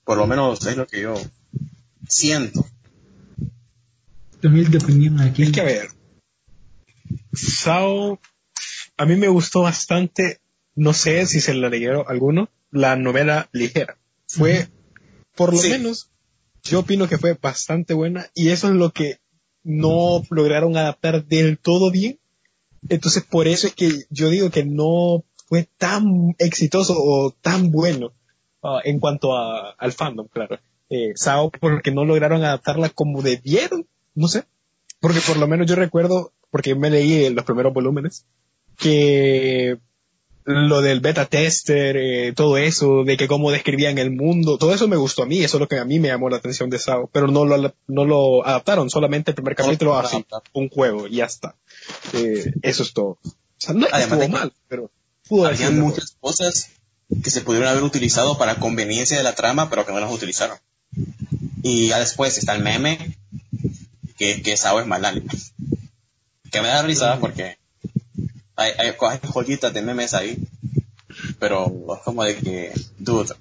[0.03, 1.15] Por lo menos es lo que yo
[2.07, 2.65] siento.
[4.41, 5.43] Tu humilde opinión aquí.
[5.43, 5.89] Es que a ver,
[7.33, 8.19] Sao,
[8.97, 10.39] a mí me gustó bastante,
[10.75, 13.97] no sé si se la leyeron alguno, la novela ligera.
[14.27, 14.69] Fue,
[15.35, 15.69] por lo Sí.
[15.69, 16.09] menos,
[16.63, 19.19] yo opino que fue bastante buena y eso es lo que
[19.65, 22.17] no lograron adaptar del todo bien.
[22.87, 28.13] Entonces, por eso es que yo digo que no fue tan exitoso o tan bueno
[28.63, 30.59] ah, en cuanto a- al fandom, claro.
[30.89, 34.43] Eh, Sao, porque no lograron adaptarla como debieron, no sé.
[34.99, 38.25] Porque por lo menos yo recuerdo, porque me leí los primeros volúmenes,
[38.77, 39.77] que
[40.45, 44.87] lo del beta tester, eh, todo eso, de que cómo describían el mundo, todo eso
[44.87, 46.77] me gustó a mí, eso es lo que a mí me llamó la atención de
[46.79, 50.43] Sao, pero no lo, no lo adaptaron, solamente el primer No lo capítulo así, adaptaron.
[50.53, 51.55] un juego y ya está.
[52.13, 53.17] Eh, eso es todo.
[53.23, 54.91] O sea, no Además estuvo mal, pero
[55.27, 55.89] pudo haber Había sido mejor.
[55.89, 56.69] muchas cosas
[57.23, 60.57] que se pudieron haber utilizado para conveniencia de la trama, pero que no las utilizaron.
[61.63, 63.17] Y ya después está el meme,
[64.17, 65.31] que, que Sao es mal anime.
[66.51, 67.57] Que me da risa porque
[68.55, 70.37] hay, hay, hay joyitas de memes ahí,
[71.39, 71.65] pero
[71.95, 73.33] es como de que, dude,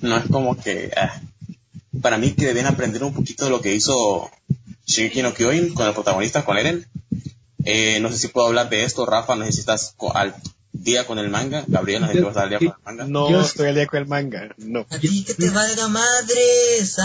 [0.00, 1.20] no es como que, ah,
[2.02, 4.30] para mí que deben aprender un poquito de lo que hizo
[4.86, 6.86] Shigeki no Kyojin con el protagonista, con Eren.
[7.64, 10.34] Eh, no sé si puedo hablar de esto, Rafa, no sé si estás al
[10.72, 13.04] día con el manga, Gabriel, no sé si vas al día con el manga.
[13.06, 14.86] No Yo- estoy al día con el manga, no.
[14.88, 16.40] A ti que te valga madre.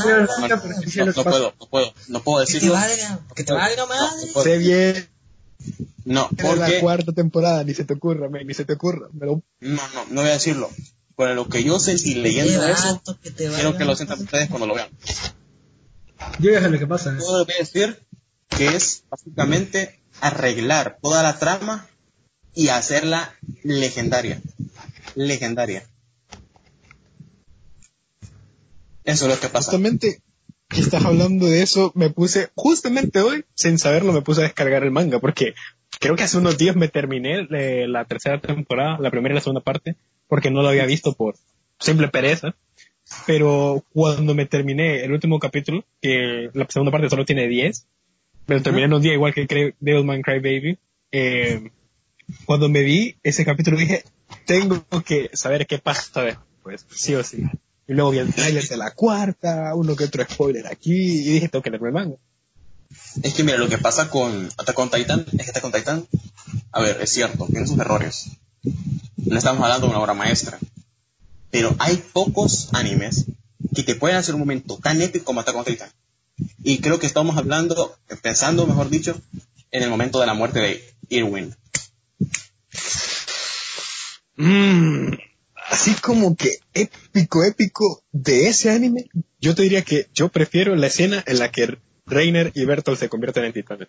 [0.04, 2.74] No, no, no, puedo, no puedo, no puedo Que te decirlo.
[2.76, 4.32] valga, que te valga madre.
[4.44, 5.10] Sé bien
[6.06, 9.08] No, de la porque cuarta temporada, ni se te ocurra, ni se te ocurra.
[9.14, 10.70] No, no, no voy a decirlo.
[11.16, 14.50] Por lo que yo sentí leyendo eso, vato, que te quiero que lo sientan ustedes
[14.50, 14.90] cuando lo vean.
[16.40, 17.16] Yo ya sé lo que pasa.
[17.20, 18.00] Yo voy a decir
[18.50, 21.88] que es básicamente arreglar toda la trama
[22.56, 24.42] y hacerla legendaria.
[25.16, 25.88] Legendaria.
[29.04, 29.72] Eso es lo que pasa.
[29.72, 30.22] Justamente
[30.70, 34.84] que estás hablando de eso, me puse, justamente hoy, sin saberlo, me puse a descargar
[34.84, 35.54] el manga, porque
[36.04, 39.42] creo que hace unos días me terminé eh, la tercera temporada, la primera y la
[39.42, 39.96] segunda parte,
[40.28, 41.36] porque no lo había visto por
[41.80, 42.56] simple pereza.
[43.28, 47.88] Pero cuando me terminé el último capítulo, que la segunda parte solo tiene 10,
[48.48, 50.78] me lo terminé en un día igual que Cry- Devilman Crybaby,
[51.12, 51.70] eh,
[52.46, 54.04] cuando me vi ese capítulo dije,
[54.46, 57.44] tengo que saber qué pasa después, sí o sí.
[57.88, 61.50] Y luego vi el trailer de la cuarta, uno que otro spoiler aquí, y dije,
[61.50, 62.16] tengo que leerme el manga.
[63.22, 66.08] Es que mira, lo que pasa con Attack on Titan es que Attack on Titan,
[66.72, 68.26] a ver, es cierto, tiene sus errores.
[69.18, 70.60] No estamos hablando de una obra maestra.
[71.52, 73.26] Pero hay pocos animes
[73.76, 75.90] que te pueden hacer un momento tan épico como Attack on Titan.
[76.64, 79.20] Y creo que estamos hablando, pensando, mejor dicho,
[79.72, 81.56] en el momento de la muerte de Irwin.
[84.36, 85.14] Mm,
[85.70, 89.10] así como que épico, épico de ese anime,
[89.40, 93.10] yo te diría que yo prefiero la escena en la que Reiner y Bertolt se
[93.10, 93.88] convierten en titanes.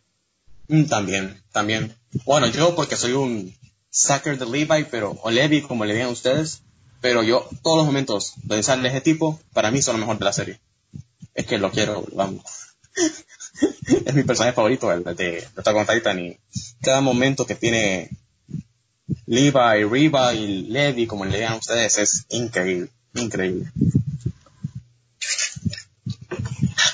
[0.69, 1.95] Mm, También, también.
[2.25, 3.55] Bueno, yo porque soy un
[3.91, 6.63] sucker de Levi, pero, o Levi, como le digan ustedes,
[7.01, 10.25] pero yo, todos los momentos donde sale ese tipo, para mí son lo mejor de
[10.25, 10.61] la serie.
[11.35, 12.43] Es que lo quiero, vamos.
[14.07, 16.39] es mi personaje favorito, el de, Attack Titan, y
[16.81, 18.11] cada momento que tiene
[19.27, 22.89] Levi, Riva y Levi, como le digan ustedes, es increíble.
[23.15, 23.71] Increíble.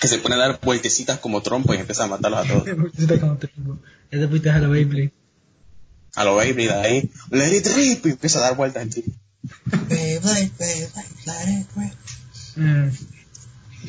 [0.00, 2.64] Que se pone a dar vueltecitas como trompo y empieza a matarlos a todos.
[2.78, 3.78] Vueltecita como trompo.
[4.10, 5.12] Ya te fuiste a la Beyblade.
[6.16, 9.04] A lo Beyblade ahí, let it rip, y empieza a dar vueltas en ti.
[9.88, 11.94] Beyblade, Beyblade, let it rip.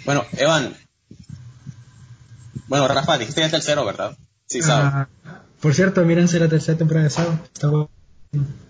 [0.06, 0.76] Bueno, Evan.
[2.68, 4.18] Bueno, Rafa, dijiste ya el tercero, ¿verdad?
[4.46, 4.92] Sí, sabes.
[4.94, 5.10] ah,
[5.60, 7.40] por cierto, mírense la tercera temporada de Sao.
[7.54, 7.90] Está bueno.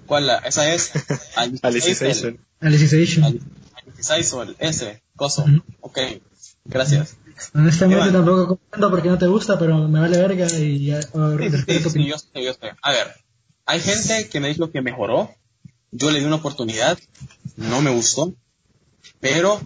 [0.05, 0.37] ¿Cuál la?
[0.39, 0.91] Esa es
[1.35, 2.39] Alicization.
[2.59, 3.39] Alicization.
[3.75, 5.43] Alicization, ese, coso.
[5.43, 5.61] Ujú.
[5.81, 5.99] Ok,
[6.65, 7.17] gracias.
[7.53, 8.13] Honestamente Iván.
[8.13, 12.17] tampoco comprendo porque no te gusta, pero me vale verga y ya Sí, tu yo
[12.17, 12.71] sé, yo sé.
[12.81, 13.15] A ver,
[13.65, 15.33] hay gente que me dijo que mejoró.
[15.91, 16.97] Yo le di una oportunidad,
[17.57, 18.33] no me gustó.
[19.19, 19.59] Pero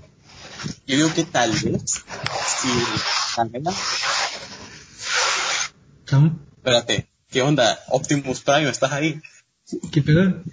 [0.88, 2.69] yo digo que tal vez, si
[6.57, 7.80] espérate, ¿qué onda?
[7.89, 9.22] Optimus Prime, ¿estás ahí?
[9.91, 10.43] ¿Qué pedo?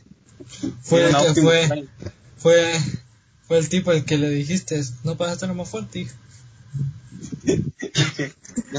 [0.82, 1.88] Fue fue,
[2.36, 2.80] fue,
[3.46, 6.14] fue el tipo el que le dijiste, no puedes hacerlo más fuerte, hijo.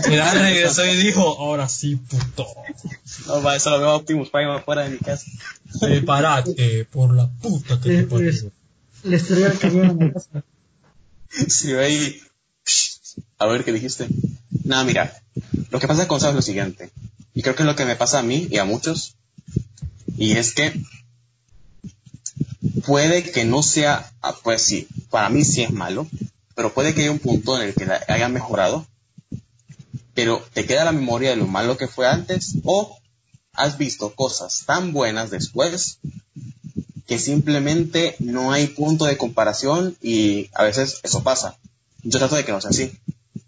[0.09, 2.47] Mira, regresó y dijo, ahora sí, puto.
[3.27, 5.25] No, va, eso lo veo a Optimus Prime afuera de mi casa.
[5.79, 8.31] Prepárate por la puta que te Le, parió.
[9.03, 10.43] le estrelló el camión en la casa.
[11.47, 12.21] Si ve ahí,
[13.39, 14.07] a ver qué dijiste.
[14.63, 15.21] Nada, mira,
[15.71, 16.91] lo que pasa con Sao es lo siguiente,
[17.33, 19.15] y creo que es lo que me pasa a mí y a muchos,
[20.15, 20.79] y es que
[22.85, 26.07] puede que no sea, ah, pues sí, para mí sí es malo,
[26.55, 28.85] pero puede que haya un punto en el que la- haya mejorado,
[30.13, 32.97] pero te queda la memoria de lo malo que fue antes, o
[33.53, 35.99] has visto cosas tan buenas después
[37.07, 41.57] que simplemente no hay punto de comparación y a veces eso pasa.
[42.01, 42.91] Yo trato de que no sea así,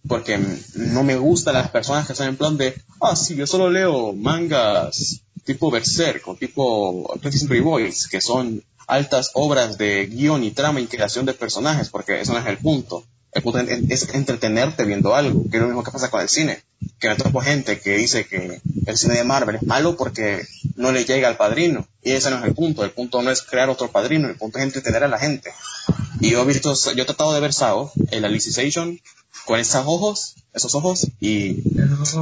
[0.08, 0.40] porque
[0.76, 4.14] no me gustan las personas que son en plan de, ah, sí, yo solo leo
[4.14, 7.18] mangas tipo Berserk o tipo
[7.64, 12.34] Boys, que son altas obras de guion y trama y creación de personajes, porque eso
[12.34, 13.04] no es el punto.
[13.32, 16.64] El punto es- entretenerte viendo algo, que es lo mismo que pasa con el cine.
[17.00, 20.46] Que me topo gente que dice que el cine de Marvel es malo porque
[20.76, 21.86] no le llega al padrino.
[22.02, 22.86] Y ese no es el punto.
[22.86, 25.52] El punto no es crear otro padrino, el punto es entretener a la gente.
[26.22, 29.02] Y yo he visto, yo he tratado de ver Sao, el Alicization,
[29.46, 32.16] con esos ojos, esos ojos, y Pero, Ojos,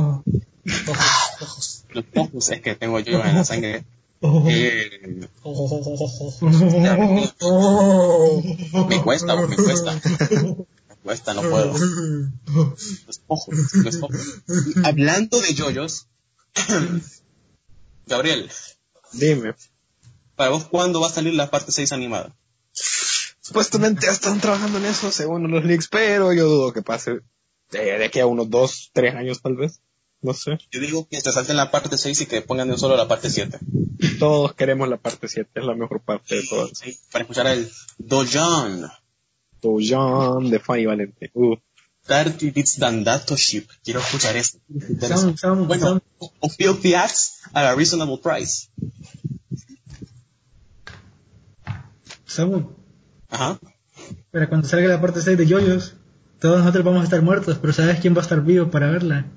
[1.42, 1.84] ojos.
[1.90, 3.84] los ojos es que tengo yo en la sangre.
[4.26, 5.28] Eh,
[8.88, 10.02] me cuesta, me cuesta.
[10.88, 11.74] Me cuesta, no puedo.
[11.74, 14.42] Los ojos, los ojos.
[14.86, 16.08] Hablando de yoyos,
[18.08, 18.50] Gabriel,
[19.12, 19.56] Dime.
[20.36, 22.34] ¿para vos cuándo va a salir la parte 6 animada?
[23.42, 27.20] Supuestamente ya están trabajando en eso según los leaks, pero yo dudo que pase
[27.72, 29.82] de, de aquí a unos dos, tres años tal vez.
[30.24, 30.58] No sé.
[30.72, 33.10] Yo digo que se salten la parte 6 y que pongan de un solo la
[33.10, 33.60] parte 7.
[34.20, 36.72] Todos queremos la parte 7, es la mejor parte de todas.
[36.78, 38.90] Sí, para escuchar el Dojan.
[39.62, 41.30] Dojan de Fanny Valente.
[41.34, 41.58] Uh,
[42.06, 43.68] 30 bits Dandato Ship.
[43.84, 44.60] Quiero escuchar eso.
[45.68, 46.02] Bueno,
[46.40, 48.70] o filthy acts at a reasonable price.
[52.26, 52.72] Samu,
[53.30, 53.60] Ajá.
[54.32, 55.96] para cuando salga la parte 6 de Yoyos,
[56.40, 59.28] todos nosotros vamos a estar muertos, pero ¿sabes quién va a estar vivo para verla?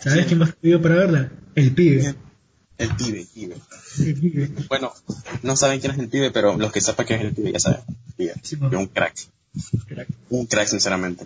[0.00, 1.32] ¿Sabes quién estar vivo para verla?
[1.54, 2.14] El pibe.
[2.78, 3.56] El pibe, el pibe.
[3.98, 4.50] El pibe.
[4.68, 4.92] Bueno,
[5.42, 7.58] no saben quién es el pibe, pero los que sepan quién es el pibe ya
[7.58, 7.80] saben.
[8.08, 8.34] El pibe.
[8.42, 9.14] Sí, Es un crack.
[10.30, 11.24] Un crack, sinceramente.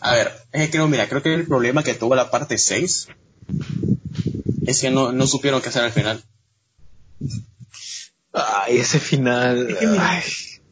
[0.00, 3.08] A ver, es que creo, mira, creo que el problema que tuvo la parte 6
[4.66, 6.22] es que no, no supieron qué hacer al final.
[8.32, 9.76] ay, ese final.
[9.78, 10.22] que mira, ay,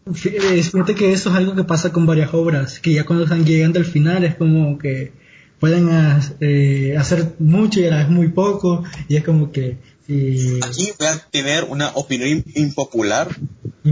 [0.07, 3.25] Fí- eh, Fíjate que eso es algo que pasa con varias obras, que ya cuando
[3.25, 5.13] están llegando al final es como que
[5.61, 9.79] pueden ha- eh, hacer mucho y a la vez muy poco, y es como que...
[10.09, 13.29] eh, Aquí voy a tener una opinión impopular,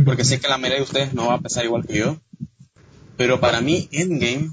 [0.05, 2.19] porque sé que la mayoría de ustedes no va a pensar igual que yo,
[3.17, 4.51] pero para mí Endgame,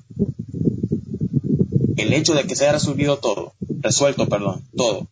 [1.98, 5.08] el hecho de que se haya resolvido todo, resuelto, perdón, todo,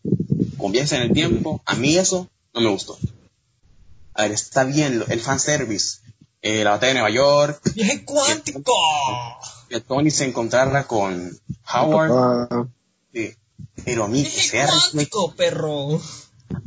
[0.57, 2.97] con viajes en el tiempo, a mí eso no me gustó.
[4.13, 5.99] A ver, está bien el fanservice,
[6.41, 8.73] eh, la batalla de Nueva York, ¡Viaje cuántico!
[9.71, 11.31] Que Tony se encontrara con
[11.73, 12.67] Howard, ah,
[13.13, 13.33] sí,
[13.85, 16.01] pero a mí que ¡Viaje se haya resuelto cuántico, perro!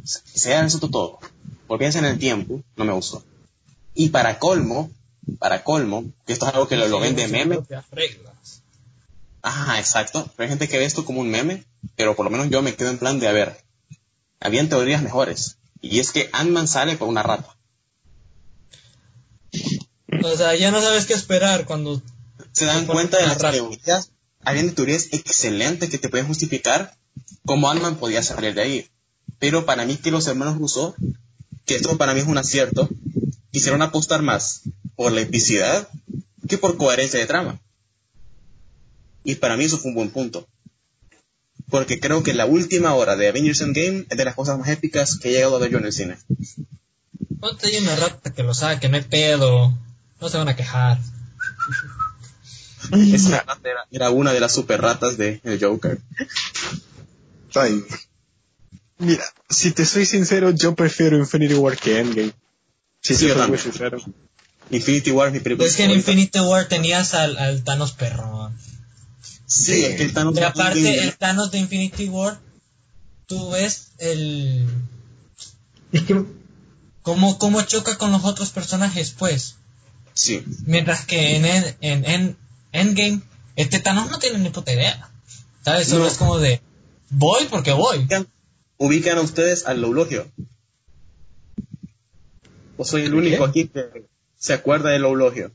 [0.05, 1.19] se haya resuelto todo,
[1.67, 3.23] por piensa en el tiempo, no me gustó.
[3.95, 4.91] Y para colmo,
[5.39, 7.59] para colmo, que esto es algo que lo, lo ven de meme,
[9.43, 11.63] ajá, exacto, pero hay gente que ve esto como un meme,
[11.97, 13.63] pero por lo menos yo me quedo en plan de, a ver,
[14.41, 17.55] habían teorías mejores, y es que Ant-Man sale por una rata.
[20.23, 22.01] O sea, ya no sabes qué esperar cuando...
[22.55, 24.11] Se dan cuenta de las teorías,
[24.45, 26.97] habían teorías excelentes que te pueden justificar
[27.45, 28.91] cómo Ant-Man podía salir de ahí.
[29.41, 30.95] Pero para mí que los hermanos Russo,
[31.65, 32.89] que esto para mí es un acierto,
[33.51, 34.63] quisieron apostar más
[34.95, 35.89] por la epicidad
[36.49, 37.61] que por coherencia de trama.
[39.25, 40.47] Y para mí eso fue un buen punto.
[41.71, 45.19] Porque creo que la última hora de Avengers Endgame es de las cosas más épicas
[45.19, 46.19] que he llegado a ver yo en el cine.
[47.41, 49.77] Ponte ahí una rata que lo sabe, que no hay pedo.
[50.21, 51.01] No se van a quejar.
[53.13, 55.99] Esa rata era, era una de las super ratas de el Joker.
[57.55, 57.83] Ay.
[58.99, 62.33] Mira, si te soy sincero, yo prefiero Infinity War que Endgame.
[63.03, 63.63] Si Sí, yo soy muy también.
[63.63, 63.99] sincero.
[64.71, 65.69] Infinity War es mi película.
[65.69, 65.91] Es que en.
[65.91, 68.57] Infinity War tenías al, al Thanos perrón.
[69.47, 72.41] Sí, es que el Thanos Y de aparte, Endgame- el Thanos de Infinity War,
[73.27, 74.67] tú ves el
[75.93, 76.25] Es que
[77.03, 79.57] cómo, cómo choca con los otros personajes, pues.
[80.15, 80.43] Sí.
[80.65, 82.37] Mientras que en, en, en, en
[82.75, 83.21] Endgame,
[83.57, 85.11] este Thanos no tiene ni puta idea.
[85.65, 85.89] ¿Sabes?
[85.89, 86.11] Solo No.
[86.11, 86.61] es como de,
[87.11, 87.99] voy porque voy.
[88.01, 88.27] Ubican,
[88.77, 90.27] ubican a ustedes al Eulogio.
[92.77, 93.61] O soy el ¿De único qué?
[93.63, 94.07] aquí que
[94.37, 95.53] se acuerda del Eulogio.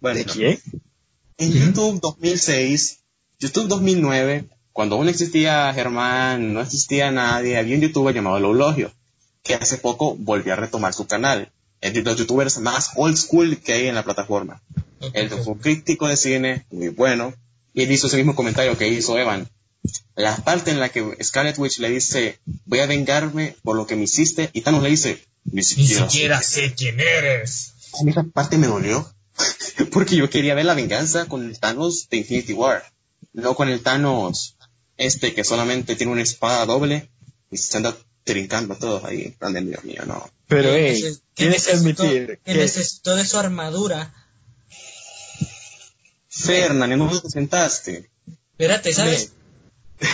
[0.00, 0.60] Bueno, ¿De quién?
[1.38, 3.00] en YouTube 2006,
[3.40, 8.92] YouTube 2009, cuando aún existía Germán, no existía nadie, había un youtuber llamado Eulogio,
[9.42, 11.50] que hace poco volvió a retomar su canal.
[11.80, 14.62] Es de los youtubers más old school que hay en la plataforma.
[15.12, 17.34] Él fue un crítico de cine, muy bueno,
[17.72, 19.48] y él hizo ese mismo comentario que hizo Evan.
[20.16, 23.96] La parte en la que Scarlet Witch le dice, voy a vengarme por lo que
[23.96, 27.72] me hiciste, y Thanos le dice, ni Ni siquiera, siquiera sé quién eres.
[27.98, 29.10] A mí esa parte me dolió,
[29.92, 32.84] porque yo quería ver la venganza con el Thanos de Infinity War,
[33.32, 34.56] no con el Thanos
[34.98, 37.08] este que solamente tiene una espada doble
[37.50, 39.34] y se anda trincando a todos ahí.
[39.40, 40.28] Dios mío, no.
[40.48, 41.02] Pero, hey,
[41.34, 44.12] tienes que admitir que que necesitó de su armadura.
[46.38, 48.10] Fernan, ¿en dónde te sentaste?
[48.52, 49.32] Espérate, ¿sabes?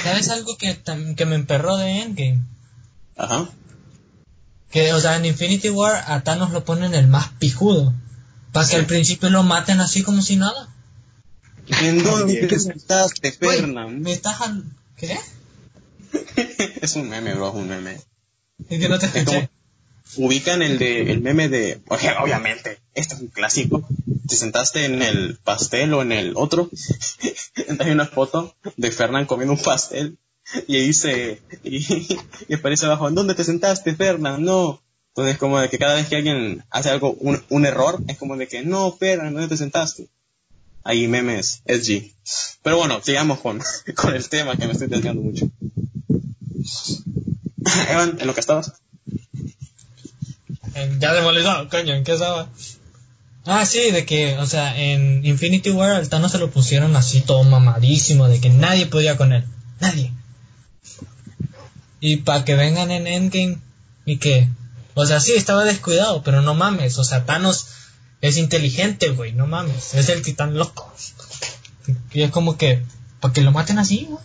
[0.03, 0.79] ¿Sabes algo que,
[1.17, 2.41] que me emperró de Endgame?
[3.17, 3.49] Ajá.
[4.71, 7.95] Que, o sea, en Infinity War a Thanos lo ponen el más pijudo.
[8.53, 10.69] Para que al principio lo maten así como si nada.
[11.83, 14.01] ¿En dónde te sentaste, Fernan?
[14.01, 14.65] me estás al...
[14.97, 15.19] ¿Qué?
[16.81, 18.01] es un meme, bro, es un meme.
[18.69, 19.49] Es que no te Es escuché.
[20.17, 23.87] como, ubican el de el meme de oye, obviamente este es un clásico
[24.27, 26.71] te sentaste en el pastel o en el otro
[27.79, 30.19] hay una foto de Fernán comiendo un pastel
[30.67, 31.79] y dice y,
[32.49, 34.45] y aparece abajo ¿en dónde te sentaste Fernán?
[34.45, 38.19] no entonces como de que cada vez que alguien hace algo un, un error es
[38.19, 40.09] como de que no Fernán ¿dónde te sentaste?
[40.83, 42.15] ahí memes SG
[42.63, 43.63] pero bueno sigamos con,
[43.95, 45.49] con el tema que me estoy desviando mucho
[47.89, 48.75] Evan en lo que estabas
[50.99, 52.49] ya olvidó, coño, ¿en qué estaba?
[53.47, 57.21] Ah, sí, de que, o sea, en Infinity War al Thanos se lo pusieron así
[57.21, 59.45] todo mamadísimo, de que nadie podía con él.
[59.81, 60.13] Nadie.
[62.01, 63.59] Y para que vengan en Endgame
[64.07, 64.49] y que,
[64.95, 67.67] o sea, sí, estaba descuidado, pero no mames, o sea, Thanos
[68.23, 70.91] es inteligente, güey, no mames, es el titán loco.
[72.13, 72.83] Y es como que,
[73.21, 74.25] para que lo maten así, güey.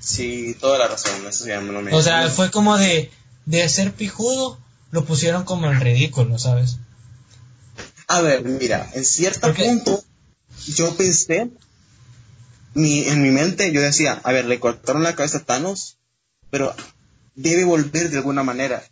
[0.00, 1.92] Sí, toda la razón, eso ya no me...
[1.92, 3.10] O sea, fue como de,
[3.44, 4.58] de ser pijudo,
[4.92, 6.78] lo pusieron como en ridículo, ¿sabes?
[8.08, 10.02] A ver, mira, en cierto punto,
[10.66, 11.50] yo pensé,
[12.74, 15.98] mi, en mi mente, yo decía, a ver, le cortaron la cabeza a Thanos,
[16.50, 16.74] pero
[17.34, 18.82] debe volver de alguna manera.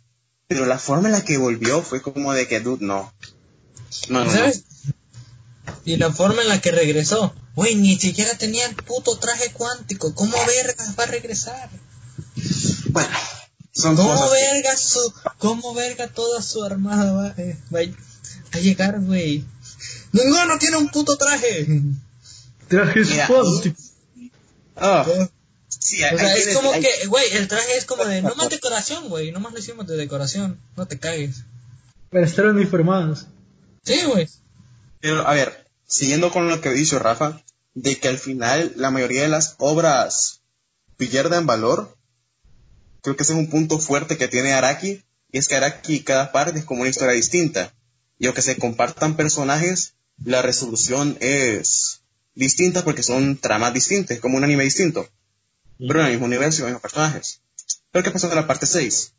[0.47, 3.11] Pero la forma en la que volvió fue como de que, dude, no.
[4.09, 4.31] No, no, no.
[4.31, 4.63] ¿Sabes?
[5.85, 10.13] Y la forma en la que regresó, güey, ni siquiera tenía el puto traje cuántico.
[10.13, 11.69] ¿Cómo vergas va a regresar?
[12.89, 13.09] Bueno,
[13.71, 17.79] son ¿Cómo cosas que- verga su, cómo verga toda su armada va, eh, va
[18.55, 19.43] a- a llegar, güey?
[20.11, 21.67] Ninguno tiene un puto traje.
[22.67, 23.91] trajes Mira, cuánticos.
[24.75, 25.05] Ah,
[25.69, 29.07] sí, sea, es como hay- que, güey, el traje es como de, no más decoración,
[29.09, 31.43] güey, no más lo hicimos de decoración, no te cagues.
[32.11, 33.27] Para estar uniformados.
[33.83, 34.27] Sí, güey.
[34.99, 37.41] Pero, a ver, siguiendo con lo que dicho Rafa,
[37.73, 40.41] de que al final la mayoría de las obras
[40.97, 41.95] pierden valor,
[43.01, 46.31] creo que ese es un punto fuerte que tiene Araki, y es que Araki cada
[46.31, 47.73] parte es como una historia distinta.
[48.17, 49.93] Y aunque se compartan personajes,
[50.23, 52.01] la resolución es
[52.33, 55.07] distinta porque son tramas distintas, como un anime distinto.
[55.77, 57.41] Pero en el mismo universo y los mismos personajes.
[57.91, 59.13] Pero ¿qué pasó en la parte 6?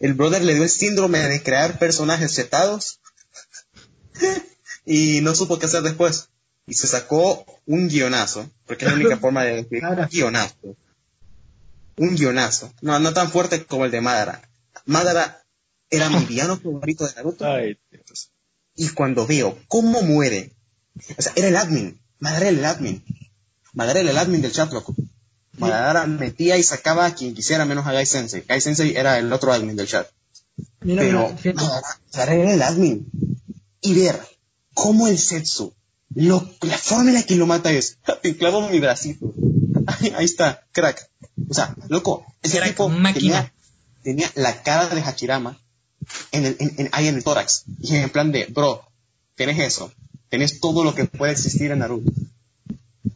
[0.00, 3.00] El brother le dio el síndrome de crear personajes setados
[4.84, 6.28] y no supo qué hacer después.
[6.66, 10.76] Y se sacó un guionazo, porque es la única forma de decir guionazo.
[11.96, 12.72] Un guionazo.
[12.80, 14.42] No, no tan fuerte como el de Madara.
[14.86, 15.44] Madara
[15.90, 17.44] era mi villano favorito de Naruto.
[17.46, 17.78] Ay,
[18.76, 20.52] Y cuando veo cómo muere,
[21.16, 22.00] o sea, era el admin.
[22.18, 23.04] Madara era el admin.
[23.72, 24.94] Madara era el admin del chat, loco.
[25.58, 28.42] Madara metía y sacaba a quien quisiera menos a Gai Sensei.
[28.42, 30.08] Gai Sensei era el otro admin del chat.
[30.80, 31.64] Mira, pero mira, fíjate.
[32.06, 33.06] estar en el admin
[33.80, 34.20] y ver
[34.74, 35.72] cómo el Setsu,
[36.14, 39.32] lo, la forma en la que lo mata es, te clavo mi bracito.
[39.86, 41.10] Ahí, ahí está, crack.
[41.48, 43.52] O sea, loco, ese Crack, tipo máquina.
[44.02, 45.60] tenía, tenía la cara de Hachirama
[46.32, 47.64] en el, en, en- ahí en el tórax.
[47.80, 48.82] Y en plan de, bro,
[49.34, 49.92] tienes eso.
[50.28, 52.12] Tienes todo lo que puede existir en Naruto.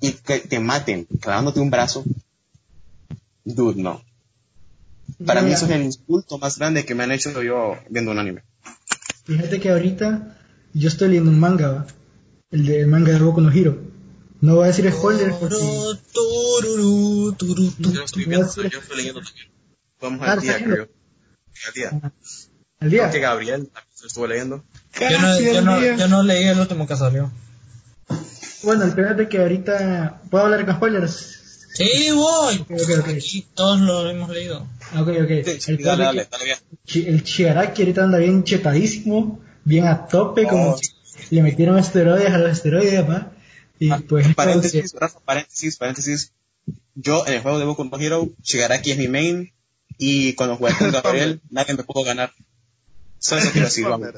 [0.01, 2.05] Y que te maten clavándote un brazo.
[3.45, 4.03] Dude, no.
[5.25, 8.11] Para mí Mira, eso es el insulto más grande que me han hecho yo viendo
[8.13, 8.43] un anime.
[9.25, 10.39] Fíjate que ahorita
[10.75, 11.87] yo estoy leyendo un manga, ¿va?
[12.51, 13.79] El de el manga de Boku no Hero.
[14.41, 15.57] No voy a decir spoilers porque...
[15.57, 15.95] Yo
[17.93, 19.49] lo estoy viendo, yo estoy leyendo también.
[20.01, 20.89] Vamos al día, creo.
[21.67, 22.13] Al día.
[22.79, 23.11] Creo día.
[23.11, 24.65] que Gabriel también se estuvo leyendo.
[25.01, 27.31] Yo no, yo, no, yo no leí el último que salió.
[28.63, 30.21] Bueno, el es de que ahorita...
[30.31, 31.35] ¿Puedo hablar con spoilers?
[31.75, 32.65] Sí, voy.
[33.15, 34.67] Aquí todos lo hemos leído.
[34.93, 35.31] Ah, Ok, ok.
[35.45, 36.59] Sí, sí, El dale, dale, que dale bien.
[37.09, 40.81] El Chiaraki ahorita anda bien chetadísimo, bien a tope, como Oh.
[41.31, 43.33] le metieron esteroides a los esteroides, ¿va?
[43.79, 44.35] Y Ah, pues...
[44.35, 46.33] paréntesis, Rafa, paréntesis, paréntesis.
[46.95, 49.53] Yo en el juego de Boku no Hero, Shigaraki es mi main
[49.99, 52.33] y cuando jugué con Gabriel nadie me pudo ganar.
[53.19, 54.09] Solo eso quiero decir, vamos.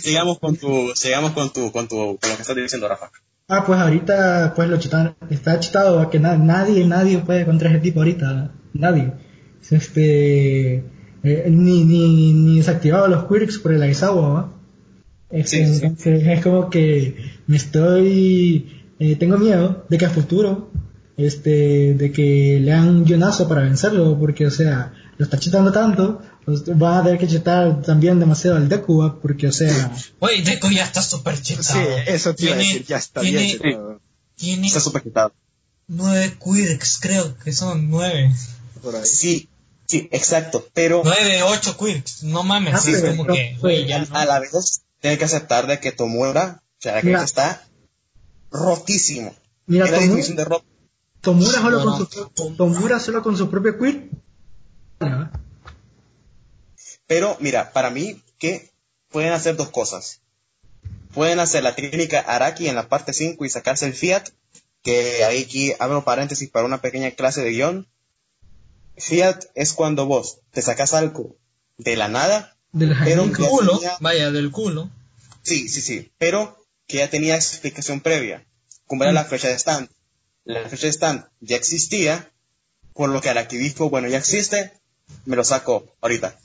[0.00, 3.10] Sigamos con tu, sigamos con tu, con tu, con lo que estás diciendo, Rafa.
[3.48, 6.10] Ah, pues ahorita pues lo chetan, está chetado, ¿va?
[6.10, 9.12] que na- nadie, nadie puede contra ese tipo ahorita, nadie.
[9.70, 10.76] Este,
[11.22, 14.52] eh, ni, ni, ni desactivado los quirks por el Aizawa, ¿va?
[15.30, 17.16] Este, Sí, sí, es como que
[17.46, 20.70] me estoy, eh, tengo miedo de que a futuro,
[21.16, 25.72] este, de que le hagan un guionazo para vencerlo, porque o sea, lo está chetando
[25.72, 29.20] tanto, van a tener que chetar también demasiado al Deku, ¿va?
[29.20, 31.80] porque o sea, Güey, Deku ya está súper chetado.
[31.80, 34.00] Sí, eso te iba a Tiene- decir, ya está tiene- bien chetado.
[34.36, 35.32] Tiene Está súper quitado.
[35.88, 38.32] nueve quirks, creo que son nueve.
[38.82, 39.04] por ahí.
[39.04, 39.48] Sí,
[39.86, 42.22] sí, exacto, pero Nueve, ocho quirks.
[42.22, 44.16] No mames, Ah, sí, es como que, pero- güey, ya no.
[44.16, 47.64] a la vez tiene que aceptar de que Tomura, o sea, que está
[48.50, 49.34] rotísimo.
[49.66, 50.46] mira, Es la Tomu- definición de.
[51.20, 54.04] Tomura solo, Bueno, con su, Tomura solo con su propio quirk,
[55.02, 55.32] ¿va?
[57.08, 58.70] Pero mira, para mí que
[59.10, 60.20] pueden hacer dos cosas.
[61.14, 64.28] Pueden hacer la técnica Araki en la parte 5 y sacarse el Fiat,
[64.84, 67.88] que ahí aquí abro paréntesis para una pequeña clase de guion.
[68.96, 71.36] Fiat es cuando vos te sacas algo
[71.78, 73.38] de la nada, de las Pero anillas.
[73.38, 74.90] que- culo, tenía- vaya, del culo.
[75.42, 78.44] sí, sí, sí, pero que ya tenía explicación previa,
[78.86, 79.88] como era la flecha de stand.
[80.44, 82.30] La flecha de stand ya existía,
[82.94, 84.72] por lo que Araki dijo, bueno, ya existe,
[85.26, 86.38] me lo saco ahorita.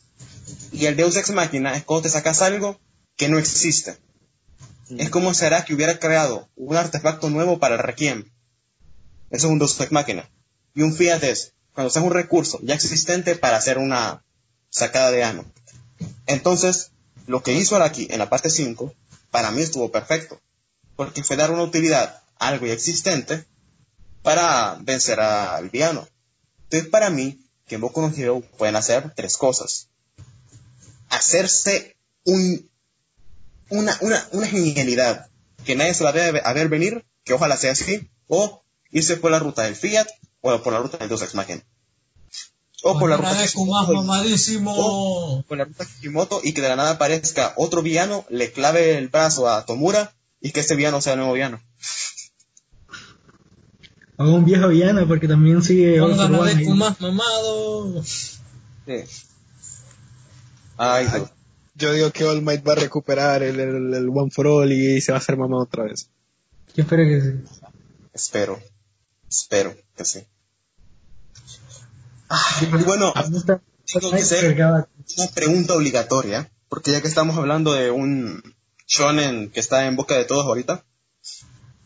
[0.74, 2.80] Y el Deus Ex Machina es cuando te sacas algo
[3.16, 3.96] que no existe.
[4.98, 8.26] Es como si Araki hubiera creado un artefacto nuevo para Requiem.
[9.30, 10.30] Eso es un Deus Ex Machina.
[10.74, 14.24] Y un Fiat es cuando usas un recurso ya existente para hacer una
[14.72, 15.46] sacada de ano.
[16.26, 16.92] Entonces,
[17.28, 18.94] lo que hizo Araki en la parte 5,
[19.30, 20.42] para mí estuvo perfecto.
[20.96, 23.46] Porque fue dar una utilidad a algo ya existente
[24.24, 26.08] para vencer al villano.
[26.64, 29.90] Entonces, para mí, que en Boku no Hero pueden hacer tres cosas.
[31.16, 31.96] Hacerse
[32.26, 32.70] un,
[33.70, 35.28] una, una, una genialidad
[35.64, 39.32] que nadie se la debe a ver venir, que ojalá sea así, o irse por
[39.32, 40.08] la ruta del Fiat
[40.42, 41.64] o por la ruta del Deus Ex Machina.
[42.84, 46.92] O por la ruta de o con la ruta Kishimoto y que de la nada
[46.92, 51.20] aparezca otro villano, le clave el brazo a Tomura y que ese villano sea el
[51.20, 51.62] nuevo villano.
[54.18, 56.56] O un viejo villano, porque también sigue ahí.
[56.58, 58.04] Deku más mamado.
[58.04, 59.04] Sí.
[60.78, 61.30] Ay, Dios.
[61.76, 65.02] Yo digo que All Might va a recuperar el, el, el One for All y
[65.02, 66.10] se va a hacer mamá otra vez.
[66.76, 67.60] Yo espero que sí.
[68.14, 68.60] espero,
[69.30, 70.24] espero que sí.
[72.30, 73.14] Ah, y bueno,
[73.86, 78.56] tengo que hacer una pregunta obligatoria, porque ya que estamos hablando de un
[78.88, 80.84] shonen que está en boca de todos ahorita,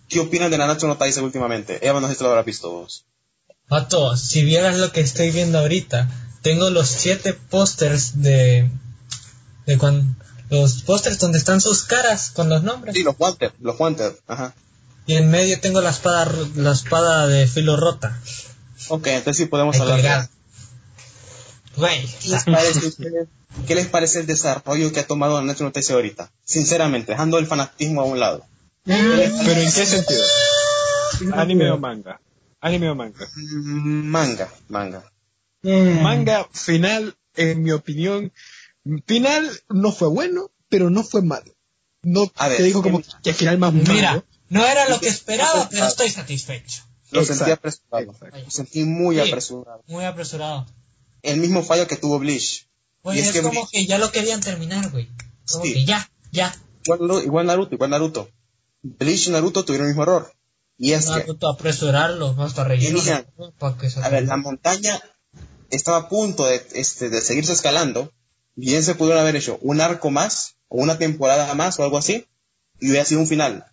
[0.08, 1.86] ¿qué opinan de Nanatsu no Taizai últimamente?
[1.86, 3.06] Eva, no sé si lo habrá visto vos.
[3.68, 6.10] Pato, si vieras lo que estoy viendo ahorita,
[6.42, 8.70] tengo los siete pósters de.
[9.66, 10.06] de cuando.
[10.50, 12.96] Los pósters donde están sus caras con los nombres.
[12.96, 14.54] Sí, los Wanted, los Wanted, ajá.
[15.06, 18.18] Y en medio tengo la espada, la espada de filo rota.
[18.88, 20.30] Ok, entonces sí podemos hablar.
[21.76, 23.28] Güey, ¿Qué les parece a ustedes?
[23.68, 26.32] ¿Qué les parece el desarrollo que ha tomado Nanatsu no Taizai ahorita?
[26.46, 28.46] Sinceramente, dejando el fanatismo a un lado.
[28.86, 30.24] ¿Pero en qué sentido?
[31.34, 32.22] ¿Anime o manga?
[32.62, 33.28] ¿Anime o manga?
[33.36, 35.12] Mm, Manga, manga.
[35.64, 38.32] Eh, Manga final, en mi opinión,
[39.06, 41.54] final no fue bueno, pero no fue malo.
[42.04, 44.26] No A ver, te digo como que al final más Mira, malo.
[44.50, 46.84] no era lo que esperaba, pero estoy satisfecho.
[47.12, 48.16] Lo Exacto, sentí apresurado.
[48.46, 49.22] Lo sentí muy Sí.
[49.22, 49.84] apresurado.
[49.88, 50.66] Muy apresurado.
[51.22, 52.68] El mismo fallo que tuvo Bleach.
[53.02, 55.10] Pues Y es es, que como Bleach- que ya lo querían terminar, güey.
[55.52, 55.74] Como Sí.
[55.74, 56.56] que ya, ya.
[56.86, 58.30] Igual, igual Naruto, igual Naruto.
[58.84, 60.32] Bleach y Naruto tuvieron el mismo error.
[60.78, 63.02] Y es que, Naruto, apresurarlo, hasta rellenar.
[63.04, 63.26] Tenía-
[63.58, 65.00] Para que se a ver, la montaña
[65.70, 68.12] estaba a punto de, este, de seguirse escalando.
[68.56, 72.28] Bien se pudieron haber hecho un arco más, o una temporada más, o algo así,
[72.80, 73.66] y hubiera sido un final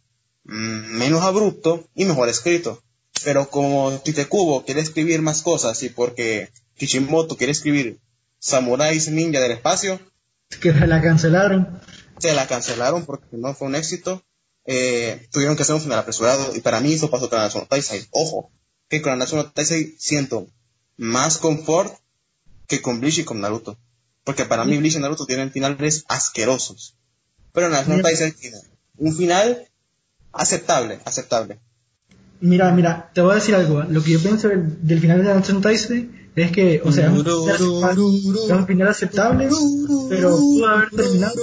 [0.45, 2.83] mm, menos abrupto y mejor escrito.
[3.23, 8.01] Pero como Tite Kubo quiere escribir más cosas y porque Kishimoto quiere escribir
[8.39, 9.99] Samuráis Ninja del espacio,
[10.61, 11.81] Que se la cancelaron.
[12.19, 14.23] se la cancelaron porque no fue un éxito.
[14.67, 18.07] Eh, tuvieron que hacer un final apresurado y para mí eso pasó con no Taisai.
[18.11, 18.51] Ojo,
[18.89, 20.47] que con no Taisai siento
[20.97, 21.93] más confort
[22.67, 23.77] que con Bleach y con Naruto.
[24.25, 26.97] Porque para mí Bleach y Naruto tienen finales asquerosos.
[27.53, 28.57] Pero no Taisai tiene
[28.97, 29.69] un final
[30.33, 31.59] aceptable, aceptable.
[32.41, 33.83] Mira, mira, te voy a decir algo.
[33.83, 33.87] ¿eh?
[33.91, 37.07] Lo que yo pienso del, del final de Nanatsu no Taizai es que, o sea,
[37.07, 39.49] es un final aceptable- es un final aceptable,
[40.09, 41.35] pero pudo haber terminado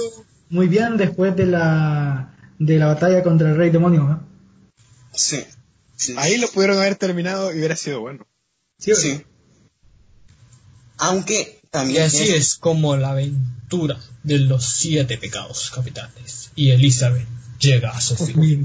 [0.50, 2.31] muy bien después de la
[2.66, 4.10] de la batalla contra el Rey Demonio.
[4.12, 4.76] ¿eh?
[5.14, 5.44] Sí.
[5.96, 6.14] Sí.
[6.18, 8.26] Ahí lo pudieron haber terminado y hubiera sido bueno.
[8.78, 9.22] Sí, Sí.
[10.98, 16.50] Aunque Y también así tiene- es como la aventura de los siete pecados capitales.
[16.54, 17.26] Y Elizabeth
[17.58, 18.64] llega a su fin.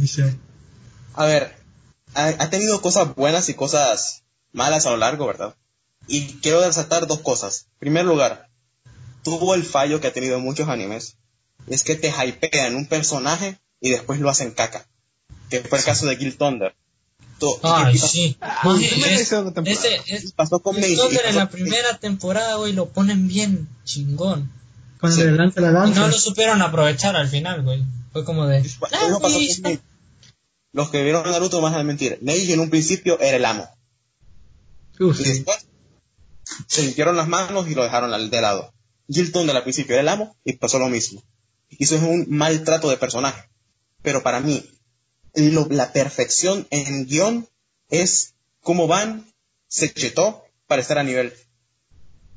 [1.16, 1.56] A ver,
[2.14, 5.56] ha, ha tenido cosas buenas y cosas malas a lo largo, ¿verdad?
[6.08, 7.68] Y quiero resaltar dos cosas.
[7.74, 8.50] En primer lugar,
[9.24, 11.18] tuvo el fallo que ha tenido en muchos animes.
[11.68, 14.88] Es que te hypean un personaje y después lo hacen caca.
[15.50, 16.76] Que fue el caso de Gil Thunder.
[17.40, 18.36] To- Ay, sí.
[18.42, 18.92] Ah, es-
[19.68, 23.68] ese es pasó con y Thunder en la con primera temporada, güey, lo ponen bien
[23.84, 24.52] chingón.
[25.00, 25.24] Cuando Sí.
[25.24, 26.00] le lanza la Y lanza.
[26.00, 27.84] no lo supieron aprovechar al final, güey.
[28.12, 28.58] Fue como de.
[28.92, 29.82] "Ah, pasó con.
[30.74, 32.18] Los que vieron Naruto más a mentir.
[32.22, 33.70] Neji en un principio era el amo.
[35.00, 35.24] Y sí.
[35.24, 35.68] después
[36.68, 38.74] se limpiaron las manos y lo dejaron al de lado.
[39.08, 41.24] Gil Thunder al principio era el amo y pasó lo mismo.
[41.70, 43.48] Y eso es un maltrato de personaje.
[44.08, 44.64] Pero para mí,
[45.34, 47.46] lo- la perfección en guion
[47.90, 49.26] es cómo Van
[49.68, 51.34] se chetó para estar a nivel.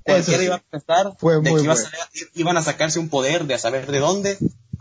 [0.02, 0.44] Cualquiera sí.
[0.46, 3.54] iba a pensar Fue de que iba a salir- iban a sacarse un poder de
[3.54, 4.36] a saber de dónde,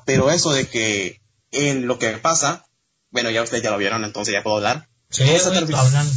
[0.06, 1.22] pero eso de que
[1.52, 2.66] en lo que pasa,
[3.12, 4.90] bueno, ya ustedes ya lo vieron, entonces ya puedo hablar.
[5.12, 6.14] Sí, Esa güey, transición- hablando.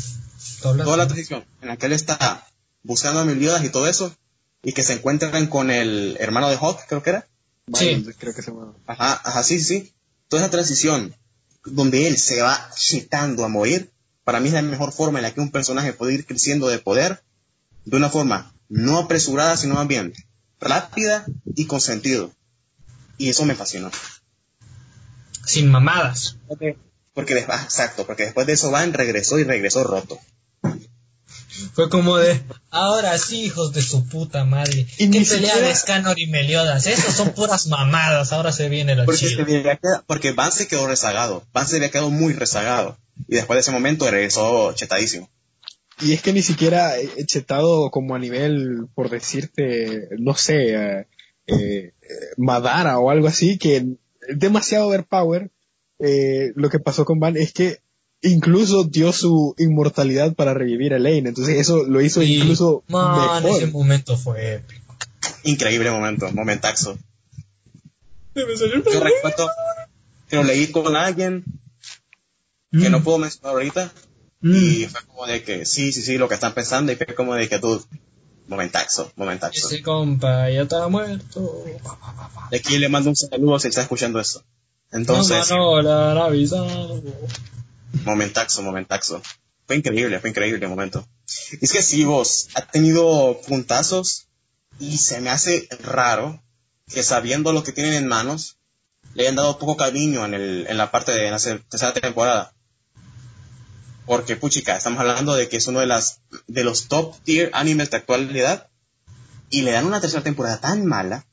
[0.64, 0.84] Hablando.
[0.84, 2.46] toda la transición en la que él está
[2.82, 4.16] buscando a Meliodas y todo eso,
[4.62, 7.28] y que se encuentran con el hermano de Hawk, creo que era.
[7.74, 8.06] Sí.
[8.18, 8.74] Creo que se llama.
[8.86, 9.92] Ajá, ajá, sí, sí, sí.
[10.32, 11.14] Toda esa transición
[11.62, 13.92] donde él se va chetando a morir,
[14.24, 16.78] para mí es la mejor forma en la que un personaje puede ir creciendo de
[16.78, 17.22] poder
[17.84, 20.14] de una forma no apresurada, sino más bien
[20.58, 22.32] rápida y con sentido.
[23.18, 23.90] Y eso me fascinó.
[25.44, 26.38] Sin mamadas.
[27.12, 30.18] Porque después, ah, exacto, porque después de eso Van regresó y regresó roto.
[31.74, 32.40] Fue como de.
[32.70, 34.86] Ahora sí, hijos de su puta madre.
[34.98, 36.86] Y ¿Qué ni pelea siquiera- de Scanor y Meliodas?
[36.86, 38.32] Esos son puras mamadas.
[38.32, 39.36] Ahora se viene lo Porque, chido.
[39.36, 41.46] se había quedado- porque Van se quedó rezagado.
[41.52, 42.98] Van se había quedado muy rezagado.
[43.28, 45.30] Y después de ese momento regresó chetadísimo.
[46.00, 51.06] Y es que ni siquiera he chetado como a nivel, por decirte, no sé, eh,
[51.46, 51.92] eh,
[52.38, 53.84] Madara o algo así, que
[54.34, 55.50] demasiado overpower.
[55.98, 57.81] Eh, lo que pasó con Van es que
[58.22, 61.28] incluso dio su inmortalidad para revivir a Lane.
[61.28, 63.62] Entonces eso lo hizo Y, incluso man, mejor.
[63.62, 64.96] ese momento fue épico.
[65.44, 66.96] Increíble momento, momentaxo.
[68.34, 68.44] Yo
[69.00, 69.50] recuerdo
[70.28, 71.44] que lo leí con alguien
[72.70, 72.92] que Mm.
[72.92, 73.92] no puedo mencionar ahorita.
[74.40, 74.56] Mm.
[74.56, 76.90] Y fue como de que sí, sí, sí, lo que están pensando.
[76.92, 77.84] Y fue como de que tú,
[78.48, 79.66] momentaxo, momentaxo.
[79.66, 81.64] Ese compa ya está muerto.
[82.50, 84.42] De aquí le mando un saludo si está escuchando esto.
[84.90, 87.02] Entonces, no, no, la han avisado.
[88.04, 89.22] Momentaxo, momentaxo.
[89.66, 91.06] Fue increíble, fue increíble el momento.
[91.60, 94.26] Es que sí, vos, ha tenido puntazos
[94.78, 96.42] y se me hace raro
[96.88, 98.58] que sabiendo lo que tienen en manos,
[99.14, 102.54] le hayan dado poco cariño en, el, en la parte de la tercera temporada.
[104.06, 107.90] Porque, puchica, estamos hablando de que es uno de, las, de los top tier animes
[107.90, 108.68] de actualidad
[109.48, 111.26] y le dan una tercera temporada tan mala.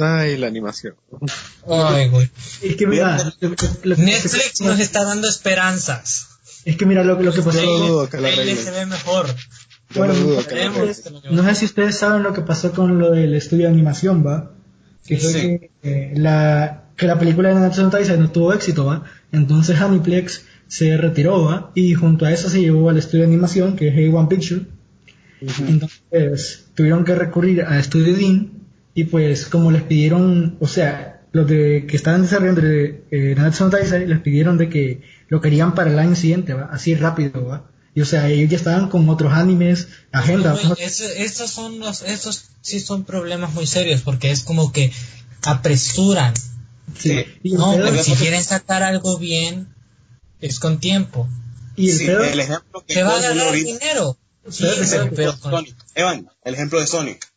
[0.00, 0.94] Ay, la animación.
[1.68, 2.28] Ay, güey.
[2.62, 6.26] Es que mira, lo- lo- lo- Netflix nos está dando esperanzas.
[6.64, 7.62] es que mira lo, que- lo que pasó.
[7.62, 9.26] No dudo que la se ve mejor.
[9.94, 13.34] Bueno, dudo que la No sé si ustedes saben lo que pasó con lo del
[13.34, 14.52] estudio de animación, ¿va?
[15.06, 15.40] Que fue Sí.
[15.40, 19.04] que, eh, la, que la película de no Taizai no tuvo éxito, ¿va?
[19.32, 21.72] Entonces Aniplex se retiró, ¿va?
[21.74, 24.66] Y junto a eso se llevó al estudio de animación, que es A1 Picture.
[25.66, 28.50] Entonces tuvieron que recurrir a Studio Dean
[28.94, 33.70] y pues como les pidieron, o sea, los de que estaban desarrollando eh, Nanatsu no
[33.70, 36.68] Taizai les pidieron de que lo querían para el año siguiente, ¿va?
[36.72, 37.70] Así rápido, ¿va?
[37.94, 40.56] Y o sea, ellos ya estaban con otros animes, agenda.
[40.78, 44.92] Eso- estos son los, estos sí son problemas muy serios porque es como que
[45.44, 46.34] apresuran.
[46.98, 47.24] Sí.
[47.42, 49.68] Y No, pero si quieren sacar algo bien,
[50.40, 51.28] es con tiempo.
[51.76, 54.18] y el Sí, el ejemplo que Se va a ganar ahorita- dinero.
[54.48, 55.76] Sí, Pero- güey, Ejemplo pero de con- Sonic.
[55.94, 57.29] Evan, el ejemplo de Sonic.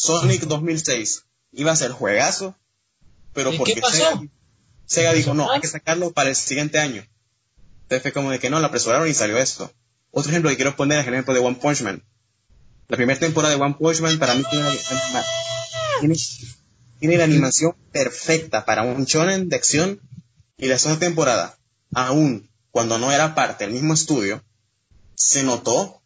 [0.00, 2.56] Sonic 2006 iba a ser juegazo,
[3.32, 3.96] pero ¿Y porque qué pasó?
[3.96, 4.22] Sega,
[4.86, 7.04] Sega dijo, no, hay que sacarlo para el siguiente año.
[7.82, 9.72] Entonces fue como de que no, lo apresuraron y salió esto.
[10.12, 12.04] Otro ejemplo que quiero poner es el ejemplo de One Punch Man.
[12.86, 14.68] La primera temporada de One Punch Man para mí tiene,
[15.98, 16.16] tiene,
[17.00, 20.00] tiene la animación perfecta para un shonen de acción
[20.56, 21.58] y la segunda temporada,
[21.92, 24.44] aún cuando no era parte del mismo estudio,
[25.16, 25.97] se notó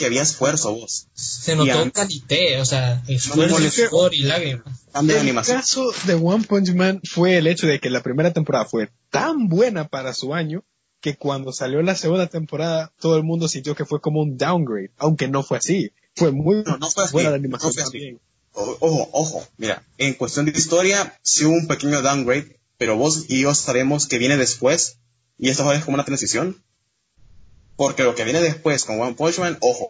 [0.00, 1.06] que había esfuerzo vos.
[1.14, 4.80] se Y notó a- calité, o sea, esfuerzo, sudor y lágrimas.
[4.92, 5.58] Cambio de El animación.
[5.58, 9.48] caso de One Punch Man fue el hecho de que la primera temporada fue tan
[9.48, 10.64] buena para su año
[11.00, 14.90] que cuando salió la segunda temporada todo el mundo sintió que fue como un downgrade,
[14.96, 15.92] aunque no fue así.
[16.16, 17.92] Fue muy No, no fue así, buena la no animación fue así.
[17.92, 18.20] también.
[18.52, 23.26] O- Ojo, ojo, mira, en cuestión de historia, sí hubo un pequeño downgrade, pero vos
[23.28, 24.96] y yo sabemos que viene después,
[25.38, 26.60] y esto es como una transición,
[27.80, 29.88] porque lo que viene después con One Punch Man, ojo,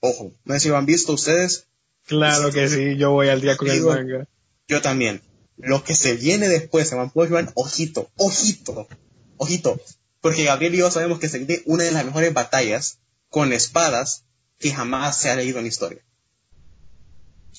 [0.00, 1.66] ojo, no sé si lo han visto ustedes,
[2.06, 4.26] Claro que sí, yo voy al día con el manga.
[4.66, 5.20] yo también,
[5.58, 8.88] lo que se viene después en One Punch Man, ojito, ojito,
[9.36, 9.78] ojito,
[10.22, 12.98] porque Gabriel y yo sabemos que se viene una de las mejores batallas
[13.28, 14.24] con espadas
[14.58, 16.02] que jamás se ha leído en la historia.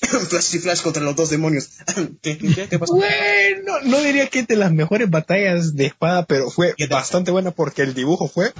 [0.00, 1.70] Flash y Flash contra los dos demonios.
[2.22, 2.96] ¿Qué, qué, qué, qué pasó?
[2.96, 7.82] Bueno, no diría que de las mejores batallas de espada, pero fue bastante buena porque
[7.82, 8.52] el dibujo fue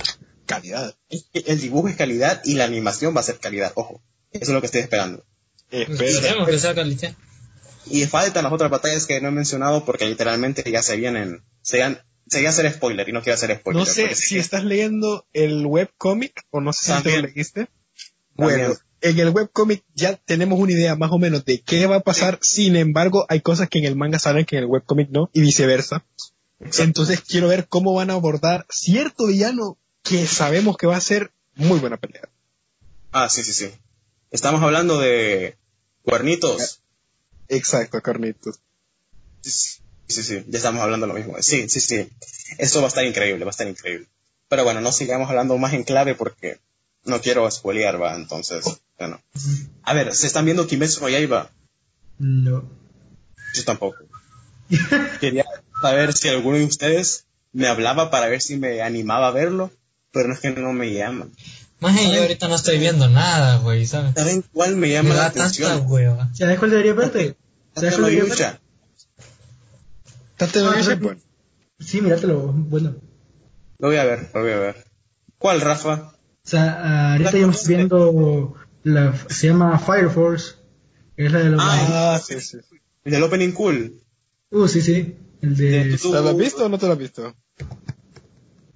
[0.50, 0.94] calidad.
[1.32, 4.02] El dibujo es calidad y la animación va a ser calidad, ojo.
[4.32, 5.24] Eso es lo que estoy esperando.
[5.70, 6.04] Espera.
[6.10, 7.14] Esperemos que sea calité.
[7.86, 12.00] Y faltan las otras batallas que no he mencionado porque literalmente ya se vienen, serían,
[12.28, 13.80] sería hacer spoiler y no quiero hacer spoiler.
[13.80, 17.22] No sé si que- estás leyendo el webcomic o no sé si te También.
[17.22, 17.68] lo leíste.
[18.34, 18.78] Bueno, También.
[19.02, 22.38] en el webcomic ya tenemos una idea más o menos de qué va a pasar.
[22.42, 25.40] Sin embargo, hay cosas que en el manga salen que en el webcomic no y
[25.40, 26.04] viceversa.
[26.78, 29.78] Entonces quiero ver cómo van a abordar cierto villano
[30.10, 32.28] que sabemos que va a ser muy buena pelea.
[33.12, 33.72] Ah, sí, sí, sí.
[34.32, 35.56] Estamos hablando de
[36.02, 36.80] cuernitos.
[37.48, 38.58] Exacto, Carnitos.
[39.40, 39.78] Sí,
[40.08, 41.36] sí, sí, ya estamos hablando lo mismo.
[41.40, 42.10] Sí, sí, sí.
[42.58, 44.08] Esto va a estar increíble, va a estar increíble.
[44.48, 46.58] Pero bueno, no sigamos hablando más en clave porque
[47.04, 48.64] no quiero spoilear, va, entonces,
[48.98, 49.22] bueno.
[49.84, 51.52] A ver, ¿se están viendo Kimetsu no Yaiba?
[52.18, 52.68] No.
[53.54, 53.98] Yo tampoco.
[55.20, 55.44] Quería
[55.80, 59.70] saber si alguno de ustedes me hablaba para ver si me animaba a verlo,
[60.12, 61.30] pero no es que no me llaman.
[61.80, 64.12] Más yo ahorita no estoy viendo nada, güey, ¿sabes?
[64.14, 65.88] ¿Saben cuál me Me llama la atención?
[66.34, 67.36] ¿Sabes cuál debería verte?
[67.74, 68.34] ¿Sabes cuál debería verte?
[68.34, 68.60] Lucha.
[70.36, 70.94] Tate Ah, sí.
[70.94, 71.20] bueno,
[71.78, 72.52] Sí, míratelo.
[72.52, 72.96] Bueno.
[73.78, 74.84] Lo voy a ver, lo voy a ver.
[75.38, 76.12] ¿Cuál, Rafa?
[76.44, 80.56] O sea, ahorita yo estoy viendo la, se llama Fire Force,
[81.16, 81.60] que es la de los...
[81.62, 82.58] Ah, Ah, sí, sí.
[83.04, 84.02] El del Opening Cool.
[84.50, 85.96] Uh, sí, sí, el de...
[85.96, 87.34] ¿Te lo has visto o no te lo has visto?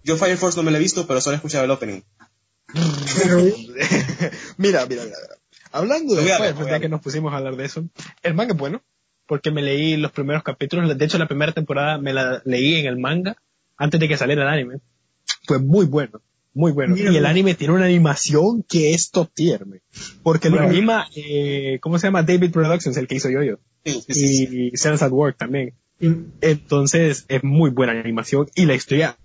[0.05, 2.03] Yo Fire Force no me lo he visto, pero solo he escuchado el opening.
[4.59, 5.05] mira, mira, mira.
[5.05, 5.17] mira.
[5.73, 7.85] Hablando de Fire Force, ya que nos pusimos a hablar de eso,
[8.23, 8.83] el manga es bueno,
[9.27, 12.87] porque me leí los primeros capítulos, de hecho la primera temporada me la leí en
[12.87, 13.37] el manga
[13.77, 14.81] antes de que saliera el anime.
[15.47, 16.21] Fue muy bueno,
[16.53, 16.95] muy bueno.
[16.95, 19.81] Mira, y el anime tiene una animación que es top tier, me.
[20.23, 22.23] porque lo anima, eh, ¿cómo se llama?
[22.23, 23.59] David Productions, el que hizo Yoyo.
[23.85, 24.71] Sí, sí, sí, sí.
[24.73, 25.75] Y Sense at Work también.
[26.41, 29.17] Entonces es muy buena animación y la historia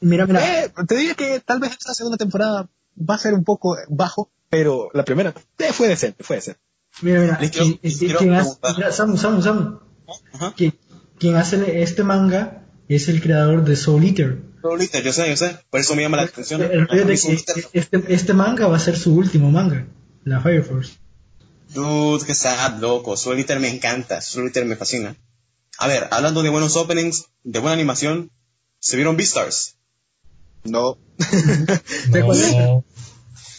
[0.00, 2.68] mira, mira, eh, te diría que tal vez esta segunda temporada
[2.98, 6.60] va a ser un poco bajo, pero la primera eh, fue decente, fue decente.
[7.02, 7.38] mira, mira.
[7.40, 9.78] Les quiero- quien- quiero hace- mira, Samu, Samu, Samu.
[10.32, 10.54] Ajá.
[10.56, 10.74] Quien,
[11.18, 14.42] quien hace este manga es el creador de Soul Eater.
[14.62, 15.56] Ahorita, yo sé, yo sé.
[15.70, 16.60] Por eso me llama la atención.
[16.62, 19.86] El me gusta- este, este manga va a ser su último manga,
[20.24, 20.94] la Fire Force.
[21.72, 23.16] Dude, que sad, loco.
[23.16, 24.20] Soul Eater me encanta.
[24.20, 25.14] Soul Eater me fascina.
[25.78, 28.30] A ver, hablando de buenos openings, de buena animación,
[28.80, 29.76] ¿se vieron Beastars?
[30.64, 30.98] No.
[32.08, 32.84] No,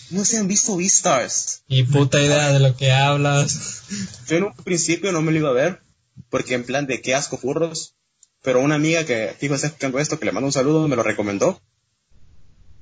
[0.09, 1.63] No se han visto Beastars.
[1.67, 3.83] ni puta idea de lo que hablas.
[4.27, 5.81] Yo en un principio no me lo iba a ver,
[6.29, 7.95] porque en plan de qué asco furros,
[8.41, 11.03] pero una amiga que fijo está escuchando esto, que le mando un saludo, me lo
[11.03, 11.61] recomendó.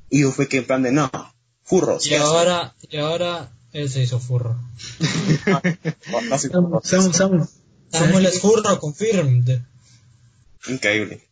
[0.10, 1.12] Y yo fue que en plan de no,
[1.64, 2.06] furros.
[2.08, 4.60] Y ahora, y ahora él se hizo furro.
[7.92, 9.62] Samuel es furro, confirmed.
[10.68, 11.29] Increíble.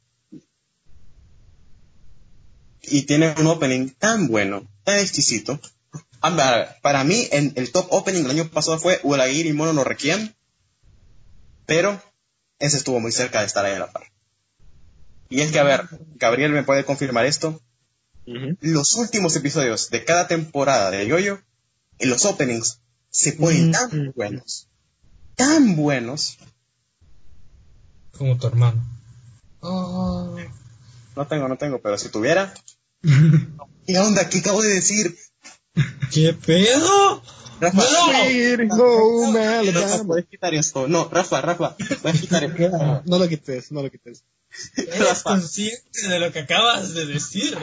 [2.87, 5.59] Y tiene un opening tan bueno, tan exquisito.
[6.21, 9.83] A ver, Para mí, en el top opening del año pasado fue Uragiri Mono no
[9.83, 10.33] Requiem,
[11.65, 12.01] pero
[12.59, 14.03] ese estuvo muy cerca de estar ahí a la par.
[15.29, 17.61] Y es que, a ver, Gabriel me puede confirmar esto.
[18.59, 21.41] Los últimos episodios de cada temporada de Yoyo,
[21.99, 24.67] en los openings, se ponen tan buenos,
[25.35, 26.37] tan buenos.
[28.17, 28.83] Como tu hermano.
[29.61, 30.35] Oh.
[31.15, 32.53] No tengo, no tengo, pero si tuviera.
[33.01, 34.29] ¿Qué onda?
[34.29, 35.15] ¿Qué acabo de decir?
[36.11, 37.21] ¿Qué pedo?
[37.59, 37.83] Rafa,
[38.67, 39.33] No.
[39.71, 40.87] Rafa, puedes quitar esto.
[40.87, 43.01] No, Rafa, Rafa, puedes quitar esto.
[43.05, 44.23] No lo quites, no lo quites.
[44.75, 47.57] ¿Eres Rafa, consciente de lo que acabas de decir?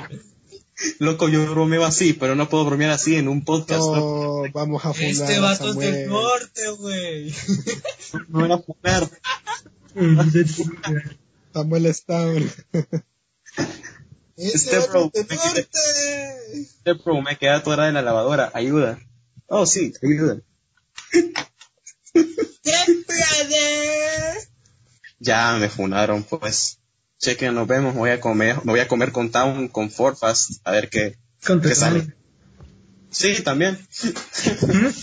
[0.99, 3.81] loco, yo bromeo así, pero no puedo bromear así en un podcast.
[3.81, 7.35] No, No, vamos a fundar Este vato es del norte, güey.
[8.29, 9.11] no me van a.
[11.53, 12.25] Samuel está...
[14.37, 15.69] Este bro, me quedé-
[16.55, 18.51] este bro me queda atorada en la lavadora.
[18.55, 18.99] Ayuda.
[19.47, 20.41] Oh, sí, ayuda.
[25.21, 26.79] Ya me funaron, pues.
[27.19, 27.95] Chequen, nos vemos.
[27.95, 31.17] Me voy a comer, me voy a comer con Town, con Forfast, a ver qué,
[31.69, 32.15] qué sale.
[33.11, 33.79] Sí, también.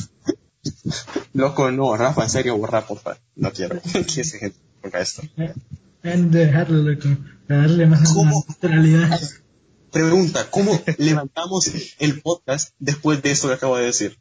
[1.33, 3.17] Loco, no, Rafa, en serio, borra, porfa.
[3.35, 3.81] No quiero
[4.13, 5.21] que esa gente ponga esto.
[6.03, 7.07] Han de dejarlo, loco.
[7.47, 8.43] Para darle más ¿Cómo?
[8.47, 9.19] naturalidad.
[9.91, 11.69] Pregunta, ¿cómo levantamos
[11.99, 14.17] el podcast después de esto que acabo de decir?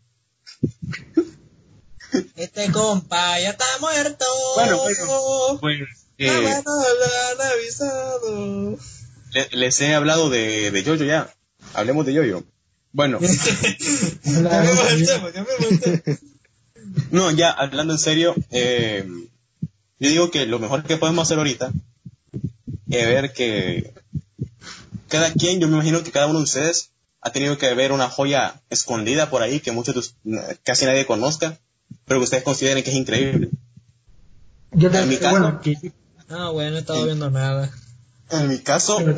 [2.34, 4.24] Este compa ya está muerto.
[4.56, 5.78] Bueno, bueno, Pues,
[6.18, 8.76] eh, bueno, lo han avisado.
[9.32, 11.32] le- les he hablado de, de Yoyo ya.
[11.72, 12.42] Hablemos de Yoyo.
[12.92, 13.20] Bueno,
[17.12, 19.08] no, ya hablando en serio, eh,
[20.00, 21.70] yo digo que lo mejor que podemos hacer ahorita
[22.90, 23.92] es ver que
[25.08, 26.90] cada quien, yo me imagino que cada uno de ustedes
[27.20, 30.14] ha tenido que ver una joya escondida por ahí que muchos
[30.64, 31.58] casi nadie conozca,
[32.06, 33.50] pero que ustedes consideren que es increíble.
[34.72, 35.92] Yo En mi te, caso- bueno, que,
[36.28, 37.70] No, güey, no he estado viendo nada.
[38.30, 39.14] En mi caso, pero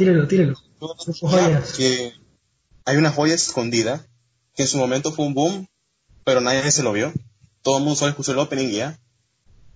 [1.77, 2.13] que
[2.87, 4.07] hay una joya escondida
[4.55, 5.69] que en su momento fue un boom,
[6.25, 7.13] pero nadie se lo vio.
[7.63, 8.99] Todo el mundo solo escuchó el opening ya,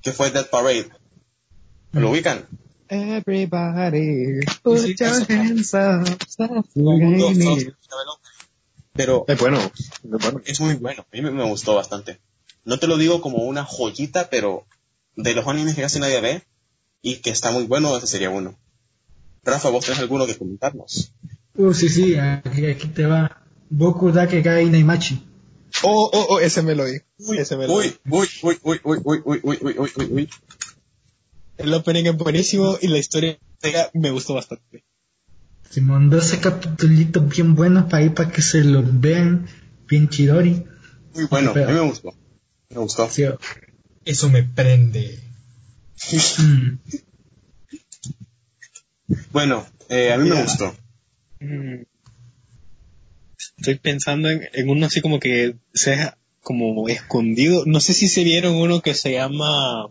[0.02, 0.88] que fue Dead Parade.
[1.92, 2.46] ¿Lo ubican?
[2.88, 6.18] Everybody, put Sí, your hands up.
[6.28, 7.32] stop mundo.
[8.92, 10.40] Pero Es bueno, es bueno.
[10.44, 12.20] es muy bueno, a mí me, me gustó bastante.
[12.64, 14.66] No te lo digo como una joyita, pero
[15.16, 16.42] de los animes que casi nadie ve
[17.02, 18.56] y que está muy bueno, ese sería uno.
[19.44, 21.12] Rafa, ¿vos tenés alguno que comentarnos?
[21.54, 23.42] Uh, sí, sí, aquí, aquí te va.
[23.68, 25.22] Boku Dake Gai Naimachi.
[25.82, 26.98] Oh, oh, oh, ese me lo vi.
[27.38, 27.86] Ese me lo vi.
[27.86, 30.30] Uy, uy, uy, uy, uy, uy, uy, uy, uy, uy, uy.
[31.58, 33.38] El opening es buenísimo y la historia
[33.94, 34.84] me gustó bastante.
[35.70, 39.48] Simón, 12 capítulos bien buenos para ir para que se los vean.
[39.88, 40.64] Bien chidori.
[41.14, 42.14] Muy bueno, a mí me gustó.
[42.70, 43.08] Me gustó.
[43.08, 43.38] Sí, oh.
[44.04, 45.20] Eso me prende.
[46.38, 46.78] Mm.
[49.32, 50.74] Bueno, eh, a mí me gustó.
[51.40, 51.82] Mm.
[53.58, 57.64] Estoy pensando en, en uno así como que sea como escondido.
[57.66, 59.88] No sé si se vieron uno que se llama.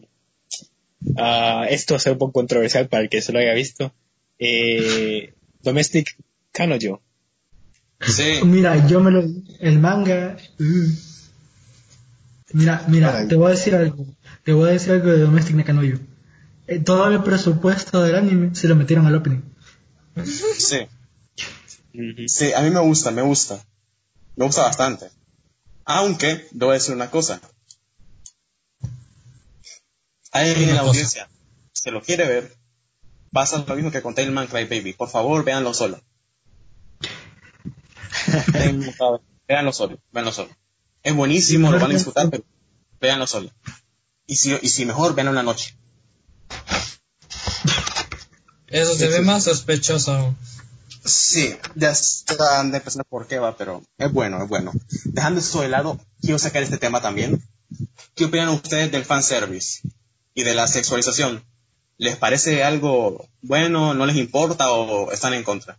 [1.18, 3.94] ah, esto va a ser un poco controversial para el que se lo haya visto.
[4.40, 5.34] Eh,
[5.64, 6.16] Domestic
[6.52, 7.02] Kanojo.
[8.02, 8.40] Sí.
[8.44, 9.24] Mira, yo me lo.
[9.60, 10.38] El manga.
[10.60, 11.16] mm.
[12.54, 14.06] Mira, mira, te voy a decir algo.
[14.44, 16.00] Te voy a decir algo de Domestic Nakanoyo.
[16.68, 19.42] Eh, todo el presupuesto del anime se lo metieron al opening.
[20.24, 20.88] Sí.
[22.28, 23.64] Sí, a mí me gusta, me gusta.
[24.36, 25.10] Me gusta bastante.
[25.86, 27.40] Aunque, a decir una cosa.
[30.32, 30.92] Alguien en la cosa.
[30.92, 31.30] audiencia
[31.86, 32.52] se lo quiere ver,
[33.32, 34.94] pasa lo mismo que con Tailman Cry Baby.
[34.94, 36.02] Por favor, véanlo solo.
[39.48, 40.50] Véanlo solo, véanlo solo.
[41.04, 42.44] Es buenísimo, lo van a disfrutar, pero
[43.00, 43.52] véanlo solo.
[44.26, 45.78] Y si, y si mejor, véanlo en la noche.
[48.66, 50.36] Eso se ve más sospechoso.
[51.06, 54.72] Sí, ya están de empezar por qué va, pero es bueno, es bueno.
[55.06, 57.44] Dejando eso de lado, quiero sacar este tema también.
[58.16, 59.82] ¿Qué opinan ustedes del fanservice
[60.34, 61.44] y de la sexualización?
[61.98, 65.78] ¿Les parece algo bueno, no les importa o están en contra?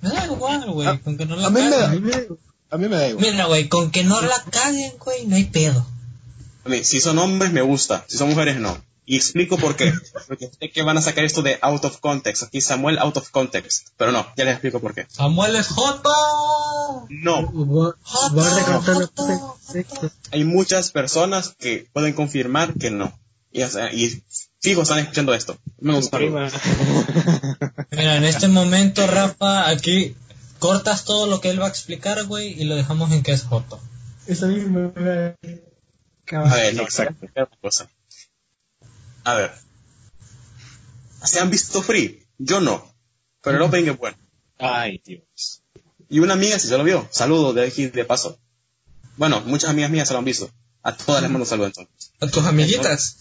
[0.00, 2.04] Me da igual, güey, Ah, con que no la a mí me da- A caguen.
[2.04, 2.26] mí me-
[2.70, 3.26] A mí me da igual.
[3.30, 5.86] Mira, güey, con que no la caguen, güey, no hay pedo.
[6.64, 8.82] A mí, si son hombres me gusta, si son mujeres no.
[9.12, 9.92] Y explico por qué.
[10.26, 12.44] Porque sé que van a sacar esto de out of context.
[12.44, 13.88] Aquí Samuel out of context.
[13.98, 15.06] Pero no, ya les explico por qué.
[15.10, 16.08] Samuel es Joto.
[17.10, 17.52] No,
[20.30, 23.12] hay muchas personas que pueden confirmar que no.
[23.50, 24.24] Y, o sea, y
[24.62, 25.58] fijo, están escuchando esto.
[25.78, 26.18] Me gusta.
[27.90, 30.16] Mira, en este momento, Rafa, aquí
[30.58, 33.42] cortas todo lo que él va a explicar, güey, y lo dejamos en que es
[33.42, 33.78] Joto.
[34.26, 34.90] Eso mismo.
[34.96, 35.34] eh,
[36.32, 37.26] A ver, no, Exacto.
[37.60, 37.90] cosa.
[39.24, 39.52] A ver.
[41.24, 42.26] ¿Se han visto Free?
[42.38, 42.92] Yo no.
[43.42, 44.16] Pero el opening es bueno.
[44.58, 45.62] Ay, Dios.
[46.08, 47.08] Y una amiga sí se lo vio.
[47.10, 48.38] Saludos de aquí de paso.
[49.16, 50.50] Bueno, muchas amigas mías se lo han visto.
[50.82, 52.12] A todas les mando saludos entonces.
[52.20, 53.16] A tus amiguitas.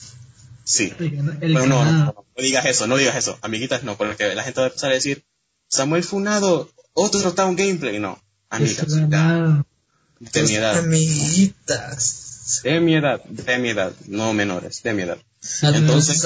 [0.63, 0.93] Sí.
[0.99, 3.37] El, cana- el Bueno, no, no, no, no digas eso, no digas eso.
[3.41, 5.23] Amiguitas no, porque la gente va a empezar a decir,
[5.67, 7.99] Samuel Funado, otro está un gameplay.
[7.99, 10.77] No, amigas, de mi edad.
[10.79, 12.61] amiguitas.
[12.63, 15.17] De mi edad, de mi edad, no menores, de mi edad.
[15.41, 16.21] Entonces-.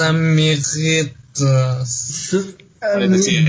[1.86, 3.44] Sus Es decir,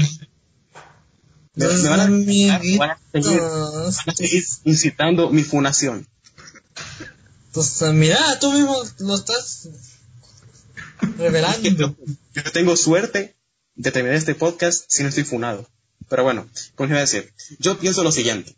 [1.55, 2.79] me, van, a, van a seguir, amiguitas.
[2.81, 6.07] van a seguir incitando mi funación.
[7.53, 9.69] Tus mira, tú mismo lo estás
[11.17, 11.95] revelando.
[12.33, 13.35] Yo tengo suerte
[13.75, 15.67] de terminar este podcast si no estoy funado.
[16.09, 18.55] Pero bueno, como iba a decir, yo pienso lo siguiente.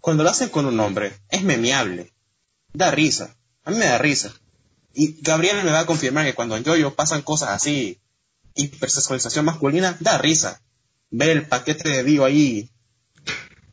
[0.00, 2.12] Cuando lo hacen con un hombre, es memeable.
[2.72, 3.36] Da risa.
[3.64, 4.34] A mí me da risa.
[4.94, 7.98] Y Gabriela me va a confirmar que cuando en Yoyo pasan cosas así,
[8.54, 10.60] hipersexualización masculina, da risa.
[11.10, 12.70] Ver el paquete de Dio ahí,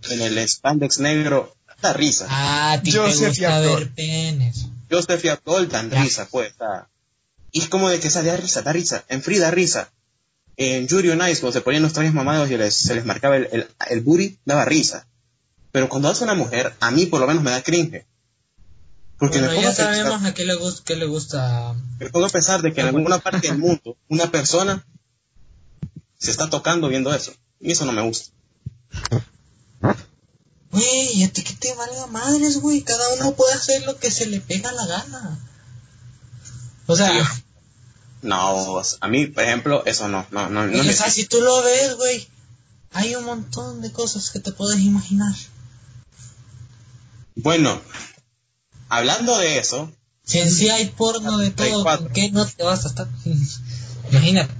[0.09, 2.27] en el spandex negro, da risa.
[2.29, 4.65] Ah, a ti te gusta ver penes.
[4.89, 6.03] Joseph y Atol dan Ya.
[6.03, 6.89] risa, pues, da.
[7.51, 9.03] Y es como de que esa da risa, da risa.
[9.09, 9.89] En Free da risa.
[10.57, 13.37] En Yuri on Ice, cuando se ponían los trajes mamados y les- se les marcaba
[13.37, 15.07] el, el, el booty, daba risa.
[15.71, 18.05] Pero cuando hace una mujer, a mí por lo menos me da cringe.
[19.21, 21.75] Porque Bueno, ya a pensar, sabemos a qué le, gusta, qué le gusta.
[21.99, 24.83] me pongo a pensar de que en alguna parte del mundo, una persona
[26.17, 27.31] se está tocando viendo eso.
[27.59, 28.31] Y eso no me gusta.
[30.71, 32.81] Güey, a ti que te valga madres, güey.
[32.81, 35.39] Cada uno puede hacer lo que se le pega la gana.
[36.87, 37.11] O sea,
[38.23, 41.41] No, a mí, por ejemplo, eso no, no, no, no o me- sea, si tú
[41.41, 42.27] lo ves, güey,
[42.91, 45.35] hay un montón de cosas que te puedes imaginar.
[47.35, 47.79] Bueno,
[48.91, 49.91] hablando de eso,
[50.23, 52.05] Si en sí hay porno de todo, 34.
[52.05, 53.07] ¿por qué no te vas a estar?
[54.11, 54.53] Imagínate.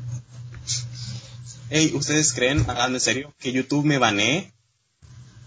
[1.70, 4.52] Hey, ¿ustedes creen, hablando en serio, que YouTube me banee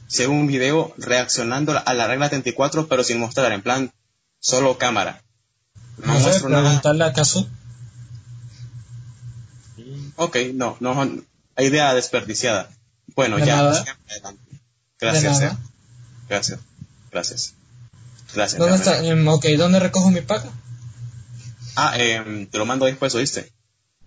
[0.07, 3.93] si hago un video reaccionando a la regla 34 pero sin mostrar, en plan,
[4.39, 5.23] solo cámara?
[5.99, 6.71] No, muestro nada.
[6.71, 7.49] a.
[10.17, 10.95] Ok, no, no,
[11.59, 12.71] idea desperdiciada.
[13.17, 13.85] Bueno, De ya, nada.
[15.01, 15.49] Gracias, De eh.
[15.49, 15.59] nada.
[16.29, 16.61] Gracias,
[17.11, 17.55] gracias.
[18.35, 18.59] Gracias.
[18.59, 19.05] ¿Dónde está?
[19.05, 20.51] Em, ok, ¿dónde recojo mi paga?
[21.77, 23.53] Ah, em, te lo mando después, ¿oíste?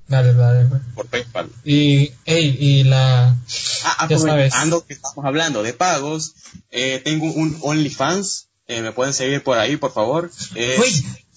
[0.07, 0.81] Dale, dale, güey.
[0.95, 1.49] Por PayPal.
[1.65, 3.35] Y, ey, y la...
[3.83, 4.53] Ah, Ya sabes.
[4.87, 6.33] que estamos hablando de pagos,
[6.71, 10.31] eh, tengo un OnlyFans, eh, me pueden seguir por ahí, por favor.
[10.55, 10.77] Eh,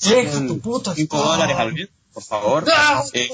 [0.09, 1.29] deja son tu puta 5 spam.
[1.33, 2.65] dólares al mes, por favor.
[2.73, 3.29] ¡Ah, Eh,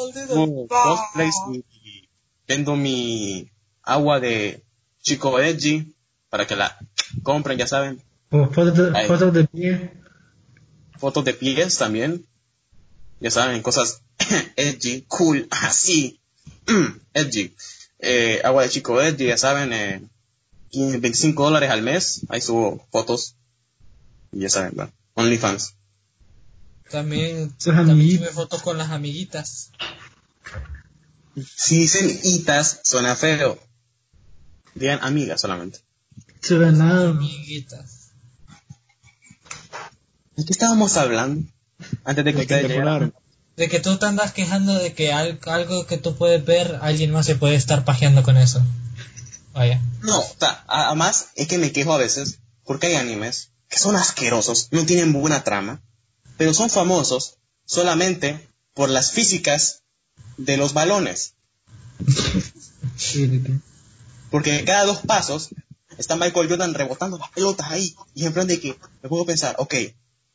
[0.69, 2.09] cosplays y y
[2.49, 3.51] vendo mi
[3.83, 4.63] agua de
[5.03, 5.95] Chico Edgy
[6.31, 6.79] para que la
[7.23, 8.03] compren, ya saben.
[8.31, 9.93] O fotos de, fotos de pie.
[10.99, 12.27] Fotos de pies también.
[13.21, 14.03] Ya saben, cosas
[14.57, 16.21] edgy, cool, así.
[17.15, 17.55] edgy.
[17.99, 20.03] Eh, agua de Chico Edgy, ya saben, eh,
[20.71, 22.23] 15, 25 dólares al mes.
[22.29, 23.37] Ahí subo fotos.
[24.33, 25.75] Y ya saben, bueno, OnlyFans.
[26.91, 29.71] También, también sube fotos con las amiguitas.
[31.57, 33.59] Si dicen itas, suena feo.
[34.75, 35.81] Digan amigas solamente.
[36.41, 37.11] Su ganado.
[37.11, 37.96] Amiguitas.
[40.37, 41.49] ¿De qué estábamos hablando?
[42.05, 43.13] Antes de que De que ustedes.
[43.57, 47.11] De que tú te andas quejando de que al- algo que tú puedes ver, alguien
[47.11, 48.63] más se puede estar pajeando con eso.
[49.55, 49.81] Vaya.
[50.03, 53.79] No, o sea, a- además es que me quejo a veces porque hay animes que
[53.79, 55.83] son asquerosos, no tienen buena trama,
[56.37, 59.83] pero son famosos solamente por las físicas
[60.37, 61.35] de los balones.
[62.97, 63.61] Sí, sí, sí.
[64.31, 65.49] Porque cada dos pasos
[65.97, 67.95] está Michael Jordan rebotando las pelotas ahí.
[68.15, 69.75] Y en plan de que me puedo pensar, ok,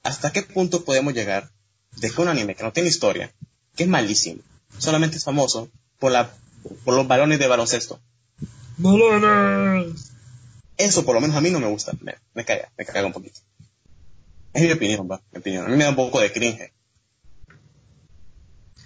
[0.04, 1.50] ¿hasta qué punto podemos llegar
[1.98, 3.32] de que un anime que no tiene historia,
[3.76, 4.42] que es malísimo,
[4.78, 5.70] solamente es famoso
[6.00, 6.32] por, la,
[6.86, 8.00] por los balones de baloncesto?
[8.78, 10.12] ¡Bolones!
[10.78, 11.92] Eso por lo menos a mí no me gusta.
[12.02, 13.40] Me, me caga, me caga un poquito.
[14.54, 15.66] Es mi opinión, va, mi opinión.
[15.66, 16.72] A mí me da un poco de cringe.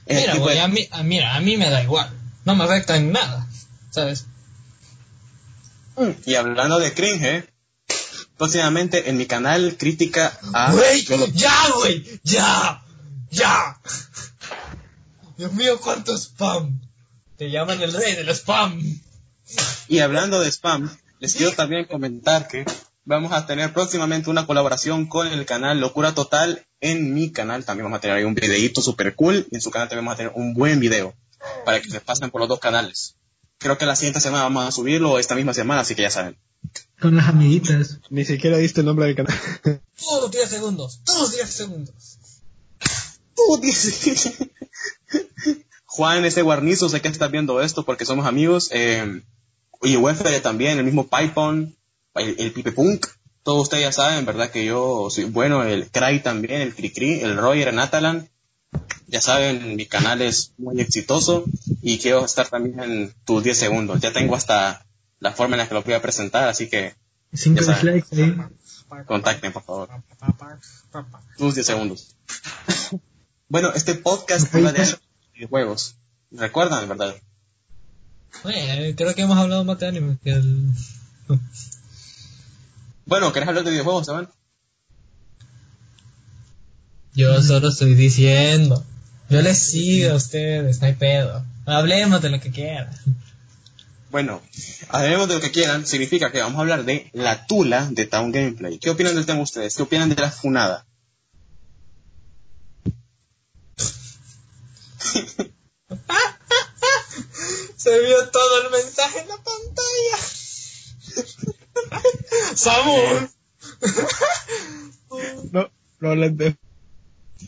[0.05, 2.09] Es Mira, güey, de- a mí, a, mira, a mí me da igual.
[2.43, 3.47] No me afecta en nada.
[3.89, 4.25] ¿Sabes?
[5.95, 7.47] Mm, Y hablando de cringe,
[8.37, 10.71] próximamente en mi canal crítica a...
[10.71, 12.83] Güey, ya, güey, ya,
[13.29, 13.79] ya.
[15.37, 16.79] Dios mío, cuánto spam.
[17.37, 18.81] Te llaman el rey del spam.
[19.87, 20.89] Y hablando de spam,
[21.19, 22.65] les quiero también comentar que
[23.03, 26.65] vamos a tener próximamente una colaboración con el canal Locura Total.
[26.79, 29.71] En mi canal también vamos a tener ahí un videíto super cool y en su
[29.71, 31.13] canal también vamos a tener un buen video
[31.65, 33.15] para que se pasen por los dos canales.
[33.57, 36.37] Creo que la siguiente semana vamos a subirlo esta misma semana, así que ya saben.
[36.99, 37.99] Con las amiguitas.
[38.09, 39.33] Ni siquiera diste el nombre del canal.
[39.99, 42.17] Todos los 10 segundos, todos los 10 segundos.
[43.35, 44.33] Tú dices-
[45.85, 48.69] Juan, ese guarnizo, sé que estás viendo esto porque somos amigos.
[48.71, 49.21] eh,
[49.79, 51.75] Oye, Wefere también, el mismo Python,
[52.15, 53.07] el, el Pipe Punk.
[53.43, 54.49] Todos ustedes ya saben, ¿verdad?
[54.51, 58.29] Que yo soy bueno, el Cry también, el Cricri, el Roger, el Natalan.
[59.07, 61.45] Ya saben, mi canal es muy exitoso
[61.81, 64.01] y quiero estar también en tus 10 segundos.
[64.01, 64.84] Ya tengo hasta
[65.25, 66.93] la forma en la que lo voy a presentar, así que
[67.33, 67.95] Cinco Ya saben.
[67.95, 69.03] dislikes ahí.
[69.07, 69.89] contacten, por favor.
[71.35, 72.15] Tus 10 segundos.
[73.49, 74.97] bueno, este podcast de
[75.33, 75.95] videojuegos.
[76.29, 77.15] ¿Recuerdan, verdad?
[78.43, 80.69] Oye, creo que hemos hablado más de anime que el...
[83.07, 84.29] Bueno, ¿querés hablar de videojuegos, saben?
[87.13, 88.83] Yo solo estoy diciendo.
[89.29, 91.43] Yo les sigo a ustedes, no hay pedo.
[91.65, 92.89] Hablemos de lo que quieran.
[94.15, 94.39] Bueno,
[94.87, 98.31] hablemos de lo que quieran, significa que vamos a hablar de la tula de Town
[98.31, 98.79] Gameplay.
[98.79, 99.75] ¿Qué opinan del tema ustedes?
[99.75, 100.87] ¿Qué opinan de la funada?
[107.75, 110.17] Se vio todo el mensaje en la pantalla.
[112.55, 113.27] Samu.
[115.51, 115.69] No,
[115.99, 116.55] no hablen de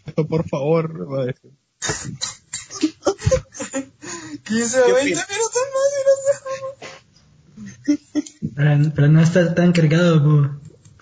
[0.05, 1.13] esto, por favor.
[1.13, 1.53] va a decir.
[4.43, 5.27] 15 o ¿Qué 20 opinas?
[5.29, 6.19] minutos más y nos
[8.55, 8.93] dejamos.
[8.95, 10.49] Para, no estar tan cargado, po,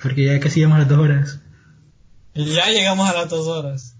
[0.01, 1.39] porque ya casi llegamos a las dos horas.
[2.33, 3.95] Y ya llegamos a las dos horas.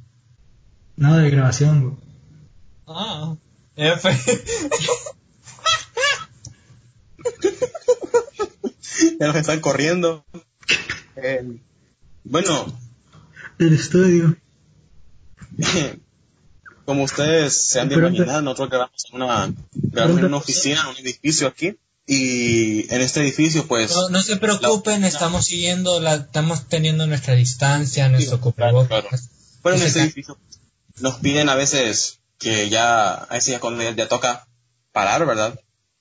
[0.96, 2.00] No, de grabación, po.
[2.88, 3.36] Ah.
[3.76, 4.10] F.
[9.20, 10.26] Ya nos están corriendo.
[11.16, 11.60] Eh,
[12.24, 12.66] bueno,
[13.58, 14.38] Del estudio.
[16.86, 20.88] como ustedes se han de imaginar, nosotros grabamos en una, grabamos en una oficina, en
[20.88, 21.78] un edificio aquí.
[22.08, 23.92] Y en este edificio, pues...
[23.96, 29.02] No, no se preocupen, estamos siguiendo, la, estamos teniendo nuestra distancia, nuestro claro, cubrebocas.
[29.02, 29.18] claro.
[29.64, 30.38] Bueno, en este edificio
[31.00, 34.48] nos piden a veces que ya, a veces ya cuando ya, ya toca
[34.92, 35.60] parar, ¿verdad?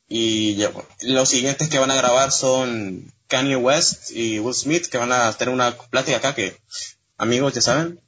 [0.08, 4.98] Y ya, los siguientes que van a grabar son Kanye West y Will Smith, que
[4.98, 6.56] van a tener una plática acá que,
[7.16, 8.00] amigos, ya saben.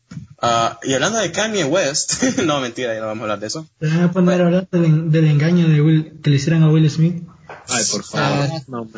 [0.42, 3.66] Ah, y hablando de Kanye West, no, mentira, ya no vamos a hablar de eso.
[3.78, 6.70] Te van a poner a hablar del, del engaño de Will, que le hicieron a
[6.70, 7.22] Will Smith.
[7.68, 8.48] Ay, por favor.
[8.52, 8.88] Ah, No,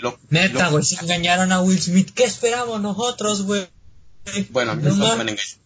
[0.00, 3.68] lo, Neta, lo- güey, si engañaron a Will Smith, ¿qué esperamos nosotros, güey?
[4.50, 5.58] bueno, a mí No nunca me han engañado.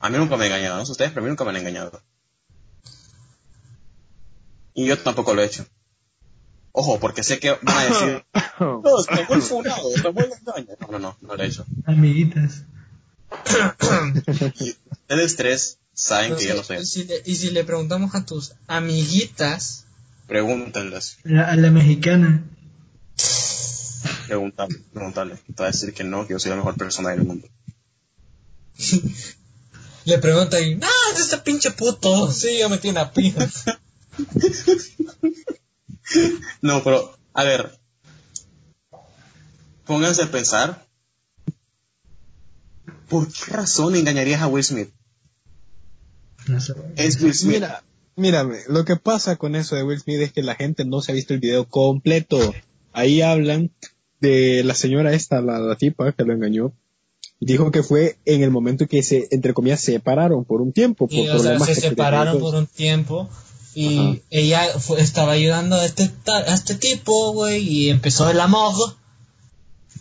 [0.00, 1.56] A mí nunca me han engañado, no sé ustedes, pero a mí nunca me han
[1.56, 2.02] engañado.
[4.74, 5.66] Y yo tampoco lo he hecho.
[6.72, 8.24] Ojo, porque sé que van a decir,
[8.60, 8.82] No,
[9.34, 10.76] el funado, se engaño.
[10.80, 11.66] No, no, no, no lo he hecho.
[11.86, 12.62] Amiguitas.
[14.60, 18.14] Y ustedes tres saben que yo no soy y, si le, y si le preguntamos
[18.14, 19.86] a tus amiguitas,
[20.26, 22.44] Pregúntenles, La- a la mexicana.
[24.26, 25.36] pregúntale, pregúntale.
[25.36, 27.48] Te va a decir que no, que yo soy la mejor persona del mundo.
[30.04, 33.46] le preguntan, y, no, es este pinche puto, sí, yo metí una pija.
[36.62, 37.78] No, pero, a ver.
[39.84, 40.86] Pónganse a pensar.
[43.12, 44.88] ¿Por qué razón engañarías a Will Smith?
[46.48, 46.74] No sé.
[46.96, 47.54] Es Will Smith.
[47.56, 47.84] Mira,
[48.16, 51.12] mírame, lo que pasa con eso de Will Smith es que la gente no se
[51.12, 52.38] ha visto el video completo.
[52.92, 53.70] Ahí hablan
[54.20, 56.72] de la señora esta, la, la tipa que lo engañó.
[57.40, 61.06] Dijo que fue en el momento que se, entre comillas, se separaron por un tiempo.
[61.08, 63.28] Por Y, o sea, se separaron por un tiempo
[63.74, 64.18] y Ajá.
[64.30, 68.72] ella fue- estaba ayudando a este, a este tipo, güey, y empezó el amor.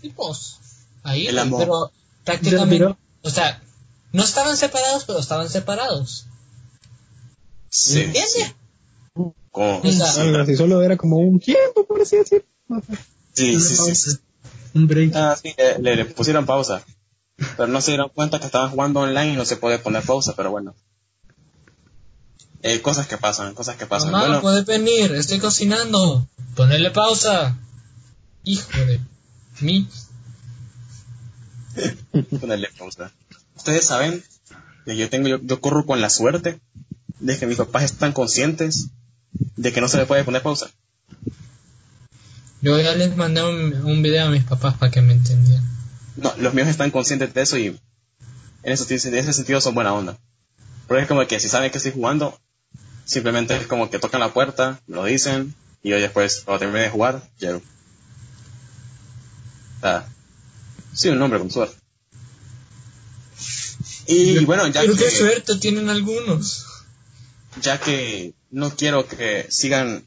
[0.04, 0.58] Y pues,
[1.04, 1.60] ahí, El amor.
[1.60, 1.92] pero
[2.26, 3.62] prácticamente, o sea,
[4.14, 6.26] no estaban separados, pero estaban separados.
[7.70, 8.02] Sí.
[8.02, 8.56] ¿Entiendes?
[9.52, 12.46] Como- O sea, sí, así, solo era como un tiempo, por así decir.
[13.34, 14.18] sí, sí, sí.
[14.74, 15.12] Un break.
[15.16, 16.84] Ah, sí, le, le- le pusieron pausa.
[17.58, 20.34] Pero no se dieron cuenta que estaban jugando online y no se puede poner pausa,
[20.36, 20.76] pero bueno.
[22.64, 24.12] Eh, cosas que pasan, cosas que pasan.
[24.12, 27.58] mamá, bueno, puedes venir, estoy cocinando, ponerle pausa.
[28.44, 29.00] Hijo de
[29.62, 29.88] mí.
[32.40, 33.12] ponerle pausa.
[33.56, 34.24] Ustedes saben
[34.86, 36.60] que yo tengo, yo, yo corro con la suerte
[37.20, 38.88] de que mis papás están conscientes
[39.56, 40.70] de que no se le puede poner pausa.
[42.62, 45.68] Yo ya les mandé un, un video a mis papás para que me entendieran.
[46.16, 47.80] No, los míos están conscientes de eso y
[48.64, 50.18] en ese, en ese sentido son buena onda.
[50.88, 52.40] Pero es como que si saben que estoy jugando,
[53.06, 56.90] simplemente es como que tocan la puerta, lo dicen, y yo después, cuando termine de
[56.90, 57.62] jugar, llego.
[59.78, 60.08] O sea,
[60.94, 61.76] soy un hombre con suerte.
[64.08, 66.66] Y bueno, ya Pero qué que, suerte tienen algunos.
[67.62, 70.06] ya que no quiero que sigan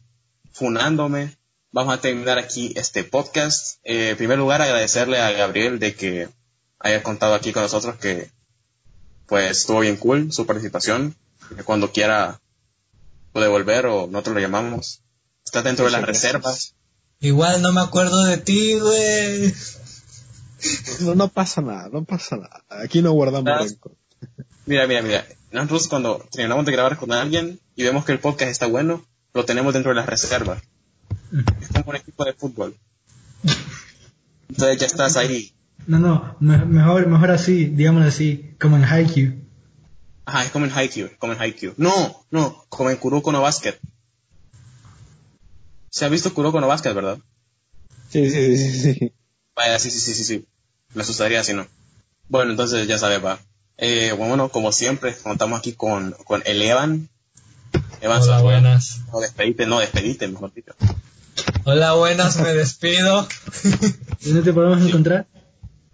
[0.53, 1.37] funándome,
[1.73, 3.79] vamos a terminar aquí este podcast.
[3.85, 6.29] Eh, en primer lugar, agradecerle a Gabriel de que
[6.79, 8.31] haya contado aquí con nosotros que
[9.27, 11.17] pues estuvo bien cool su participación.
[11.57, 12.41] Que cuando quiera
[13.33, 15.01] puede volver o nosotros lo llamamos.
[15.45, 16.75] Está dentro de las reservas.
[17.21, 19.55] Igual no me acuerdo de ti, güey.
[21.01, 22.65] No, no pasa nada, no pasa nada.
[22.69, 23.93] Aquí no guardamos rencor.
[24.67, 25.27] Mira, mira, mira.
[25.53, 29.45] Nosotros cuando terminamos de grabar con alguien y vemos que el podcast está bueno, lo
[29.45, 30.63] tenemos dentro de las reservas.
[31.61, 32.77] Es como un equipo de fútbol.
[34.49, 35.53] Entonces ya estás ahí.
[35.87, 39.35] No, no, me- mejor, mejor así, digámoslo así, como en Haikyuu.
[40.25, 41.75] Ajá, es como en Haikyuu, como en Haikyuu.
[41.77, 43.79] No, no, como en Kuroko no Basket.
[45.91, 47.19] Se ha visto Kuroko no Basket, ¿verdad?
[48.11, 49.13] Sí, sí, sí, sí, sí.
[49.55, 50.49] Vaya, sí, sí, sí, sí, sí.
[50.95, 51.67] Me asustaría si no.
[52.29, 53.39] Bueno, entonces ya sabes, va.
[53.77, 57.09] Eh, bueno, como siempre, contamos aquí con, con el Evan.
[58.01, 59.01] Evan, Hola, buenas.
[59.13, 60.73] No, despedite, no, despedite, mejor dicho.
[61.65, 63.27] Hola, buenas, me despido.
[64.25, 65.27] ¿Dónde te podemos encontrar?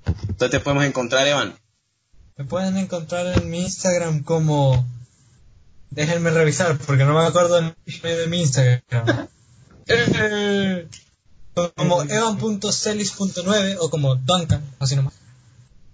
[0.06, 1.54] Entonces te podemos encontrar, Evan.
[2.36, 4.86] Me pueden encontrar en mi Instagram como...
[5.90, 9.28] Déjenme revisar porque no me acuerdo el nombre de mi Instagram.
[11.76, 15.14] Como evan.celis.9 o como Duncan, así nomás.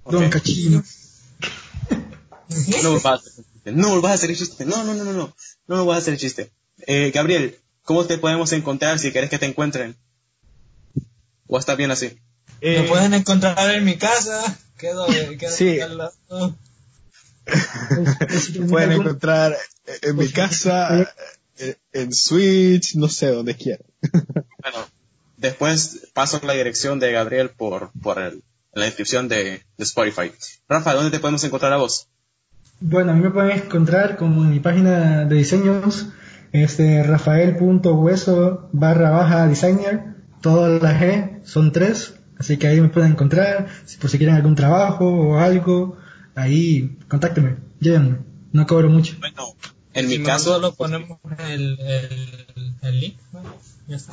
[0.05, 0.31] Don Ok.
[0.31, 0.83] Cachino.
[2.83, 3.73] No vas a hacer chiste.
[3.73, 4.65] No vas a hacer el chiste.
[4.65, 5.37] No, no, no, no, no.
[5.67, 6.51] No vas a hacer el chiste.
[6.87, 9.97] Eh, Gabriel, ¿cómo te podemos encontrar si querés que te encuentren?
[11.49, 12.19] ¿O está bien así?
[12.61, 14.59] Me Eh, pueden encontrar en mi casa.
[14.79, 15.07] Quedo,
[15.39, 15.81] quedo Sí.
[15.81, 16.57] al lado.
[18.69, 19.57] pueden encontrar
[20.03, 21.13] en mi casa,
[21.59, 23.87] eh, en Switch, no sé, donde quieran.
[24.13, 24.87] Bueno,
[25.37, 28.43] después paso la dirección de Gabriel por, por el-
[28.73, 30.31] la descripción de, de Spotify.
[30.69, 32.09] Rafa, ¿dónde te podemos encontrar a vos?
[32.81, 36.09] Bueno, a mí me pueden encontrar como en mi página de diseños,
[36.53, 43.13] este, rafael.hueso barra baja designer, todas las G son tres, así que ahí me pueden
[43.13, 45.97] encontrar, si por si quieren algún trabajo o algo,
[46.35, 48.19] ahí contáctenme, llévenme,
[48.53, 49.17] no cobro mucho.
[49.21, 49.55] Bueno,
[49.95, 51.19] en Si mi caso, solo ponemos
[51.49, 53.17] el, el, el link.
[53.33, 53.41] ¿no?
[53.89, 54.13] Ya está.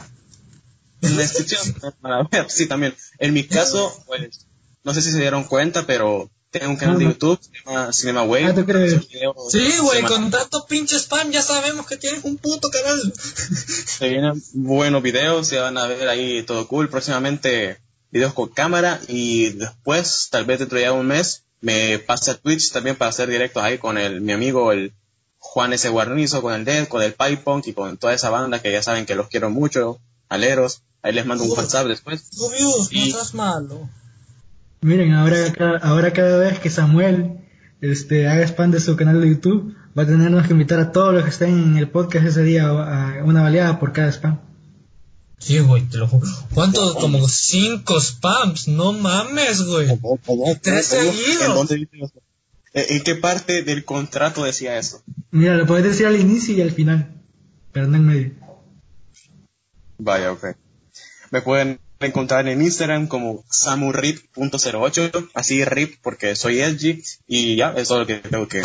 [1.03, 2.95] En la descripción, para ver, sí, también.
[3.19, 4.47] En mi caso, pues,
[4.83, 7.09] no sé si se dieron cuenta, pero tengo un canal de Ah.
[7.09, 8.45] YouTube, se llama Cinema Wave.
[8.45, 9.07] Ah, ¿tú crees?
[9.49, 13.13] Sí, güey, con tanto pinche spam ya sabemos que tienes un puto canal.
[13.17, 16.89] Se vienen buenos videos, se van a ver ahí todo cool.
[16.89, 17.79] Próximamente
[18.11, 22.71] videos con cámara y después, tal vez dentro de un mes, me pase a Twitch
[22.71, 24.93] también para hacer directos ahí con el, mi amigo, el
[25.39, 25.89] Juan S.
[25.89, 29.05] Guarnizo, con el Dead, con el Punk y con toda esa banda que ya saben
[29.05, 29.99] que los quiero mucho,
[30.33, 30.83] aleros.
[31.01, 32.29] Ahí les mando un WhatsApp después.
[32.37, 33.89] Rubius, Y- no seas malo.
[34.81, 37.39] Miren, ahora, ahora cada vez que Samuel
[37.81, 41.13] este, haga spam de su canal de YouTube, va a tenernos que invitar a todos
[41.13, 44.39] los que estén en el podcast ese día a una baleada por cada spam.
[45.39, 46.25] Sí, güey, te lo juro.
[46.53, 46.95] ¿Cuántos?
[46.95, 48.69] Como cinco spams.
[48.69, 49.87] No mames, güey.
[50.61, 51.41] Tres seguidos.
[51.47, 52.21] ¿En dónde dice eso?
[52.73, 55.03] ¿En en qué parte del contrato decía eso?
[55.31, 57.11] Mira, lo puedes decir al inicio y al final,
[57.73, 58.31] pero no en medio.
[60.03, 60.45] Vaya, ok.
[61.31, 67.95] Me pueden encontrar en Instagram como samurip.08, así rip porque soy edgy y ya, eso
[67.95, 68.61] es lo que tengo que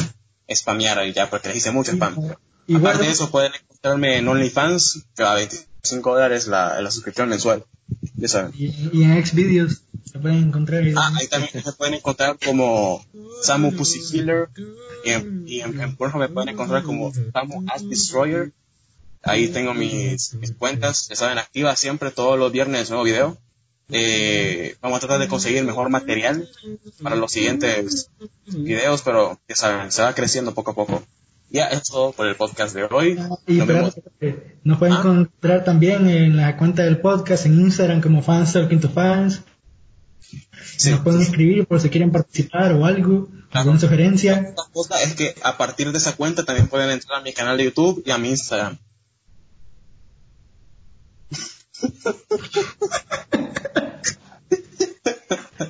[0.52, 2.15] spamear ahí ya porque les hice mucho spam.
[2.66, 7.28] Igual, Aparte de eso pueden encontrarme en OnlyFans, que a 25 dólares la, la suscripción
[7.28, 7.65] mensual,
[8.16, 8.52] ya saben.
[8.56, 10.82] y, y en Xvideos se pueden encontrar.
[10.82, 10.93] ahí.
[10.97, 13.06] Ah, ahí también se pueden encontrar como
[13.43, 14.48] Samu Pussy Killer
[15.05, 18.52] y en, y en, en Pornhub me pueden encontrar como Samu As Destroyer.
[19.22, 23.36] Ahí tengo mis, mis cuentas, ya saben, activas siempre todos los viernes nuevo video.
[23.90, 26.48] Eh, vamos a tratar de conseguir mejor material
[27.02, 28.10] para los siguientes
[28.46, 31.02] videos, pero ya saben, se va creciendo poco a poco.
[31.50, 33.18] Ya, es todo por el podcast de hoy.
[33.46, 33.94] Y Nos vemos.
[34.64, 34.98] nos pueden Ah.
[35.00, 39.40] encontrar también en la cuenta del podcast en Instagram como fans talking to fans.
[40.76, 40.90] Sí.
[40.90, 44.52] Nos pueden escribir por si quieren participar o algo, alguna sugerencia.
[44.54, 47.56] La cosa es que a partir de esa cuenta también pueden entrar a mi canal
[47.56, 48.76] de YouTube y a mi Instagram.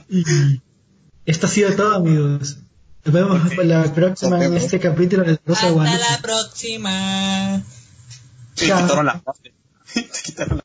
[0.08, 0.60] Y
[1.26, 2.58] esto ha sido todo, amigos.
[3.04, 6.04] Nos vemos la próxima en este capítulo del Rosa de Hasta Guadalupe.
[6.10, 7.62] la próxima.
[8.54, 8.82] Sí, Chao.
[8.82, 9.52] quitaron la parte.
[9.94, 10.54] Te quitaron la